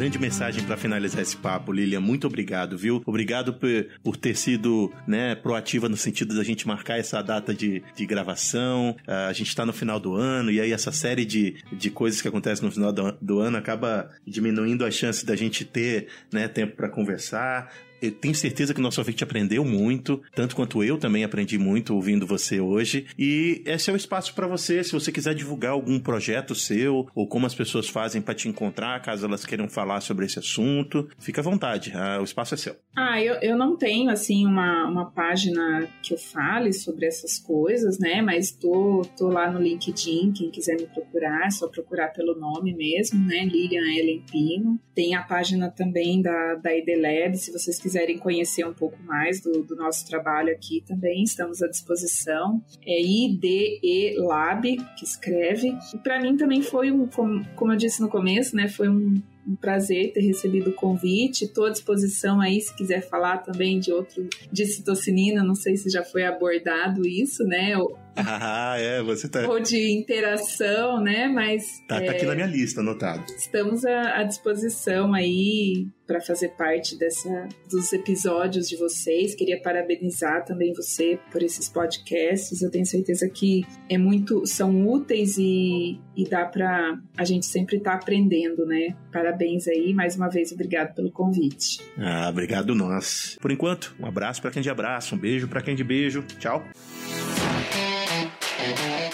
Grande 0.00 0.18
mensagem 0.18 0.64
para 0.64 0.78
finalizar 0.78 1.20
esse 1.20 1.36
papo, 1.36 1.70
Lilian. 1.70 2.00
Muito 2.00 2.26
obrigado, 2.26 2.78
viu? 2.78 3.02
Obrigado 3.04 3.52
por, 3.52 3.68
por 4.02 4.16
ter 4.16 4.34
sido 4.34 4.90
né, 5.06 5.34
proativa 5.34 5.90
no 5.90 5.96
sentido 5.96 6.34
da 6.34 6.42
gente 6.42 6.66
marcar 6.66 6.98
essa 6.98 7.20
data 7.20 7.52
de, 7.52 7.82
de 7.94 8.06
gravação. 8.06 8.96
Uh, 9.06 9.28
a 9.28 9.32
gente 9.34 9.48
está 9.48 9.66
no 9.66 9.74
final 9.74 10.00
do 10.00 10.14
ano 10.14 10.50
e 10.50 10.58
aí 10.58 10.72
essa 10.72 10.90
série 10.90 11.26
de, 11.26 11.62
de 11.70 11.90
coisas 11.90 12.22
que 12.22 12.26
acontecem 12.26 12.64
no 12.64 12.72
final 12.72 12.90
do, 12.90 13.12
do 13.20 13.40
ano 13.40 13.58
acaba 13.58 14.10
diminuindo 14.26 14.86
a 14.86 14.90
chance 14.90 15.22
da 15.26 15.36
gente 15.36 15.66
ter 15.66 16.08
né, 16.32 16.48
tempo 16.48 16.76
para 16.76 16.88
conversar 16.88 17.70
eu 18.00 18.10
tenho 18.12 18.34
certeza 18.34 18.72
que 18.72 18.80
o 18.80 18.82
nosso 18.82 19.00
ouvinte 19.00 19.22
aprendeu 19.22 19.64
muito, 19.64 20.22
tanto 20.34 20.56
quanto 20.56 20.82
eu 20.82 20.98
também 20.98 21.24
aprendi 21.24 21.58
muito 21.58 21.94
ouvindo 21.94 22.26
você 22.26 22.60
hoje. 22.60 23.06
E 23.18 23.62
esse 23.66 23.90
é 23.90 23.92
o 23.92 23.96
espaço 23.96 24.34
para 24.34 24.46
você, 24.46 24.82
se 24.82 24.92
você 24.92 25.12
quiser 25.12 25.34
divulgar 25.34 25.72
algum 25.72 25.98
projeto 25.98 26.54
seu 26.54 27.06
ou 27.14 27.26
como 27.26 27.46
as 27.46 27.54
pessoas 27.54 27.88
fazem 27.88 28.22
para 28.22 28.34
te 28.34 28.48
encontrar, 28.48 29.00
caso 29.02 29.26
elas 29.26 29.44
queiram 29.44 29.68
falar 29.68 30.00
sobre 30.00 30.26
esse 30.26 30.38
assunto, 30.38 31.08
fica 31.18 31.40
à 31.40 31.44
vontade, 31.44 31.92
ah, 31.94 32.18
o 32.20 32.24
espaço 32.24 32.54
é 32.54 32.56
seu. 32.56 32.76
Ah, 32.96 33.22
eu, 33.22 33.34
eu 33.36 33.56
não 33.56 33.76
tenho 33.76 34.10
assim 34.10 34.46
uma, 34.46 34.86
uma 34.86 35.10
página 35.10 35.88
que 36.02 36.14
eu 36.14 36.18
fale 36.18 36.72
sobre 36.72 37.06
essas 37.06 37.38
coisas, 37.38 37.98
né? 37.98 38.20
Mas 38.22 38.50
tô, 38.50 39.02
tô 39.16 39.28
lá 39.28 39.50
no 39.50 39.60
LinkedIn, 39.60 40.32
quem 40.32 40.50
quiser 40.50 40.76
me 40.76 40.86
procurar, 40.86 41.46
é 41.46 41.50
só 41.50 41.68
procurar 41.68 42.08
pelo 42.08 42.38
nome 42.38 42.74
mesmo, 42.74 43.20
né? 43.26 43.44
Lilian 43.44 43.86
Ellen 43.94 44.22
Pino. 44.30 44.80
Tem 44.94 45.14
a 45.14 45.22
página 45.22 45.70
também 45.70 46.20
da, 46.20 46.54
da 46.56 46.76
IDLab, 46.76 47.36
se 47.36 47.52
vocês 47.52 47.78
quiserem 47.78 47.89
quiserem 47.90 48.18
conhecer 48.18 48.64
um 48.64 48.72
pouco 48.72 48.96
mais 49.02 49.40
do, 49.40 49.64
do 49.64 49.74
nosso 49.74 50.06
trabalho 50.06 50.52
aqui 50.52 50.80
também, 50.86 51.24
estamos 51.24 51.60
à 51.60 51.66
disposição. 51.66 52.62
É 52.86 53.02
IDE 53.02 54.14
Lab, 54.18 54.76
que 54.96 55.04
escreve. 55.04 55.76
Para 56.04 56.20
mim 56.20 56.36
também 56.36 56.62
foi 56.62 56.92
um, 56.92 57.08
como, 57.08 57.44
como 57.56 57.72
eu 57.72 57.76
disse 57.76 58.00
no 58.00 58.08
começo, 58.08 58.54
né, 58.54 58.68
foi 58.68 58.88
um, 58.88 59.20
um 59.46 59.56
prazer 59.56 60.12
ter 60.12 60.20
recebido 60.20 60.70
o 60.70 60.72
convite. 60.72 61.46
Estou 61.46 61.66
à 61.66 61.70
disposição 61.70 62.40
aí 62.40 62.60
se 62.60 62.74
quiser 62.76 63.00
falar 63.00 63.38
também 63.38 63.80
de 63.80 63.92
outro 63.92 64.28
de 64.52 64.66
citocinina. 64.66 65.42
Não 65.42 65.56
sei 65.56 65.76
se 65.76 65.90
já 65.90 66.04
foi 66.04 66.24
abordado 66.24 67.04
isso, 67.04 67.42
né? 67.44 67.76
Ah, 68.16 68.76
é, 68.78 69.02
você 69.02 69.28
tá. 69.28 69.48
Ou 69.48 69.60
de 69.60 69.92
interação, 69.92 71.00
né? 71.00 71.28
Mas. 71.28 71.64
Tá, 71.88 72.02
é, 72.02 72.06
tá 72.06 72.12
aqui 72.12 72.26
na 72.26 72.34
minha 72.34 72.46
lista, 72.46 72.80
anotado. 72.80 73.24
Estamos 73.36 73.84
à, 73.84 74.20
à 74.20 74.22
disposição 74.24 75.14
aí 75.14 75.86
para 76.10 76.20
fazer 76.20 76.48
parte 76.56 76.98
dessa, 76.98 77.48
dos 77.70 77.92
episódios 77.92 78.68
de 78.68 78.76
vocês. 78.76 79.32
Queria 79.32 79.62
parabenizar 79.62 80.44
também 80.44 80.72
você 80.72 81.20
por 81.30 81.40
esses 81.40 81.68
podcasts. 81.68 82.60
Eu 82.62 82.68
tenho 82.68 82.84
certeza 82.84 83.28
que 83.28 83.64
é 83.88 83.96
muito, 83.96 84.44
são 84.44 84.88
úteis 84.88 85.38
e, 85.38 86.00
e 86.16 86.28
dá 86.28 86.44
para 86.44 86.98
a 87.16 87.24
gente 87.24 87.46
sempre 87.46 87.76
estar 87.76 87.92
tá 87.92 87.96
aprendendo, 87.96 88.66
né? 88.66 88.96
Parabéns 89.12 89.68
aí, 89.68 89.94
mais 89.94 90.16
uma 90.16 90.28
vez, 90.28 90.50
obrigado 90.50 90.96
pelo 90.96 91.12
convite. 91.12 91.78
Ah, 91.96 92.28
obrigado 92.28 92.74
nós. 92.74 93.38
Por 93.40 93.52
enquanto, 93.52 93.94
um 94.00 94.06
abraço 94.06 94.42
para 94.42 94.50
quem 94.50 94.62
de 94.62 94.70
abraço, 94.70 95.14
um 95.14 95.18
beijo 95.18 95.46
para 95.46 95.62
quem 95.62 95.76
de 95.76 95.84
beijo. 95.84 96.24
Tchau. 96.40 96.64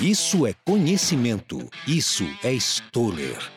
Isso 0.01 0.47
é 0.47 0.55
conhecimento. 0.65 1.69
Isso 1.87 2.25
é 2.43 2.53
Stoller. 2.53 3.56